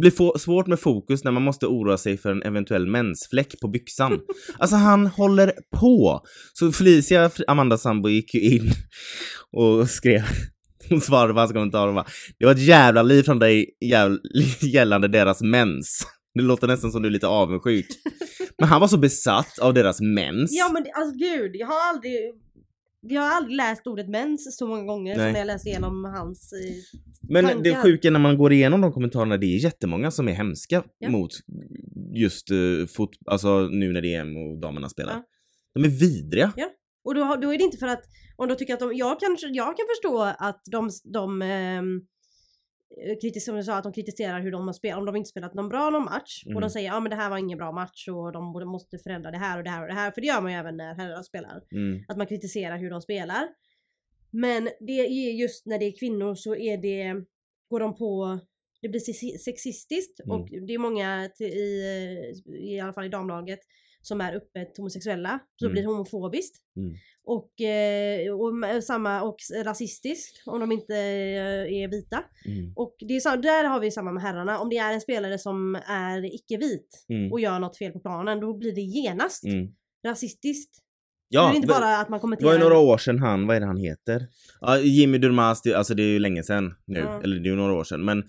blir 0.00 0.38
svårt 0.38 0.66
med 0.66 0.80
fokus 0.80 1.24
när 1.24 1.30
man 1.30 1.42
måste 1.42 1.66
oroa 1.66 1.96
sig 1.98 2.18
för 2.18 2.30
en 2.32 2.42
eventuell 2.42 2.86
mensfläck 2.86 3.60
på 3.60 3.68
byxan. 3.68 4.20
Alltså 4.58 4.76
han 4.76 5.06
håller 5.06 5.52
på! 5.80 6.20
Så 6.52 6.72
Felicia, 6.72 7.30
Amandas 7.46 7.82
sambo, 7.82 8.08
gick 8.08 8.34
ju 8.34 8.40
in 8.40 8.72
och 9.52 9.90
skrev, 9.90 10.22
hon 10.88 11.00
svarade 11.00 11.32
på 11.32 11.38
hans 11.38 11.52
kommentar 11.52 11.88
och 11.88 11.94
bara, 11.94 12.06
det 12.38 12.44
var 12.44 12.52
ett 12.52 12.66
jävla 12.66 13.02
liv 13.02 13.22
från 13.22 13.38
dig 13.38 13.66
gällande 14.60 15.08
deras 15.08 15.42
mens. 15.42 16.06
Det 16.34 16.42
låter 16.42 16.66
nästan 16.66 16.92
som 16.92 17.02
du 17.02 17.08
är 17.08 17.12
lite 17.12 17.26
avundsjuk. 17.26 17.86
Men 18.58 18.68
han 18.68 18.80
var 18.80 18.88
så 18.88 18.98
besatt 18.98 19.58
av 19.58 19.74
deras 19.74 20.00
mens. 20.00 20.50
ja 20.52 20.70
men 20.72 20.84
alltså 20.94 21.16
gud, 21.16 21.50
jag 21.54 21.66
har 21.66 21.88
aldrig 21.88 22.14
jag 23.00 23.20
har 23.22 23.36
aldrig 23.36 23.56
läst 23.56 23.86
ordet 23.86 24.08
mens 24.08 24.56
så 24.58 24.66
många 24.66 24.82
gånger 24.82 25.16
Nej. 25.16 25.26
som 25.26 25.32
när 25.32 25.40
jag 25.40 25.46
läste 25.46 25.68
igenom 25.68 26.04
hans... 26.04 26.52
Eh, 26.52 26.98
Men 27.28 27.44
tankar. 27.44 27.62
det 27.62 27.74
sjuka 27.76 28.08
är 28.08 28.12
när 28.12 28.20
man 28.20 28.38
går 28.38 28.52
igenom 28.52 28.80
de 28.80 28.92
kommentarerna, 28.92 29.36
det 29.36 29.46
är 29.46 29.58
jättemånga 29.64 30.10
som 30.10 30.28
är 30.28 30.32
hemska 30.32 30.84
Ja. 30.98 31.10
mot 31.10 31.30
just 32.14 32.50
uh, 32.50 32.86
fot, 32.86 33.10
alltså 33.26 33.60
nu 33.60 33.92
när 33.92 34.00
det 34.00 34.14
är 34.14 34.20
EM 34.20 34.36
och 34.36 34.60
damerna 34.60 34.88
spelar. 34.88 35.12
Ja. 35.12 35.24
De 35.74 35.84
är 35.84 35.88
vidriga. 35.88 36.52
och 37.04 37.14
då, 37.14 37.36
då 37.42 37.54
är 37.54 37.58
det 37.58 37.64
inte 37.64 37.76
för 37.78 37.86
att, 37.86 38.02
om 38.36 38.48
de 38.48 38.56
tycker 38.56 38.74
att 38.74 38.80
de, 38.80 38.94
jag 38.94 39.20
kan, 39.20 39.36
jag 39.40 39.76
kan 39.76 39.86
förstå 39.96 40.22
att 40.38 40.60
de, 40.70 40.90
de 41.12 41.42
ehm, 41.42 42.00
kritis, 43.20 43.44
som 43.44 43.56
du 43.56 43.62
sa, 43.62 43.76
att 43.76 43.82
de 43.84 43.92
kritiserar 43.92 44.40
hur 44.40 44.50
de 44.52 44.66
har 44.66 44.72
spelat, 44.72 44.98
om 44.98 45.04
de 45.06 45.16
inte 45.16 45.30
spelat 45.30 45.54
någon 45.54 45.68
bra 45.68 45.90
någon 45.90 46.04
match 46.04 46.42
och 46.44 46.50
Mm. 46.50 46.60
de 46.60 46.70
säger 46.70 46.88
ja 46.88 47.00
men 47.00 47.10
det 47.10 47.16
här 47.16 47.30
var 47.30 47.38
ingen 47.38 47.58
bra 47.58 47.72
match 47.72 48.08
och 48.08 48.32
de 48.32 48.68
måste 48.68 48.98
förändra 48.98 49.30
det 49.30 49.38
här 49.38 49.58
och 49.58 49.64
det 49.64 49.70
här 49.70 49.82
och 49.82 49.88
det 49.88 49.94
här, 49.94 50.10
för 50.10 50.20
det 50.20 50.26
gör 50.26 50.40
man 50.40 50.52
ju 50.52 50.58
även 50.58 50.76
när 50.76 50.94
herrar 50.94 51.22
spelar. 51.22 51.62
Mm. 51.72 52.04
att 52.08 52.16
man 52.16 52.26
kritiserar 52.26 52.78
hur 52.78 52.90
de 52.90 53.02
spelar. 53.02 53.48
Men 54.30 54.68
det 54.80 54.92
är 55.00 55.32
just 55.32 55.66
när 55.66 55.78
det 55.78 55.84
är 55.84 55.98
kvinnor 55.98 56.34
så 56.34 56.56
är 56.56 56.76
det, 56.78 57.24
går 57.70 57.80
de 57.80 57.96
på, 57.96 58.38
det 58.82 58.88
blir 58.88 59.00
sexi- 59.00 59.38
sexistiskt 59.38 60.20
Mm. 60.20 60.30
och 60.40 60.48
det 60.50 60.74
är 60.74 60.78
många 60.78 61.30
i, 61.38 62.72
i 62.74 62.80
alla 62.80 62.92
fall 62.92 63.04
i 63.06 63.08
damlaget 63.08 63.60
som 64.02 64.20
är 64.20 64.36
öppet 64.36 64.76
homosexuella. 64.76 65.38
Så 65.56 65.64
Mm. 65.64 65.72
blir 65.72 65.82
det 65.82 65.88
homofobiskt. 65.88 66.56
Mm. 66.76 66.94
Och, 67.24 67.60
eh, 67.60 68.32
och 68.34 68.84
samma 68.84 69.22
och 69.22 69.36
rasistiskt 69.64 70.42
om 70.46 70.60
de 70.60 70.72
inte 70.72 70.94
eh, 70.96 71.82
är 71.82 71.88
vita. 71.88 72.24
Mm. 72.46 72.72
Och 72.76 72.94
det 72.98 73.14
är, 73.16 73.36
där 73.36 73.64
har 73.64 73.80
vi 73.80 73.90
samma 73.90 74.12
med 74.12 74.22
herrarna. 74.22 74.58
Om 74.60 74.68
det 74.70 74.76
är 74.78 74.92
en 74.94 75.00
spelare 75.00 75.38
som 75.38 75.74
är 75.86 76.34
icke-vit 76.34 77.04
Mm. 77.08 77.32
och 77.32 77.40
gör 77.40 77.58
något 77.58 77.78
fel 77.78 77.92
på 77.92 78.00
planen 78.00 78.40
då 78.40 78.56
blir 78.56 78.72
det 78.74 78.80
genast 78.80 79.44
Mm. 79.44 79.68
rasistiskt. 80.06 80.78
Ja, 81.32 81.42
det 81.42 81.52
är 81.52 81.56
inte 81.56 81.68
det- 81.68 81.72
bara 81.74 81.96
att 81.98 82.08
man 82.08 82.16
det 82.16 82.20
kommenterar. 82.20 82.48
var 82.48 82.54
ju 82.54 82.60
några 82.60 82.78
år 82.78 82.98
sedan 82.98 83.18
han, 83.18 83.46
vad 83.46 83.56
är 83.56 83.60
det 83.60 83.66
han 83.66 83.76
heter? 83.76 84.26
Ja, 84.60 84.78
Jimmy 84.78 85.18
Durmaz, 85.18 85.62
det, 85.62 85.74
alltså 85.74 85.94
det 85.94 86.02
är 86.02 86.06
ju 86.06 86.18
länge 86.18 86.42
sedan 86.42 86.74
nu, 86.86 86.98
Ja. 86.98 87.20
eller 87.22 87.36
det 87.36 87.48
är 87.48 87.50
ju 87.50 87.56
några 87.56 87.72
år 87.74 87.84
sedan, 87.84 88.04
men 88.04 88.22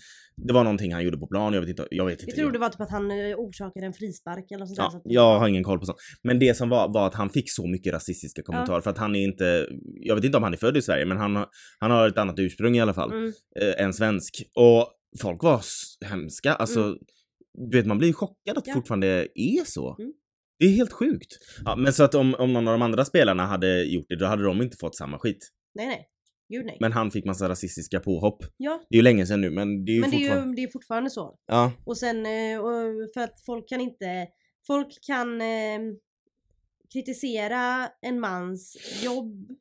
det 0.47 0.54
var 0.54 0.64
någonting 0.64 0.93
han 0.93 1.04
gjorde 1.04 1.18
på 1.18 1.28
plan, 1.28 1.54
jag 1.54 1.62
vet 1.62 1.70
inte, 1.70 1.88
jag 1.91 2.06
vet 2.06 2.14
inte. 2.20 2.26
Jag 2.32 2.36
tror 2.38 2.52
det 2.52 2.60
var 2.60 2.70
typ 2.70 2.82
att 2.82 2.89
han 2.91 3.12
eh, 3.12 3.18
orsakade 3.38 3.86
en 3.86 3.93
frispark 3.93 4.52
eller 4.52 4.66
sånt 4.66 4.78
där. 4.78 4.84
Ja, 4.84 4.91
så 4.91 4.97
att- 4.97 5.04
jag 5.06 5.39
har 5.39 5.47
ingen 5.47 5.64
koll 5.64 5.80
på 5.80 5.86
sånt. 5.86 5.97
Men 6.24 6.39
det 6.39 6.58
som 6.58 6.70
var, 6.70 6.93
var 6.93 7.08
att 7.08 7.16
han 7.16 7.30
fick 7.30 7.52
så 7.52 7.68
mycket 7.68 7.93
rasistiska 7.93 8.41
kommentarer 8.43 8.82
för 8.82 8.89
att 8.89 8.97
han 8.97 9.16
är 9.16 9.24
inte, 9.24 9.68
jag 9.95 10.16
vet 10.16 10.24
inte 10.24 10.38
om 10.38 10.43
han 10.43 10.54
är 10.54 10.58
född 10.58 10.78
i 10.78 10.82
Sverige, 10.82 11.06
men 11.06 11.18
han, 11.18 11.45
han 11.80 11.91
har 11.91 12.08
ett 12.08 12.18
annat 12.18 12.39
ursprung 12.39 12.76
i 12.78 12.82
alla 12.82 12.93
fall. 12.93 13.12
Mm. 13.12 13.34
eh, 13.62 13.84
än 13.86 13.93
svensk. 13.93 14.43
Och 14.56 14.88
folk 15.22 15.43
var 15.43 15.62
hemska. 16.06 16.54
Alltså, 16.54 16.80
Mm. 16.84 16.97
du 17.72 17.78
vet 17.78 17.86
man 17.86 17.97
blir 17.97 18.14
chockad 18.14 18.58
att 18.58 18.66
det 18.66 18.70
Ja. 18.72 18.74
fortfarande 18.76 19.28
är 19.36 19.66
så. 19.66 19.95
Mm. 19.99 20.14
Det 20.62 20.68
är 20.68 20.72
helt 20.76 20.91
sjukt. 20.93 21.38
Ja, 21.66 21.76
men 21.76 21.93
så 21.93 22.03
att 22.03 22.16
om, 22.16 22.36
om 22.39 22.53
någon 22.53 22.68
av 22.68 22.72
de 22.74 22.82
andra 22.82 23.05
spelarna 23.05 23.45
hade 23.45 23.84
gjort 23.84 24.05
det, 24.09 24.16
då 24.16 24.26
hade 24.26 24.43
de 24.43 24.62
inte 24.62 24.78
fått 24.78 24.95
samma 24.95 25.20
skit. 25.20 25.49
Nej 25.74 25.88
nej. 25.88 26.07
Gud 26.49 26.66
nej. 26.66 26.78
Men 26.80 26.91
han 26.91 27.12
fick 27.12 27.26
massa 27.26 27.49
rasistiska 27.49 27.99
påhopp. 27.99 28.43
ja, 28.57 28.82
Det 28.89 28.95
är 28.95 28.97
ju 28.97 29.03
länge 29.03 29.26
sedan 29.26 29.41
nu, 29.41 29.49
men 29.49 29.86
det 29.86 29.91
är 29.91 29.93
ju 29.95 30.01
men 30.01 30.12
det 30.12 30.18
är 30.18 30.45
ju 30.45 30.53
det 30.55 30.64
är 30.64 30.72
fortfarande 30.72 31.09
så. 31.09 31.36
Ja. 31.47 31.72
Och 31.86 31.97
sen 31.97 32.26
eh, 32.26 32.59
och 32.59 32.74
för 33.14 33.22
att 33.22 33.41
folk 33.45 33.70
kan 33.70 33.82
inte, 33.82 34.28
folk 34.68 34.88
kan 35.07 35.41
eh, 35.41 35.80
kritisera 36.93 37.89
en 38.01 38.20
mans 38.20 38.78
jobb, 39.03 39.51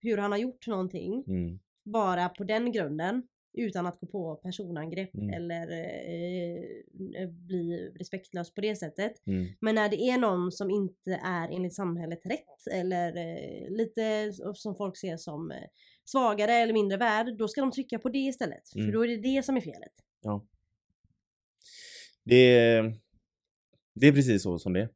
hur 0.00 0.16
han 0.18 0.30
har 0.32 0.38
gjort 0.38 0.66
någonting, 0.66 1.24
Mm. 1.28 1.58
bara 1.84 2.28
på 2.28 2.44
den 2.44 2.72
grunden. 2.72 3.22
Utan 3.56 3.86
att 3.86 4.00
gå 4.00 4.06
på 4.06 4.34
personangrepp 4.36 5.14
Mm. 5.14 5.30
eller 5.30 5.62
eh, 5.72 7.28
bli 7.28 7.92
respektlös 7.98 8.54
på 8.54 8.60
det 8.60 8.76
sättet. 8.76 9.26
Mm. 9.26 9.46
Men 9.60 9.74
när 9.74 9.88
det 9.88 9.96
är 9.96 10.18
någon 10.18 10.52
som 10.52 10.70
inte 10.70 11.20
är 11.24 11.48
enligt 11.56 11.74
samhället 11.74 12.20
rätt 12.24 12.66
eller 12.72 13.16
eh, 13.16 13.70
lite 13.70 14.32
som 14.54 14.74
folk 14.76 14.96
ser 14.96 15.16
som 15.16 15.50
eh, 15.50 15.56
svagare 16.04 16.52
eller 16.52 16.72
mindre 16.72 16.98
värd, 16.98 17.36
då 17.38 17.48
ska 17.48 17.60
de 17.60 17.70
trycka 17.70 17.98
på 17.98 18.08
det 18.08 18.18
istället. 18.18 18.74
Mm. 18.74 18.86
För 18.86 18.92
då 18.92 19.04
är 19.04 19.08
det 19.08 19.16
det 19.16 19.42
som 19.42 19.56
är 19.56 19.60
felet. 19.60 19.92
Det, 22.24 22.56
är, 22.56 22.94
det 23.94 24.06
är 24.06 24.12
precis 24.12 24.42
så 24.42 24.58
som 24.58 24.72
det 24.72 24.80
är. 24.80 24.88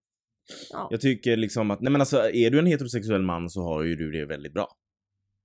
Ja. 0.72 0.88
Jag 0.90 1.00
tycker 1.00 1.36
liksom 1.36 1.70
att, 1.70 1.80
nej 1.80 1.92
men 1.92 2.00
alltså 2.00 2.30
är 2.30 2.50
du 2.50 2.58
en 2.58 2.66
heterosexuell 2.66 3.22
man 3.22 3.50
så 3.50 3.62
har 3.62 3.82
ju 3.82 3.96
du 3.96 4.10
det 4.10 4.24
väldigt 4.24 4.52
bra. 4.52 4.76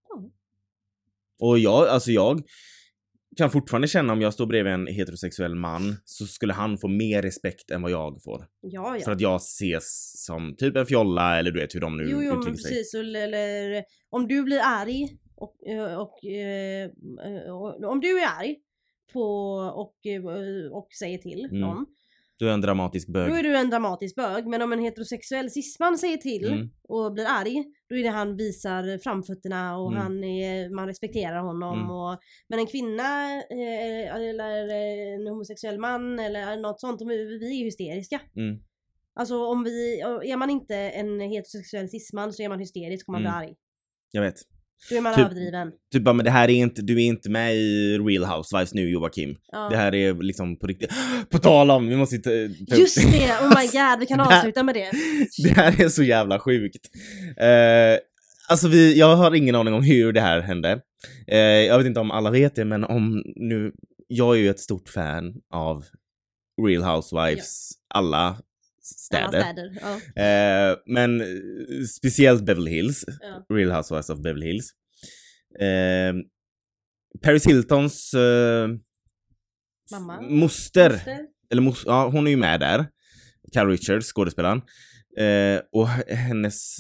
Ja. 0.10 0.30
Och 1.40 1.60
jag, 1.60 1.88
alltså 1.88 2.12
jag 2.12 2.42
kan 3.38 3.50
fortfarande 3.52 3.88
känna 3.88 4.14
om 4.14 4.22
jag 4.22 4.34
står 4.34 4.46
bredvid 4.46 4.74
en 4.74 4.88
heterosexuell 4.88 5.56
man 5.56 5.96
så 6.06 6.26
skulle 6.26 6.54
han 6.54 6.78
få 6.78 6.88
mer 6.88 7.22
respekt 7.22 7.72
än 7.72 7.82
vad 7.82 7.92
jag 7.92 8.24
får. 8.24 8.46
Ja, 8.62 8.98
ja. 8.98 9.04
För 9.06 9.12
att 9.12 9.22
jag 9.22 9.36
ses 9.36 10.24
som 10.26 10.56
typ 10.56 10.76
en 10.76 10.86
fjolla 10.86 11.40
eller 11.40 11.52
du 11.52 11.60
vet 11.60 11.76
hur 11.76 11.80
de 11.80 11.98
nu 11.98 12.04
Jo, 12.10 12.22
jo 12.22 12.40
uttrycker 12.40 12.58
sig. 12.60 12.72
precis. 12.72 12.94
Eller, 12.94 13.84
om 14.10 14.28
du 14.28 14.44
blir 14.44 14.60
arg 14.64 15.18
och, 15.36 15.68
eh, 15.68 15.96
och, 16.00 16.26
eh, 16.26 16.90
och 17.54 17.84
om 17.92 18.00
du 18.02 18.20
är 18.22 18.28
arg 18.40 18.56
på 19.14 19.22
och, 19.76 20.06
eh, 20.06 20.72
och 20.72 20.88
säger 21.00 21.18
till 21.18 21.46
Mm. 21.46 21.60
någon, 21.60 21.86
Du 22.38 22.50
är 22.50 22.54
en 22.54 22.62
dramatisk 22.62 23.08
bög. 23.08 23.30
då 23.30 23.36
är 23.36 23.44
du 23.44 23.58
en 23.58 23.70
dramatisk 23.70 24.16
bög. 24.16 24.48
Men 24.48 24.62
om 24.62 24.74
en 24.74 24.80
heterosexuell 24.80 25.50
cisman 25.52 25.98
säger 25.98 26.18
till 26.18 26.48
Mm. 26.54 26.70
och 26.84 27.14
blir 27.14 27.26
arg, 27.26 27.64
då 27.90 27.96
är 27.96 28.04
det 28.04 28.10
han 28.10 28.38
visar 28.38 28.98
framfötterna 28.98 29.78
och 29.78 29.92
Mm. 29.92 30.02
han 30.04 30.24
är, 30.24 30.70
man 30.70 30.88
respekterar 30.88 31.40
honom. 31.44 31.78
Mm. 31.80 31.90
Och, 31.92 32.20
men 32.48 32.60
en 32.60 32.68
kvinna 32.68 33.34
eh, 33.36 34.16
eller 34.16 34.68
en 35.16 35.28
homosexuell 35.28 35.80
man 35.80 36.20
eller 36.20 36.58
något 36.58 36.80
sånt, 36.80 37.02
vi 37.02 37.62
är 37.62 37.66
hysteriska. 37.66 38.22
Mm. 38.36 38.60
Alltså 39.16 39.46
om 39.46 39.64
vi, 39.64 40.00
är 40.02 40.38
man 40.38 40.50
inte 40.50 40.76
en 40.76 41.20
heterosexuell 41.20 41.90
cisman 41.90 42.34
så 42.34 42.44
är 42.44 42.50
man 42.50 42.60
hysterisk 42.60 43.08
och 43.08 43.12
man 43.12 43.22
blir 43.22 43.30
Mm. 43.32 43.40
arg. 43.42 43.56
Jag 44.12 44.22
vet. 44.22 44.36
Då 44.90 44.96
är 44.96 45.02
man 45.02 45.16
Typ- 45.16 45.26
överdriven. 45.26 45.72
Typ 45.94 46.04
bara, 46.04 46.14
men 46.14 46.26
det 46.26 46.32
här 46.32 46.50
är 46.50 46.54
inte, 46.56 46.82
du 46.82 46.94
är 46.94 47.06
inte 47.06 47.30
med 47.30 47.56
i 47.56 47.98
Real 47.98 48.24
Housewives 48.26 48.74
nu 48.74 48.90
Joakim. 48.90 49.36
Ja. 49.52 49.70
Det 49.70 49.78
här 49.78 49.96
är 49.96 50.14
liksom 50.14 50.60
på 50.60 50.68
riktigt. 50.68 50.92
På 51.30 51.38
tal 51.40 51.72
om, 51.72 51.88
vi 51.88 51.96
måste 51.96 52.18
ta, 52.18 52.30
ta 52.70 52.76
upp 52.76 52.80
Just 52.80 52.96
det! 53.12 53.38
Oh 53.42 53.50
my 53.50 53.66
god, 53.74 54.00
vi 54.00 54.06
kan 54.06 54.20
här- 54.20 54.38
avsluta 54.38 54.64
med 54.64 54.76
det. 54.76 54.92
Det 55.44 55.50
här 55.50 55.82
är 55.82 55.90
så 55.90 56.04
jävla 56.04 56.40
sjukt. 56.40 56.90
Eh, 57.38 57.98
alltså 58.50 58.68
vi, 58.68 59.00
jag 59.00 59.16
har 59.16 59.36
ingen 59.36 59.56
aning 59.56 59.74
om 59.74 59.84
hur 59.84 60.12
det 60.14 60.22
här 60.22 60.42
hände. 60.42 60.80
Eh, 61.28 61.38
jag 61.40 61.78
vet 61.78 61.88
inte 61.88 62.00
om 62.00 62.12
alla 62.12 62.32
vet 62.32 62.56
det, 62.56 62.66
men 62.66 62.84
om 62.84 63.24
nu, 63.36 63.72
jag 64.08 64.36
är 64.36 64.40
ju 64.40 64.50
ett 64.50 64.60
stort 64.60 64.90
fan 64.90 65.34
av 65.54 65.84
Real 66.68 66.84
Housewives 66.84 67.70
alla 67.94 68.38
städer. 68.84 69.42
Städer. 69.42 69.78
Ja. 69.82 70.22
Eh, 70.24 70.78
men 70.86 71.22
eh, 71.22 71.28
speciellt 72.00 72.46
Beverly 72.46 72.72
Hills, 72.72 73.06
Ja. 73.22 73.56
Real 73.56 73.72
Housewives 73.72 74.10
of 74.10 74.20
Beverly 74.20 74.46
Hills. 74.46 74.72
Eh, 75.60 76.14
Paris 77.22 77.48
Hiltons 77.48 78.14
eh, 78.14 78.68
Mamma. 79.92 80.22
moster, 80.22 80.90
Moster. 80.90 81.20
eller 81.52 81.62
mos, 81.62 81.84
ja, 81.86 82.10
hon 82.10 82.28
är 82.28 82.32
ju 82.32 82.38
med 82.38 82.60
där. 82.60 82.86
Carol 83.54 83.72
Richards, 83.72 84.08
skådespelaren. 84.14 84.62
Eh, 85.18 85.62
och 85.72 85.88
hennes 86.08 86.78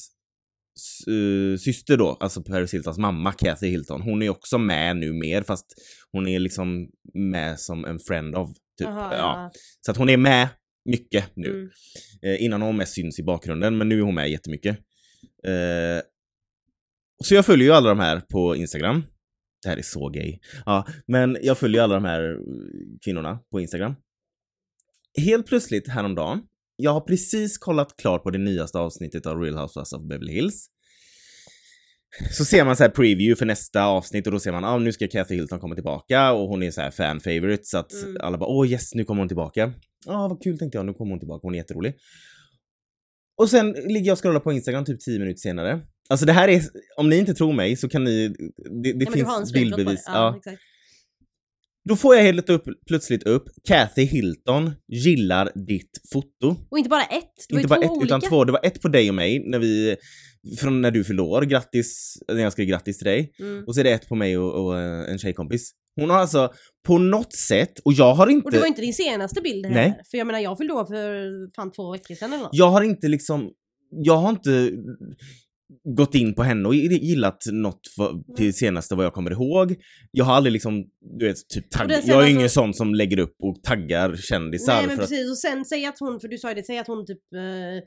eh, 1.07 1.57
syster 1.59 1.97
då, 1.97 2.17
alltså 2.19 2.43
Paris 2.43 2.73
Hiltons 2.73 2.97
mamma, 2.97 3.31
Kathy 3.31 3.67
Hilton, 3.67 4.01
hon 4.01 4.21
är 4.21 4.29
också 4.29 4.57
med 4.57 4.97
nu 4.97 5.13
mer 5.13 5.41
fast 5.43 5.65
hon 6.11 6.27
är 6.27 6.39
liksom 6.39 6.89
med 7.13 7.59
som 7.59 7.85
en 7.85 7.99
friend 7.99 8.35
of. 8.35 8.49
Typ. 8.77 8.87
Jaha, 8.87 9.09
ja. 9.11 9.17
ja. 9.17 9.51
Så 9.85 9.91
att 9.91 9.97
hon 9.97 10.09
är 10.09 10.17
med 10.17 10.47
mycket 10.85 11.25
nu. 11.35 11.49
Mm. 11.49 11.69
Eh, 12.21 12.43
innan 12.43 12.61
hon 12.61 12.77
mest 12.77 12.93
syns 12.93 13.19
i 13.19 13.23
bakgrunden, 13.23 13.77
men 13.77 13.89
nu 13.89 13.97
är 13.97 14.01
hon 14.01 14.15
med 14.15 14.31
jättemycket. 14.31 14.77
Eh, 15.47 16.01
så 17.23 17.35
jag 17.35 17.45
följer 17.45 17.67
ju 17.67 17.73
alla 17.73 17.89
de 17.89 17.99
här 17.99 18.19
på 18.19 18.55
Instagram. 18.55 19.03
Det 19.63 19.69
här 19.69 19.77
är 19.77 19.81
så 19.81 20.09
gay. 20.09 20.39
Ja, 20.65 20.87
men 21.07 21.37
jag 21.41 21.57
följer 21.57 21.81
alla 21.81 21.93
de 21.95 22.05
här 22.05 22.31
eh, 22.31 22.37
kvinnorna 23.03 23.39
på 23.51 23.59
Instagram. 23.61 23.95
Helt 25.17 25.47
plötsligt 25.47 25.87
häromdagen 25.87 26.41
jag 26.75 26.93
har 26.93 27.01
precis 27.01 27.57
kollat 27.57 27.97
klart 27.97 28.23
på 28.23 28.31
det 28.31 28.37
nyaste 28.37 28.77
avsnittet 28.79 29.25
av 29.25 29.41
Real 29.41 29.57
Housewives 29.57 29.93
of 29.93 30.03
Beverly 30.03 30.33
Hills. 30.33 30.67
Så 32.31 32.45
ser 32.45 32.65
man 32.65 32.75
så 32.75 32.83
här 32.83 32.89
preview 32.89 33.35
för 33.35 33.45
nästa 33.45 33.83
avsnitt 33.85 34.27
och 34.27 34.33
då 34.33 34.39
ser 34.39 34.51
man 34.51 34.63
ah, 34.63 34.77
nu 34.77 34.91
ska 34.91 35.07
Kathy 35.07 35.35
Hilton 35.35 35.59
komma 35.59 35.75
tillbaka 35.75 36.31
och 36.31 36.47
hon 36.49 36.63
är 36.63 36.71
så 36.71 36.81
här 36.81 36.91
fan 36.91 37.19
favorite 37.19 37.63
så 37.65 37.77
att 37.77 37.93
Mm. 37.93 38.17
alla 38.21 38.37
bara 38.37 38.49
åh 38.49 38.67
yes 38.71 38.95
nu 38.95 39.03
kommer 39.03 39.21
hon 39.21 39.27
tillbaka. 39.27 39.73
Ja 40.05 40.27
vad 40.27 40.43
kul 40.43 40.59
tänkte 40.59 40.77
jag, 40.77 40.85
nu 40.85 40.93
kommer 40.93 41.11
hon 41.11 41.19
tillbaka, 41.19 41.39
hon 41.47 41.53
är 41.53 41.57
jätterolig. 41.57 41.95
Och 43.37 43.49
sen 43.49 43.71
ligger 43.71 44.07
jag 44.07 44.13
och 44.13 44.19
scrollar 44.23 44.39
på 44.39 44.51
Instagram 44.51 44.85
typ 44.85 44.99
10 44.99 45.19
minuter 45.19 45.39
senare. 45.39 45.81
Alltså 46.09 46.25
det 46.25 46.33
här 46.33 46.47
är, 46.47 46.61
om 46.97 47.09
ni 47.09 47.17
inte 47.17 47.33
tror 47.33 47.53
mig 47.53 47.75
så 47.75 47.89
kan 47.89 48.03
ni, 48.03 48.27
det, 48.83 48.93
det 48.93 49.05
Ja, 49.05 49.11
finns 49.11 49.53
bildbevis. 49.53 50.03
Ja, 50.07 50.41
Ja. 50.45 50.51
Då 51.89 51.95
får 51.95 52.15
jag 52.15 52.23
helt 52.23 52.49
upp, 52.49 52.63
plötsligt 52.87 53.23
upp, 53.23 53.49
Kathy 53.67 54.03
Hilton 54.03 54.71
gillar 54.87 55.51
ditt 55.67 56.01
foto. 56.13 56.55
Och 56.69 56.77
inte 56.77 56.89
bara 56.89 57.03
ett, 57.03 57.45
det 57.49 57.55
var 57.55 57.59
Inte 57.61 57.67
bara 57.69 57.79
två 57.79 57.85
ett 57.85 57.91
olika. 57.91 58.05
utan 58.05 58.21
två. 58.21 58.43
Det 58.45 58.51
var 58.51 58.59
ett 58.63 58.81
på 58.81 58.87
dig 58.87 59.09
och 59.09 59.15
mig 59.15 59.43
när 59.49 59.59
vi, 59.59 59.95
från 60.59 60.81
när 60.81 60.91
du 60.91 61.03
fyllde 61.03 61.21
år. 61.21 61.41
Grattis, 61.41 62.17
när 62.27 62.41
jag 62.41 62.51
skrev 62.51 62.67
grattis 62.67 62.97
till 62.97 63.05
dig. 63.05 63.33
Mm. 63.39 63.63
Och 63.67 63.75
så 63.75 63.79
är 63.79 63.83
det 63.83 63.91
ett 63.91 64.07
på 64.07 64.15
mig 64.15 64.37
och, 64.37 64.65
och 64.65 64.79
eh, 64.79 65.11
en 65.11 65.17
tjejkompis. 65.19 65.71
Hon 65.95 66.09
har 66.09 66.17
alltså 66.17 66.51
på 66.87 66.97
något 66.97 67.33
sätt, 67.33 67.79
och 67.85 67.93
jag 67.93 68.13
har 68.13 68.27
inte, 68.27 68.45
Och 68.45 68.51
det 68.51 68.59
var 68.59 68.67
inte 68.67 68.81
din 68.81 68.93
senaste 68.93 69.41
bild 69.41 69.61
Nej. 69.65 69.73
heller. 69.73 70.01
För 70.11 70.17
jag 70.17 70.27
menar 70.27 70.39
jag 70.39 70.57
fyllde 70.57 70.73
år 70.73 70.85
för 70.85 71.55
fan 71.55 71.71
två 71.71 71.91
veckor 71.91 72.15
sedan 72.15 72.33
eller 72.33 72.43
något. 72.43 72.49
jag 72.53 72.69
har 72.69 72.81
inte 72.81 73.07
liksom, 73.07 73.51
jag 73.89 74.17
har 74.17 74.29
inte 74.29 74.71
gått 75.97 76.15
in 76.15 76.35
på 76.35 76.43
henne 76.43 76.67
och 76.67 76.75
gillat 76.75 77.43
något 77.51 77.81
för, 77.95 78.35
till 78.35 78.53
senaste 78.53 78.95
vad 78.95 79.05
jag 79.05 79.13
kommer 79.13 79.31
ihåg. 79.31 79.75
Jag 80.11 80.25
har 80.25 80.33
aldrig 80.33 80.53
liksom, 80.53 80.83
du 81.19 81.25
vet, 81.27 81.37
typ 81.49 81.65
Och 81.65 81.71
tagg, 81.71 81.87
det 81.89 81.95
sen 82.01 82.07
jag 82.07 82.15
är 82.17 82.21
alltså- 82.21 82.37
ingen 82.37 82.49
sån 82.49 82.73
som 82.73 82.95
lägger 82.95 83.19
upp 83.19 83.35
och 83.43 83.63
taggar 83.63 84.15
kändisar. 84.15 84.73
Nej 84.73 84.87
men 84.87 84.95
för 84.95 85.03
att, 85.03 85.09
precis 85.09 85.31
och 85.31 85.37
sen 85.37 85.65
säg 85.65 85.85
att 85.85 85.99
hon, 85.99 86.19
för 86.19 86.27
du 86.27 86.37
sa 86.37 86.49
ju 86.49 86.55
det, 86.55 86.63
säg 86.65 86.77
att 86.77 86.87
hon 86.87 87.05
typ 87.05 87.33
eh, 87.35 87.83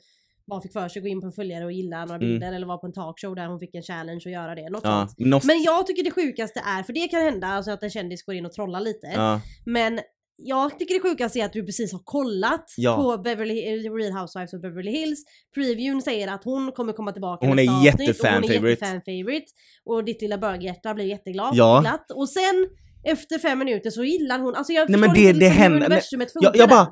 bara 0.47 0.61
fick 0.61 0.73
för 0.73 0.89
sig 0.89 1.01
att 1.01 1.05
gå 1.05 1.09
in 1.09 1.21
på 1.21 1.27
en 1.27 1.33
följare 1.33 1.65
och 1.65 1.73
gilla 1.73 2.05
några 2.05 2.15
Mm. 2.17 2.29
bilder 2.29 2.53
eller 2.53 2.67
var 2.67 2.79
på 2.79 2.87
en 2.87 2.93
talkshow 2.93 3.35
där 3.35 3.47
hon 3.47 3.59
fick 3.61 3.75
en 3.75 3.83
challenge 3.83 4.23
och 4.27 4.33
göra 4.33 4.55
det. 4.55 4.71
Något 4.71 4.85
ja, 4.85 5.09
sånt. 5.19 5.45
Men 5.45 5.63
jag 5.63 5.87
tycker 5.87 6.05
det 6.05 6.11
sjukaste 6.11 6.61
är, 6.61 6.83
för 6.83 6.93
det 6.93 7.09
kan 7.09 7.21
hända 7.23 7.47
alltså 7.47 7.71
att 7.71 7.83
en 7.83 7.91
kändis 7.91 8.25
går 8.25 8.35
in 8.35 8.47
och 8.47 8.53
trollar 8.53 8.81
lite. 8.81 9.07
ja, 9.15 9.41
Men 9.67 10.01
jag 10.39 10.79
tycker 10.79 10.95
det 10.95 11.01
sjukaste 11.01 11.39
är 11.41 11.45
att 11.45 11.53
du 11.53 11.65
precis 11.67 11.93
har 11.93 12.01
kollat 12.05 12.65
Ja. 12.77 12.97
på 12.97 13.23
Beverly, 13.23 13.59
eh, 13.69 13.93
Real 13.93 14.13
Housewives 14.13 14.53
of 14.55 14.61
Beverly 14.63 14.91
Hills. 14.91 15.25
Previewn 15.55 16.03
säger 16.03 16.29
att 16.29 16.45
hon 16.45 16.73
kommer 16.73 16.93
komma 16.93 17.13
tillbaka 17.13 17.47
Hon 17.47 17.59
är 17.59 17.71
avsnitt, 17.71 18.01
jättefan 18.09 18.45
och. 19.85 19.95
Och 19.95 20.05
ditt 20.05 20.23
lilla 20.23 20.39
böghjärta 20.39 20.95
blir 20.95 21.05
jätteglad. 21.05 21.51
Ja. 21.55 21.81
glatt. 21.81 22.11
Och 22.11 22.29
sen 22.29 22.69
efter 23.05 23.39
fem 23.39 23.59
minuter 23.59 23.91
så 23.91 24.05
gillar 24.05 24.39
hon, 24.39 24.55
alltså 24.55 24.73
jag 24.73 24.91
Nej, 24.91 25.01
men 25.01 25.11
förstår 25.11 25.23
det- 25.25 25.29
inte 25.31 25.39
det 25.41 25.47
liksom 25.49 25.73
hur 25.73 25.77
universumet 25.81 26.33
funkar 26.33 26.49
jag, 26.49 26.57
jag 26.57 26.69
bara, 26.69 26.89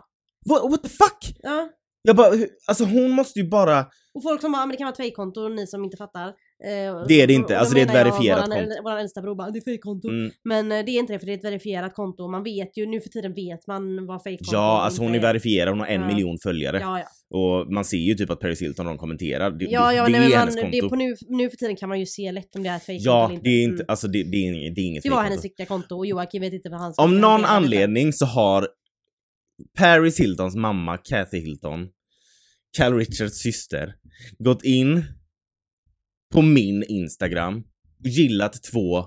what, 0.48 0.70
what 0.70 0.82
the 0.82 0.88
fuck? 0.88 1.36
Ja. 1.42 1.68
Jag 2.06 2.16
bara, 2.16 2.28
alltså 2.66 2.84
hon 2.84 3.10
måste 3.10 3.38
ju 3.38 3.48
bara, 3.48 3.86
Och 4.14 4.22
folk 4.22 4.40
som 4.40 4.52
bara, 4.52 4.62
"Ah, 4.62 4.66
men 4.66 4.70
det 4.72 4.76
kan 4.76 4.84
vara 4.84 4.92
ett 4.92 4.96
fejkkonto 4.96 5.40
och 5.40 5.50
ni 5.52 5.66
som 5.66 5.84
inte 5.84 5.96
fattar. 5.96 6.26
Eh, 6.28 7.04
Det 7.08 7.22
är 7.22 7.26
det 7.26 7.32
inte. 7.34 7.58
Alltså, 7.58 7.74
det 7.74 7.80
är 7.80 7.86
ett 7.86 7.94
verifierat 7.94 8.48
våran, 8.48 8.58
konto. 8.66 8.82
Våran 8.82 8.98
äldsta 8.98 9.22
bror 9.22 9.34
bara, 9.34 9.50
det 9.50 9.58
är 9.58 9.64
fejkkonto. 9.64 10.08
mm, 10.08 10.30
Men 10.44 10.72
eh, 10.72 10.84
det 10.84 10.90
är 10.92 10.98
inte 10.98 11.12
det 11.12 11.18
för 11.18 11.26
det 11.26 11.32
är 11.32 11.36
ett 11.38 11.44
verifierat 11.44 11.94
konto. 11.94 12.28
Man 12.28 12.42
vet 12.44 12.76
ju, 12.78 12.86
nu 12.86 13.00
för 13.00 13.08
tiden 13.08 13.34
vet 13.34 13.66
man 13.66 14.06
vad 14.06 14.22
fejkkonto 14.22 14.52
ja 14.52 14.80
alltså 14.82 15.02
hon 15.02 15.14
är 15.14 15.20
verifierad, 15.20 15.68
hon 15.68 15.80
har 15.80 15.86
en 15.86 16.00
Ja. 16.00 16.06
miljon 16.06 16.38
följare. 16.42 16.78
Ja, 16.80 16.98
ja. 16.98 17.06
Och 17.38 17.72
man 17.72 17.84
ser 17.84 17.96
ju 17.96 18.14
typ 18.14 18.30
att 18.30 18.40
Paris 18.40 18.62
Hilton 18.62 18.86
de 18.86 18.98
kommenterar. 18.98 19.50
Det, 19.50 19.64
Ja, 19.64 19.88
det, 19.88 19.94
ja 19.96 20.04
det 20.06 20.10
nej, 20.12 20.20
är 20.24 20.28
men 20.28 20.38
hennes 20.38 20.54
man, 20.54 20.62
konto. 20.64 20.70
det 20.80 20.86
är 20.86 20.88
på 20.88 20.96
nu, 20.96 21.14
nu 21.28 21.50
för 21.50 21.56
tiden 21.56 21.76
kan 21.76 21.88
man 21.88 22.00
ju 22.00 22.06
se 22.06 22.32
lätt 22.32 22.56
om 22.56 22.62
det 22.62 22.68
är 22.68 22.76
ett 22.76 22.82
fejkkonto 22.84 23.10
ja, 23.10 23.24
eller 23.24 23.34
inte. 23.34 23.44
det 23.44 23.50
är 23.50 23.62
inte, 23.64 23.74
Mm. 23.82 23.86
alltså 23.88 24.08
det, 24.08 24.22
det, 24.22 24.36
är 24.36 24.52
inget, 24.52 24.74
det 24.74 24.80
är 24.80 24.84
inget 24.86 25.02
Det 25.02 25.10
var 25.10 25.22
hennes 25.22 25.42
riktiga 25.42 25.66
konto 25.66 25.96
och 25.96 26.06
Joakim 26.06 26.40
vet 26.40 26.52
inte 26.52 26.68
vad 26.70 26.80
hans 26.80 26.98
Av 26.98 27.12
någon 27.12 27.44
anledning 27.44 28.12
så 28.12 28.26
har 28.26 28.68
Paris 29.78 30.20
Hiltons 30.20 30.56
mamma, 30.56 30.96
Kathy 30.96 31.38
Hilton, 31.38 31.88
Cal 32.76 32.94
Richards 32.94 33.38
syster, 33.38 33.94
gått 34.38 34.64
in 34.64 35.04
på 36.34 36.42
min 36.42 36.82
Instagram 36.88 37.56
och 38.04 38.06
gillat 38.08 38.62
två 38.72 39.04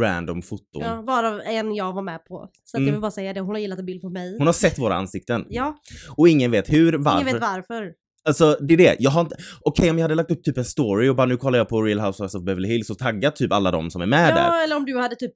random 0.00 0.42
foton. 0.42 0.82
Ja, 0.82 1.02
varav 1.02 1.40
en 1.40 1.74
jag 1.74 1.92
var 1.92 2.02
med 2.02 2.24
på. 2.24 2.48
Så 2.64 2.76
att 2.76 2.78
Mm. 2.78 2.86
jag 2.86 2.92
vill 2.94 3.00
bara 3.00 3.10
säga 3.10 3.32
det, 3.32 3.40
hon 3.40 3.54
har 3.54 3.58
gillat 3.58 3.78
en 3.78 3.86
bild 3.86 4.00
på 4.02 4.10
mig. 4.10 4.34
Hon 4.38 4.46
har 4.46 4.54
sett 4.54 4.78
våra 4.78 4.94
ansikten. 4.94 5.44
Ja, 5.48 5.76
Och 6.16 6.28
ingen 6.28 6.50
vet 6.50 6.72
hur, 6.72 6.92
varför. 6.92 7.20
ingen 7.20 7.34
vet 7.34 7.42
varför. 7.42 7.92
Alltså 8.26 8.58
det 8.60 8.74
är 8.74 8.78
det, 8.78 8.96
jag 8.98 9.10
har 9.10 9.20
inte, 9.20 9.36
okej 9.60 9.90
om 9.90 9.98
jag 9.98 10.04
hade 10.04 10.14
lagt 10.14 10.30
upp 10.30 10.44
typ 10.44 10.58
en 10.58 10.64
story 10.64 11.08
och 11.08 11.16
bara 11.16 11.26
nu 11.26 11.36
kollar 11.36 11.58
jag 11.58 11.68
på 11.68 11.82
Real 11.82 12.00
Housewives 12.00 12.34
of 12.34 12.42
Beverly 12.44 12.68
Hills 12.68 12.90
och 12.90 12.98
taggat 12.98 13.36
typ 13.36 13.52
alla 13.52 13.70
de 13.70 13.90
som 13.90 14.02
är 14.02 14.06
med 14.06 14.34
där. 14.34 14.42
Ja, 14.46 14.62
eller 14.64 14.76
om 14.76 14.84
du 14.84 14.98
hade 14.98 15.16
typ 15.16 15.32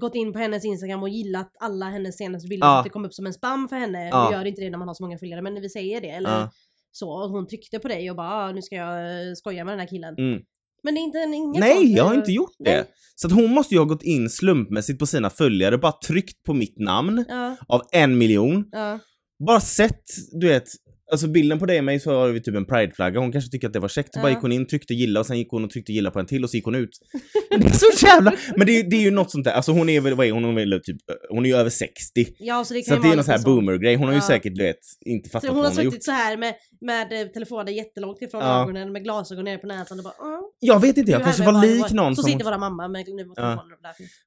gått 0.00 0.14
in 0.14 0.32
på 0.32 0.38
hennes 0.38 0.64
Instagram 0.64 1.02
och 1.02 1.08
gillat 1.08 1.50
alla 1.60 1.86
hennes 1.86 2.16
senaste 2.16 2.48
bilder 2.48 2.66
Ja. 2.66 2.72
så 2.74 2.78
att 2.78 2.84
det 2.84 2.90
kom 2.90 3.04
upp 3.04 3.14
som 3.14 3.26
en 3.26 3.32
spam 3.32 3.68
för 3.68 3.76
henne. 3.76 4.08
Ja. 4.08 4.28
Nu 4.30 4.36
gör 4.36 4.42
det 4.44 4.48
inte 4.48 4.62
det 4.62 4.70
när 4.70 4.78
man 4.78 4.88
har 4.88 4.94
så 4.94 5.02
många 5.02 5.18
följare 5.18 5.42
men 5.42 5.54
vi 5.60 5.68
säger 5.68 6.00
det. 6.00 6.08
Eller 6.10 6.30
Ja. 6.30 6.50
Så. 6.96 7.10
Och 7.10 7.30
hon 7.30 7.46
tryckte 7.46 7.78
på 7.78 7.88
dig 7.88 8.10
och 8.10 8.16
bara 8.16 8.28
ah, 8.28 8.52
nu 8.52 8.62
ska 8.62 8.74
jag 8.76 9.28
eh, 9.28 9.34
skoja 9.34 9.64
med 9.64 9.72
den 9.72 9.80
här 9.80 9.86
killen. 9.86 10.14
Mm. 10.18 10.40
Men 10.82 10.94
det 10.94 11.00
är 11.00 11.02
inte 11.02 11.18
en 11.18 11.34
inget 11.34 11.60
Nej, 11.60 11.76
sånt. 11.76 11.90
jag 11.96 12.04
har 12.04 12.14
inte 12.14 12.32
gjort 12.32 12.54
det. 12.58 12.70
Nej. 12.76 12.84
Så 13.14 13.26
att 13.26 13.32
hon 13.32 13.50
måste 13.50 13.74
ju 13.74 13.78
ha 13.80 13.84
gått 13.84 14.02
in 14.02 14.30
slumpmässigt 14.30 14.98
på 14.98 15.06
sina 15.06 15.30
följare, 15.30 15.78
bara 15.78 15.92
tryckt 15.92 16.42
på 16.42 16.54
mitt 16.54 16.78
namn 16.78 17.24
Ja, 17.28 17.56
av 17.68 17.82
en 17.92 18.18
miljon. 18.18 18.68
ja. 18.72 18.98
Bara 19.46 19.60
sett, 19.60 20.02
du 20.32 20.48
vet, 20.48 20.68
alltså 21.14 21.28
bilden 21.28 21.58
på 21.58 21.66
dig 21.66 21.78
och 21.78 21.84
mig 21.84 22.00
så 22.00 22.10
har 22.14 22.28
vi 22.28 22.40
typ 22.42 22.54
en 22.56 22.66
prideflagga, 22.66 23.20
hon 23.20 23.32
kanske 23.32 23.50
tycker 23.50 23.66
att 23.66 23.72
det 23.72 23.80
var 23.80 23.88
käckt, 23.88 24.14
så 24.14 24.20
bara 24.20 24.28
Ja. 24.28 24.34
gick 24.34 24.42
hon 24.42 24.52
in, 24.52 24.66
tryckte 24.66 24.94
gilla 24.94 25.20
och 25.20 25.26
sen 25.26 25.38
gick 25.38 25.50
hon 25.50 25.64
och 25.64 25.70
tryckte 25.70 25.92
gilla 25.92 26.10
på 26.10 26.18
en 26.18 26.26
till 26.26 26.44
och 26.44 26.50
så 26.50 26.56
gick 26.56 26.64
hon 26.64 26.74
ut. 26.74 26.90
Det 27.50 27.66
är 27.66 27.70
så 27.70 28.06
jävla, 28.06 28.32
men 28.56 28.66
det, 28.66 28.78
är- 28.80 28.90
det 28.90 28.96
är 28.96 29.00
ju 29.00 29.10
något 29.10 29.30
sånt 29.30 29.44
där, 29.44 29.52
alltså 29.52 29.72
hon 29.72 29.88
är 29.88 30.00
väl, 30.00 30.14
vad 30.14 30.26
är 30.26 30.32
hon, 30.32 30.44
hon 30.44 30.58
är 30.58 30.60
väl 30.70 30.80
typ, 30.84 30.96
hon 31.30 31.44
är 31.44 31.48
ju 31.50 31.56
över 31.56 31.70
60. 31.70 32.26
ja, 32.38 32.64
så 32.64 32.74
det 32.74 32.82
kan 32.82 32.96
Så 32.96 33.02
ju 33.02 33.08
det 33.08 33.12
är 33.12 33.16
någon 33.16 33.24
sån 33.24 33.32
här 33.32 33.38
sånt. 33.38 33.46
boomer-grej, 33.46 33.94
hon 33.94 34.06
har 34.06 34.12
ju 34.14 34.18
Ja. 34.20 34.26
säkert, 34.26 34.54
du 34.54 34.62
vet, 34.62 34.76
inte 35.06 35.30
fattat 35.30 35.42
Så 35.42 35.54
vad 35.54 35.56
hon 35.56 35.64
har 35.64 35.70
hon 35.70 35.76
har 35.76 35.84
gjort. 35.84 35.92
suttit 35.94 36.04
så 36.04 36.10
här 36.10 36.36
med, 36.36 36.54
med 36.80 37.12
eh, 37.22 37.26
telefonen 37.28 37.74
jättelångt 37.74 38.22
ifrån 38.22 38.40
Ja. 38.40 38.62
ögonen 38.62 38.92
med 38.92 39.02
glasögon 39.04 39.44
ner 39.44 39.58
på 39.58 39.66
näsan 39.66 39.98
och 39.98 40.04
bara 40.04 40.14
"Ah, 40.14 40.42
Jag 40.66 40.80
vet 40.80 40.96
inte, 40.96 41.12
jag 41.12 41.22
kanske 41.24 41.44
var 41.44 41.62
lik 41.66 41.90
någon 41.92 42.16
Så 42.16 42.22
som... 42.22 42.30
sitter 42.30 42.44
våra 42.44 42.58
mamma 42.58 42.88
med 42.88 43.06
nu 43.08 43.24
var 43.24 43.34
Ja. 43.36 43.64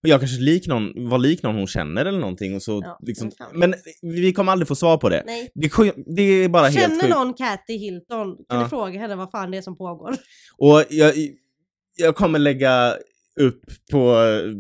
Jag 0.01 0.19
kanske 0.19 0.41
lik 0.41 0.67
någon, 0.67 1.09
var 1.09 1.17
lik 1.17 1.43
någon 1.43 1.55
hon 1.55 1.67
känner 1.67 2.05
eller 2.05 2.19
någonting 2.19 2.55
och 2.55 2.63
så 2.63 2.81
Ja, 2.83 2.99
liksom, 3.01 3.31
men 3.53 3.73
vi 4.01 4.33
kommer 4.33 4.51
aldrig 4.51 4.67
få 4.67 4.75
svar 4.75 4.97
på 4.97 5.09
det. 5.09 5.23
Nej. 5.25 5.51
Det, 5.55 5.69
det 6.15 6.21
är 6.21 6.49
bara 6.49 6.67
helt 6.67 7.01
Känner 7.01 7.09
någon 7.15 7.33
Kathy 7.33 7.77
Hilton 7.77 8.35
kan 8.35 8.57
Ja. 8.57 8.63
du 8.63 8.69
fråga 8.69 8.99
henne 8.99 9.15
vad 9.15 9.31
fan 9.31 9.51
det 9.51 9.57
är 9.57 9.61
som 9.61 9.77
pågår. 9.77 10.15
Och 10.57 10.83
jag, 10.89 11.13
jag 11.95 12.15
kommer 12.15 12.39
lägga 12.39 12.93
upp 13.39 13.61
på, 13.91 14.15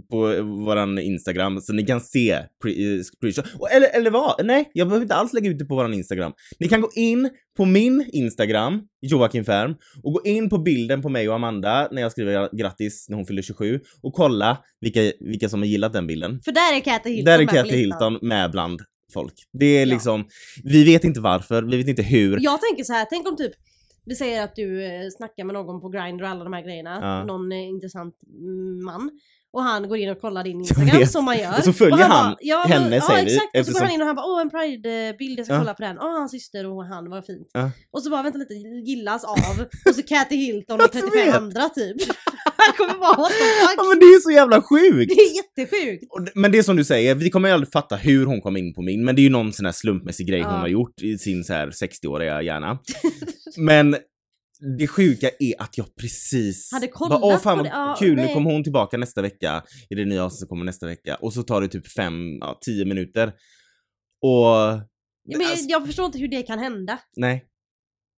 på 0.09 0.41
våran 0.65 0.99
Instagram 0.99 1.61
så 1.61 1.73
ni 1.73 1.85
kan 1.85 2.01
se 2.01 2.39
pre- 2.63 2.97
eh, 2.99 3.75
eller, 3.75 3.87
eller 3.99 4.09
vad? 4.11 4.45
Nej, 4.45 4.71
jag 4.73 4.87
behöver 4.87 5.03
inte 5.03 5.15
alls 5.15 5.33
lägga 5.33 5.49
ut 5.49 5.59
det 5.59 5.65
på 5.65 5.75
våran 5.75 5.93
Instagram. 5.93 6.31
Ni 6.59 6.67
kan 6.67 6.81
gå 6.81 6.89
in 6.95 7.29
på 7.57 7.65
min 7.65 8.09
Instagram, 8.13 8.81
Joakim 9.01 9.45
Färm, 9.45 9.75
och 10.03 10.13
gå 10.13 10.21
in 10.25 10.49
på 10.49 10.57
bilden 10.57 11.01
på 11.01 11.09
mig 11.09 11.29
och 11.29 11.35
Amanda 11.35 11.87
när 11.91 12.01
jag 12.01 12.11
skriver 12.11 12.57
grattis 12.57 13.05
när 13.09 13.15
hon 13.15 13.25
fyller 13.25 13.41
27 13.41 13.79
och 14.01 14.13
kolla 14.13 14.57
vilka, 14.81 15.11
vilka 15.19 15.49
som 15.49 15.59
har 15.61 15.67
gillat 15.67 15.93
den 15.93 16.07
bilden. 16.07 16.39
För 16.45 16.51
där 16.51 16.75
är 16.75 16.79
Kathy 16.79 17.09
Hilton 17.09 17.25
Där 17.25 17.39
är 17.39 17.63
listan. 17.63 17.69
Hilton 17.79 18.19
med 18.21 18.51
bland 18.51 18.81
folk. 19.13 19.33
Det 19.59 19.65
är 19.65 19.79
Ja. 19.79 19.93
liksom, 19.93 20.25
vi 20.63 20.83
vet 20.83 21.03
inte 21.03 21.19
varför, 21.19 21.63
vi 21.63 21.77
vet 21.77 21.87
inte 21.87 22.03
hur. 22.03 22.39
Jag 22.41 22.59
tänker 22.61 22.83
så 22.83 22.93
här, 22.93 23.05
tänk 23.09 23.27
om 23.27 23.37
typ 23.37 23.51
vi 24.07 24.15
säger 24.15 24.43
att 24.43 24.55
du 24.55 24.83
eh, 24.85 25.09
snackar 25.17 25.43
med 25.43 25.53
någon 25.53 25.81
på 25.81 25.89
Grindr 25.89 26.23
och 26.23 26.29
alla 26.29 26.43
de 26.43 26.53
här 26.53 26.61
grejerna, 26.61 26.99
Ja. 27.01 27.23
någon 27.23 27.51
eh, 27.51 27.57
intressant 27.67 28.15
man. 28.85 29.09
Och 29.51 29.63
han 29.63 29.87
går 29.89 29.97
in 29.97 30.09
och 30.09 30.21
kollar 30.21 30.43
din 30.43 30.59
Instagram 30.61 31.05
som 31.05 31.25
man 31.25 31.37
gör. 31.37 31.57
Och 31.57 31.63
så 31.63 31.73
följer 31.73 32.05
han 32.07 32.35
ja, 32.39 32.65
henne, 32.67 32.95
ja, 32.95 33.01
säger 33.01 33.25
vi, 33.25 33.35
exakt. 33.35 33.45
Och 33.45 33.51
så 33.51 33.57
går 33.57 33.59
eftersom- 33.61 33.85
han 33.85 33.91
in 33.93 34.01
och 34.01 34.07
han 34.07 34.15
bara 34.15 34.25
åh 34.25 34.41
en 34.41 34.49
pride-bild, 34.49 35.39
jag 35.39 35.45
ska 35.45 35.55
Ja. 35.55 35.59
kolla 35.59 35.73
på 35.73 35.81
den. 35.81 35.97
Åh 35.99 36.11
hans 36.19 36.31
syster 36.31 36.65
och 36.65 36.85
han, 36.85 37.09
vad 37.09 37.25
fint. 37.25 37.49
Ja. 37.53 37.71
Och 37.91 38.03
så 38.03 38.09
bara 38.09 38.23
vänta 38.23 38.37
lite, 38.39 38.53
gillas 38.89 39.23
av. 39.23 39.65
och 39.89 39.95
så 39.95 40.03
Kathy 40.03 40.35
Hilton 40.35 40.75
och 40.75 40.81
Jag 40.85 40.91
35 40.91 41.25
vet. 41.25 41.35
andra 41.35 41.69
typ. 41.69 41.97
Han 42.67 42.73
kommer 42.77 42.99
bara 42.99 43.17
what 43.17 43.31
the 43.31 43.43
Ja 43.61 43.67
fuck. 43.77 43.87
men 43.89 43.99
det 43.99 44.05
är 44.05 44.19
så 44.19 44.31
jävla 44.31 44.61
sjukt! 44.61 45.13
Det 45.15 45.21
är 45.21 45.35
jättesjukt. 45.35 46.03
Men 46.35 46.51
det 46.51 46.57
är 46.57 46.63
som 46.63 46.75
du 46.75 46.83
säger, 46.83 47.15
vi 47.15 47.29
kommer 47.29 47.49
ju 47.49 47.53
aldrig 47.53 47.71
fatta 47.71 47.95
hur 47.95 48.25
hon 48.25 48.41
kom 48.41 48.57
in 48.57 48.73
på 48.73 48.81
min, 48.81 49.05
men 49.05 49.15
det 49.15 49.21
är 49.21 49.23
ju 49.23 49.29
någon 49.29 49.53
sån 49.53 49.65
här 49.65 49.73
slumpmässig 49.73 50.27
grej 50.27 50.39
Ja. 50.39 50.49
hon 50.51 50.59
har 50.59 50.67
gjort 50.67 51.01
i 51.01 51.17
sin 51.17 51.43
så 51.43 51.53
här 51.53 51.67
60-åriga 51.67 52.41
hjärna. 52.41 52.79
men 53.57 53.95
det 54.77 54.87
sjuka 54.87 55.29
är 55.39 55.61
att 55.61 55.77
jag 55.77 55.95
precis... 56.01 56.71
Hade 56.71 56.87
kollat 56.87 57.21
bara, 57.21 57.33
Åh 57.33 57.39
fan 57.39 57.57
på 57.57 57.63
det, 57.63 57.69
ja, 57.69 57.95
kul, 57.99 58.15
nu 58.15 58.21
nej. 58.21 58.33
kommer 58.33 58.51
hon 58.51 58.63
tillbaka 58.63 58.97
nästa 58.97 59.21
vecka 59.21 59.63
i 59.89 59.95
det 59.95 60.05
nya 60.05 60.23
avsnittet 60.23 60.39
som 60.39 60.47
kommer 60.47 60.65
nästa 60.65 60.85
vecka. 60.85 61.15
Och 61.15 61.33
så 61.33 61.43
tar 61.43 61.61
det 61.61 61.67
typ 61.67 61.87
fem, 61.91 62.37
ja, 62.39 62.59
tio 62.65 62.85
minuter. 62.85 63.27
Och... 64.21 64.45
Ja, 65.29 65.37
men 65.37 65.41
alltså, 65.47 65.65
jag 65.69 65.85
förstår 65.85 66.05
inte 66.05 66.19
hur 66.19 66.27
det 66.27 66.41
kan 66.41 66.59
hända. 66.59 66.99
nej. 67.15 67.45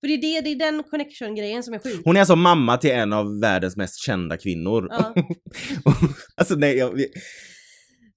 För 0.01 0.07
det 0.07 0.13
är, 0.13 0.21
det, 0.21 0.41
det 0.41 0.51
är 0.65 0.71
den 0.71 0.83
connection-grejen 0.83 1.63
som 1.63 1.73
är 1.73 1.79
sjuk. 1.79 2.01
Hon 2.05 2.15
är 2.15 2.19
alltså 2.19 2.35
mamma 2.35 2.77
till 2.77 2.91
en 2.91 3.13
av 3.13 3.39
världens 3.41 3.77
mest 3.77 3.99
kända 4.05 4.37
kvinnor. 4.37 4.87
Ja. 4.89 5.13
alltså 6.37 6.55
nej, 6.55 6.77
jag, 6.77 7.01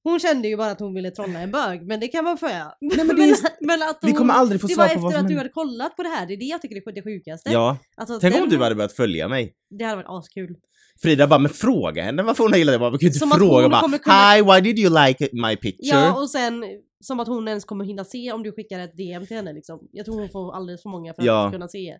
Hon 0.05 0.21
kände 0.21 0.49
ju 0.49 0.57
bara 0.57 0.71
att 0.71 0.81
hon 0.81 0.95
ville 0.95 1.11
trolla 1.11 1.39
en 1.41 1.51
bög, 1.51 1.87
men 1.87 2.01
det 2.01 2.09
kan 2.09 2.25
man 2.25 2.39
få. 2.39 2.47
Nej, 2.47 2.71
men 2.81 3.17
det 3.17 3.23
är- 3.23 3.67
men 3.67 3.83
att 3.83 3.99
vi 4.03 4.13
kommer 4.13 4.35
aldrig 4.35 4.61
få 4.61 4.67
det 4.67 4.75
svar 4.75 4.87
var 4.89 4.95
på 4.95 5.01
vad 5.01 5.11
efter 5.11 5.19
som 5.19 5.27
att 5.27 5.31
du 5.33 5.37
hade 5.39 5.49
kollat 5.49 5.97
på 5.97 6.03
det 6.03 6.09
här, 6.09 6.27
det 6.27 6.33
är 6.35 6.37
det 6.37 6.45
jag 6.45 6.63
tycker 6.63 6.77
är 6.77 6.93
det 6.95 7.03
sjukaste. 7.03 7.51
Ja, 7.51 7.79
Alltså, 7.97 8.19
tänk 8.21 8.35
den- 8.35 8.43
om 8.43 8.49
du 8.49 8.59
hade 8.59 8.75
börjat 8.75 8.93
följa 8.97 9.29
mig. 9.29 9.55
Det 9.79 9.85
hade 9.85 9.97
varit 9.97 10.07
askul. 10.25 10.57
Frida 11.03 11.27
bara, 11.27 11.39
men 11.39 11.51
fråga 11.51 12.03
henne 12.03 12.23
varför 12.23 12.45
hon 12.45 12.53
gillar 12.59 12.73
det. 12.73 12.75
Jag 12.75 12.81
bara, 12.81 12.91
vi 12.91 12.99
kan 12.99 13.09
ju 13.09 13.15
inte 13.15 13.37
fråga 13.39 13.69
bara, 13.69 13.81
kommer 13.81 14.35
Hi, 14.37 14.43
why 14.43 14.73
did 14.73 14.79
you 14.85 15.07
like 15.07 15.29
my 15.33 15.57
picture? 15.57 15.99
Ja, 15.99 16.21
och 16.23 16.31
sen 16.31 16.65
som 17.03 17.21
att 17.21 17.29
hon 17.29 17.49
ens 17.49 17.65
kommer 17.65 17.85
hinna 17.85 18.05
se 18.05 18.33
om 18.33 18.43
du 18.43 18.53
skickar 18.53 18.79
ett 18.79 18.97
DM 18.97 19.27
till 19.27 19.37
henne 19.37 19.53
liksom. 19.53 19.89
Jag 19.93 20.05
tror 20.07 20.21
hon 20.21 20.29
får 20.29 20.55
alldeles 20.55 20.83
för 20.83 20.89
många 20.91 21.15
för 21.15 21.23
Ja. 21.23 21.47
att 21.47 21.53
kunna 21.53 21.69
se. 21.69 21.99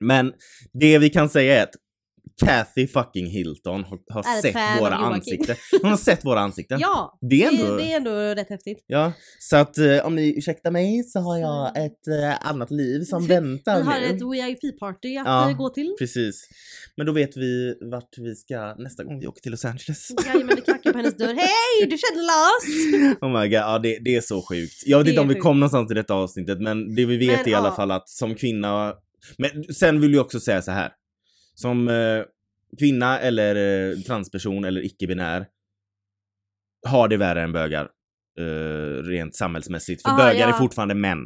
Men 0.00 0.32
det 0.72 0.98
vi 0.98 1.10
kan 1.10 1.28
säga 1.28 1.58
är 1.58 1.62
att 1.62 1.74
Kathy 2.44 2.86
fucking 2.86 3.26
Hilton 3.26 3.84
har, 3.84 3.98
har 4.14 4.40
sett 4.42 4.80
våra 4.80 4.94
ansikten. 4.94 5.56
Hon 5.82 5.90
har 5.90 5.96
sett 5.96 6.24
våra 6.24 6.40
ansikten. 6.40 6.78
Ja! 6.86 7.18
Det 7.30 7.44
är 7.44 7.48
ändå... 7.48 7.76
Det, 7.76 7.92
är 7.92 7.96
ändå 7.96 8.10
rätt 8.10 8.48
häftigt. 8.50 8.84
Ja, 8.86 9.12
så 9.38 9.56
att 9.56 9.78
eh, 9.78 10.06
om 10.06 10.16
ni 10.16 10.38
ursäktar 10.38 10.70
mig 10.70 11.02
så 11.04 11.20
har 11.20 11.38
jag 11.38 11.84
ett 11.84 12.06
eh, 12.22 12.48
annat 12.48 12.70
liv 12.70 13.04
som 13.04 13.26
väntar 13.26 13.76
Vi 13.76 13.82
har 13.86 14.00
nu. 14.00 14.06
ett 14.06 14.22
VIP-party 14.22 15.18
att 15.20 15.26
Ja. 15.26 15.50
eh, 15.50 15.56
gå 15.56 15.68
till. 15.68 15.94
Precis. 15.98 16.48
Men 16.96 17.06
då 17.06 17.12
vet 17.12 17.36
vi 17.36 17.74
vart 17.90 18.18
vi 18.18 18.34
ska 18.34 18.74
nästa 18.78 19.04
gång 19.04 19.20
vi 19.20 19.26
åker 19.26 19.40
till 19.40 19.50
Los 19.50 19.64
Angeles. 19.64 20.08
Jajamän, 20.26 20.56
det 20.56 20.62
knackar 20.62 20.92
på 20.92 20.98
hennes 20.98 21.16
dörr. 21.16 21.34
Hej! 21.34 21.88
Du 21.90 21.96
känner 21.98 22.24
oss! 22.24 23.18
Oh 23.20 23.28
my 23.40 23.48
god, 23.48 23.52
ja 23.52 23.78
det, 23.78 23.98
det 24.04 24.16
är 24.16 24.20
så 24.20 24.42
sjukt. 24.42 24.82
Jag 24.86 24.98
vet 24.98 25.04
Det 25.04 25.10
inte 25.10 25.20
är 25.20 25.22
om 25.22 25.28
vi 25.28 25.34
sjukt. 25.34 25.42
kom 25.42 25.60
någonstans 25.60 25.90
i 25.90 25.94
detta 25.94 26.14
avsnittet 26.14 26.60
men 26.60 26.94
det 26.94 27.04
vi 27.06 27.16
vet 27.16 27.36
Men, 27.36 27.40
är 27.46 27.48
i 27.48 27.54
alla 27.54 27.68
ja. 27.68 27.74
fall 27.76 27.90
att 27.90 28.08
som 28.08 28.34
kvinna, 28.34 28.94
men 29.38 29.74
sen 29.74 30.00
vill 30.00 30.14
jag 30.14 30.24
också 30.24 30.40
säga 30.40 30.62
så 30.62 30.70
här. 30.70 30.92
Som 31.60 31.88
eh, 31.88 32.22
kvinna 32.78 33.18
eller 33.20 33.56
eh, 33.90 33.96
transperson 33.98 34.64
eller 34.64 34.84
icke-binär 34.84 35.46
har 36.88 37.08
det 37.08 37.16
värre 37.16 37.42
än 37.42 37.52
bögar. 37.52 37.88
eh, 38.40 39.02
rent 39.02 39.36
samhällsmässigt. 39.36 40.02
För 40.02 40.10
Ah, 40.10 40.16
bögar 40.16 40.46
är 40.46 40.50
ja. 40.50 40.58
fortfarande 40.58 40.94
män. 40.94 41.18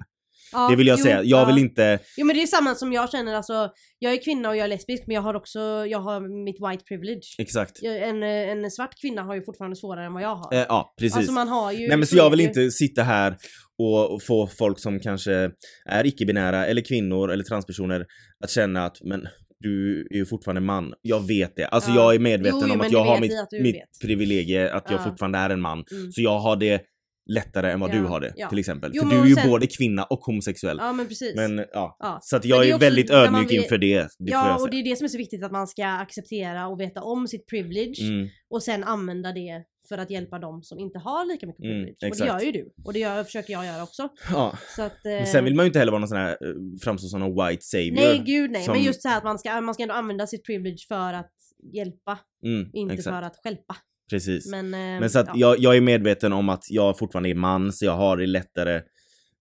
Ja, 0.53 0.69
det 0.71 0.77
vill 0.77 0.87
jag 0.87 0.99
jo, 0.99 1.05
säga. 1.05 1.23
Jag 1.23 1.41
ja. 1.41 1.45
vill 1.45 1.59
inte... 1.59 1.99
Jo 2.17 2.27
men 2.27 2.37
det 2.37 2.43
är 2.43 2.47
samma 2.47 2.75
som 2.75 2.93
jag 2.93 3.11
känner 3.11 3.35
alltså. 3.35 3.71
Jag 3.99 4.13
är 4.13 4.23
kvinna 4.25 4.49
och 4.49 4.57
jag 4.57 4.65
är 4.65 4.69
lesbisk 4.69 5.03
men 5.07 5.15
jag 5.15 5.23
har 5.23 5.35
också, 5.35 5.61
jag 5.87 5.99
har 6.01 6.45
mitt 6.45 6.57
white 6.71 6.85
privilege. 6.85 7.35
Exakt. 7.39 7.79
Jag, 7.83 8.09
en, 8.09 8.23
eh, 8.23 8.29
en 8.29 8.71
svart 8.71 9.01
kvinna 9.01 9.23
har 9.23 9.35
ju 9.35 9.45
fortfarande 9.45 9.77
svårare 9.77 10.07
än 10.07 10.13
vad 10.13 10.23
jag 10.23 10.37
har. 10.37 10.55
Eh, 10.55 10.67
ja, 10.69 10.95
precis. 10.99 11.17
Alltså 11.17 11.33
man 11.33 11.49
har 11.49 11.73
ju... 11.73 11.89
Nej 11.89 11.97
men 11.97 12.07
så 12.07 12.17
jag 12.17 12.31
vill 12.31 12.41
är 12.41 12.45
ju. 12.45 12.49
inte 12.49 12.71
sitta 12.71 13.03
här 13.03 13.37
och, 13.79 14.15
och 14.15 14.23
få 14.23 14.47
folk 14.47 14.79
som 14.79 15.01
kanske 15.01 15.51
är 15.87 16.07
icke-binära 16.07 16.67
eller 16.67 16.83
kvinnor 16.83 17.31
eller 17.31 17.45
transpersoner 17.45 18.07
att 18.45 18.51
känna 18.51 18.87
att 18.87 18.97
men 19.03 19.29
du 19.61 20.07
är 20.11 20.17
ju 20.17 20.27
fortfarande 20.27 20.61
man. 20.61 20.95
Jag 21.03 21.27
vet 21.27 21.57
det. 21.57 21.65
Alltså 21.67 21.91
Ja. 21.91 21.97
jag 21.97 22.15
är 22.15 22.19
medveten 22.19 22.59
Jo, 22.63 22.67
jo, 22.69 22.75
om 22.75 22.81
att 22.81 22.93
jag 22.93 23.05
har 23.05 23.21
mitt, 23.21 23.39
att 23.41 23.53
mitt 23.63 23.77
privilegie 24.03 24.73
att 24.73 24.91
jag 24.91 25.01
Ja. 25.01 25.05
fortfarande 25.05 25.39
är 25.39 25.51
en 25.51 25.61
man. 25.61 25.85
Mm. 25.93 26.13
Så 26.13 26.21
jag 26.23 26.39
har 26.39 26.57
det 26.57 26.83
lättare 27.31 27.71
än 27.73 27.81
vad 27.81 27.91
Ja, 27.91 27.95
du 27.95 28.03
har 28.05 28.21
det 28.21 28.49
till 28.49 28.59
exempel. 28.59 28.91
Jo, 28.95 29.03
För 29.03 29.11
du 29.11 29.23
är 29.23 29.27
ju 29.27 29.35
sen- 29.35 29.51
både 29.51 29.67
kvinna 29.67 30.05
och 30.05 30.19
homosexuell. 30.19 30.77
Ja 30.81 30.93
men 30.93 31.07
precis. 31.09 31.37
Men 31.37 31.65
ja, 31.73 31.97
så 32.23 32.37
att 32.37 32.45
jag 32.45 32.69
är, 32.69 32.75
är 32.75 32.79
väldigt 32.79 33.11
ödmjuk 33.11 33.45
vet- 33.45 33.63
inför 33.63 33.79
det. 33.79 33.97
det 34.03 34.09
ja 34.19 34.49
jag 34.49 34.61
och 34.61 34.71
det 34.71 34.77
är 34.77 34.85
det 34.85 34.97
som 34.97 35.05
är 35.05 35.09
så 35.09 35.19
viktigt 35.19 35.45
att 35.45 35.53
man 35.53 35.67
ska 35.67 35.87
acceptera 35.87 36.67
och 36.69 36.81
veta 36.81 37.03
om 37.03 37.29
sitt 37.29 37.47
privilege 37.47 38.03
Mm, 38.03 38.29
och 38.51 38.63
sen 38.63 38.85
använda 38.85 39.33
det 39.33 39.65
för 39.91 39.99
att 39.99 40.11
hjälpa 40.11 40.39
dem 40.39 40.63
som 40.63 40.79
inte 40.79 40.99
har 40.99 41.25
lika 41.25 41.47
mycket 41.47 41.65
Mm, 41.65 41.75
privilege. 41.85 42.11
och 42.11 42.17
det 42.17 42.27
gör 42.27 42.41
ju 42.41 42.53
du. 42.53 42.73
Och 42.85 42.93
det 42.93 42.99
gör, 42.99 43.25
försöker 43.25 43.53
jag 43.53 43.67
göra 43.67 43.83
också. 43.83 44.09
ja. 44.33 44.59
Så 44.77 44.83
att, 44.83 44.97
Men 45.05 45.19
eh, 45.19 45.25
Sen 45.25 45.45
vill 45.45 45.55
man 45.55 45.65
ju 45.65 45.67
inte 45.67 45.79
heller 45.79 45.93
vara 45.93 46.01
någon 46.01 46.09
sån 46.09 46.19
här, 46.19 46.31
eh, 46.31 46.55
framstå 46.83 47.09
som 47.09 47.21
någon 47.21 47.47
white 47.49 47.63
savior. 47.65 47.95
Nej 47.95 48.23
gud 48.27 48.51
nej, 48.51 48.63
som- 48.65 48.75
men 48.75 48.83
just 48.85 49.03
så 49.03 49.09
här 49.09 49.19
att 49.19 49.25
man 49.25 49.39
ska, 49.39 49.61
man 49.61 49.75
ska 49.75 49.83
ändå 49.83 49.95
använda 49.95 50.27
sitt 50.27 50.45
privilege 50.47 50.85
för 50.89 51.13
att 51.15 51.33
hjälpa, 51.73 52.19
Mm, 52.45 52.71
inte 52.73 52.95
exakt. 52.95 53.15
för 53.17 53.23
att 53.23 53.37
stjälpa. 53.45 53.77
Precis. 54.11 54.51
Men, 54.51 54.75
eh, 54.75 54.81
Men 55.01 55.11
så 55.11 55.19
att 55.19 55.27
ja. 55.27 55.33
jag, 55.37 55.59
jag 55.59 55.77
är 55.77 55.81
medveten 55.81 56.33
om 56.33 56.49
att 56.49 56.65
jag 56.71 56.99
fortfarande 56.99 57.29
är 57.31 57.35
man, 57.35 57.73
så 57.73 57.85
jag 57.85 57.97
har 57.97 58.17
det 58.17 58.27
lättare 58.27 58.75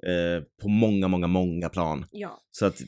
eh, 0.07 0.43
på 0.61 0.69
många, 0.69 1.07
många, 1.07 1.27
många 1.27 1.69
plan. 1.69 2.05
Ja. 2.11 2.41
Så 2.51 2.65
att 2.65 2.81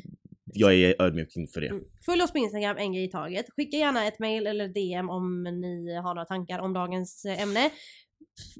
jag 0.53 0.73
är 0.73 1.01
ödmjuk 1.01 1.35
inför 1.35 1.61
det. 1.61 1.67
Mm. 1.67 1.83
Följ 2.05 2.23
oss 2.23 2.31
på 2.31 2.37
Instagram, 2.37 2.77
en 2.77 2.93
grej 2.93 3.03
i 3.03 3.11
taget. 3.11 3.45
Skicka 3.55 3.77
gärna 3.77 4.07
ett 4.07 4.19
mail 4.19 4.47
eller 4.47 4.67
DM 4.67 5.09
om 5.09 5.43
ni 5.43 5.95
har 5.95 6.15
några 6.15 6.25
tankar 6.25 6.59
om 6.59 6.73
dagens 6.73 7.25
eh, 7.25 7.41
ämne. 7.41 7.69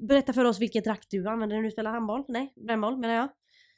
Berätta 0.08 0.32
för 0.32 0.44
oss 0.44 0.60
vilket 0.60 0.86
rack 0.86 1.06
du 1.10 1.28
använder 1.28 1.56
när 1.56 1.62
du 1.62 1.70
spelar 1.70 1.90
handboll. 1.90 2.24
Nej, 2.28 2.52
brännboll 2.66 2.98
menar 2.98 3.14
jag. 3.14 3.28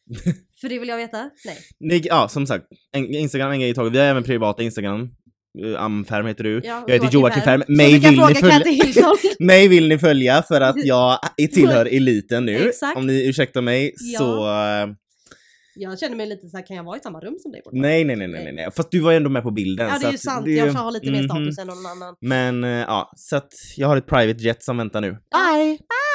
för 0.60 0.68
det 0.68 0.78
vill 0.78 0.88
jag 0.88 0.96
veta. 0.96 1.30
Nej. 1.44 1.58
Ni, 1.80 2.02
ja, 2.04 2.28
som 2.28 2.46
sagt, 2.46 2.66
en, 2.92 3.14
Instagram 3.14 3.52
en 3.52 3.60
grej 3.60 3.70
i 3.70 3.74
taget. 3.74 3.92
Vi 3.92 3.98
har 3.98 4.06
även 4.06 4.22
privata 4.22 4.62
Instagram. 4.62 5.10
Uh, 5.62 5.82
Amfärm 5.82 6.26
heter 6.26 6.44
du. 6.44 6.60
Ja, 6.64 6.84
jag 6.86 6.94
heter 6.94 7.10
Joakim 7.12 7.42
Färm. 7.42 7.62
Mig 7.68 7.98
vill, 7.98 8.10
ni 8.10 8.34
följa, 8.34 8.62
mig 9.38 9.68
vill 9.68 9.88
ni 9.88 9.98
följa 9.98 10.42
för 10.42 10.60
att 10.60 10.84
jag 10.84 11.18
tillhör 11.52 11.86
eliten 11.86 12.46
nu. 12.46 12.68
Exakt. 12.68 12.96
Om 12.96 13.06
ni 13.06 13.28
ursäktar 13.28 13.62
mig 13.62 13.94
Ja. 13.98 14.18
så... 14.18 14.46
Jag 15.76 15.98
känner 15.98 16.16
mig 16.16 16.26
lite 16.26 16.48
så 16.48 16.56
här, 16.56 16.66
kan 16.66 16.76
jag 16.76 16.84
vara 16.84 16.96
i 16.96 17.00
samma 17.00 17.20
rum 17.20 17.36
som 17.38 17.52
dig? 17.52 17.62
nej, 17.72 18.04
nej, 18.04 18.16
nej, 18.16 18.28
nej, 18.28 18.44
nej, 18.44 18.52
nej. 18.52 18.68
Fast 18.76 18.90
du 18.90 19.00
var 19.00 19.10
ju 19.10 19.16
ändå 19.16 19.30
med 19.30 19.42
på 19.42 19.50
bilden. 19.50 19.88
Ja 19.88 19.98
det 20.00 20.06
är 20.06 20.12
ju 20.12 20.18
sant, 20.18 20.44
det- 20.44 20.52
jag 20.52 20.72
har 20.72 20.90
lite 20.90 21.10
mer 21.10 21.18
mhm. 21.18 21.28
status 21.28 21.58
än 21.58 21.66
någon 21.66 21.86
annan. 21.86 22.16
Men 22.20 22.64
eh, 22.64 22.70
ja, 22.70 23.12
så 23.16 23.36
att 23.36 23.52
jag 23.76 23.88
har 23.88 23.96
ett 23.96 24.06
private 24.06 24.42
jet 24.42 24.62
som 24.62 24.76
väntar 24.76 25.00
nu. 25.00 25.10
Bye! 25.10 25.66
Bye! 25.66 26.13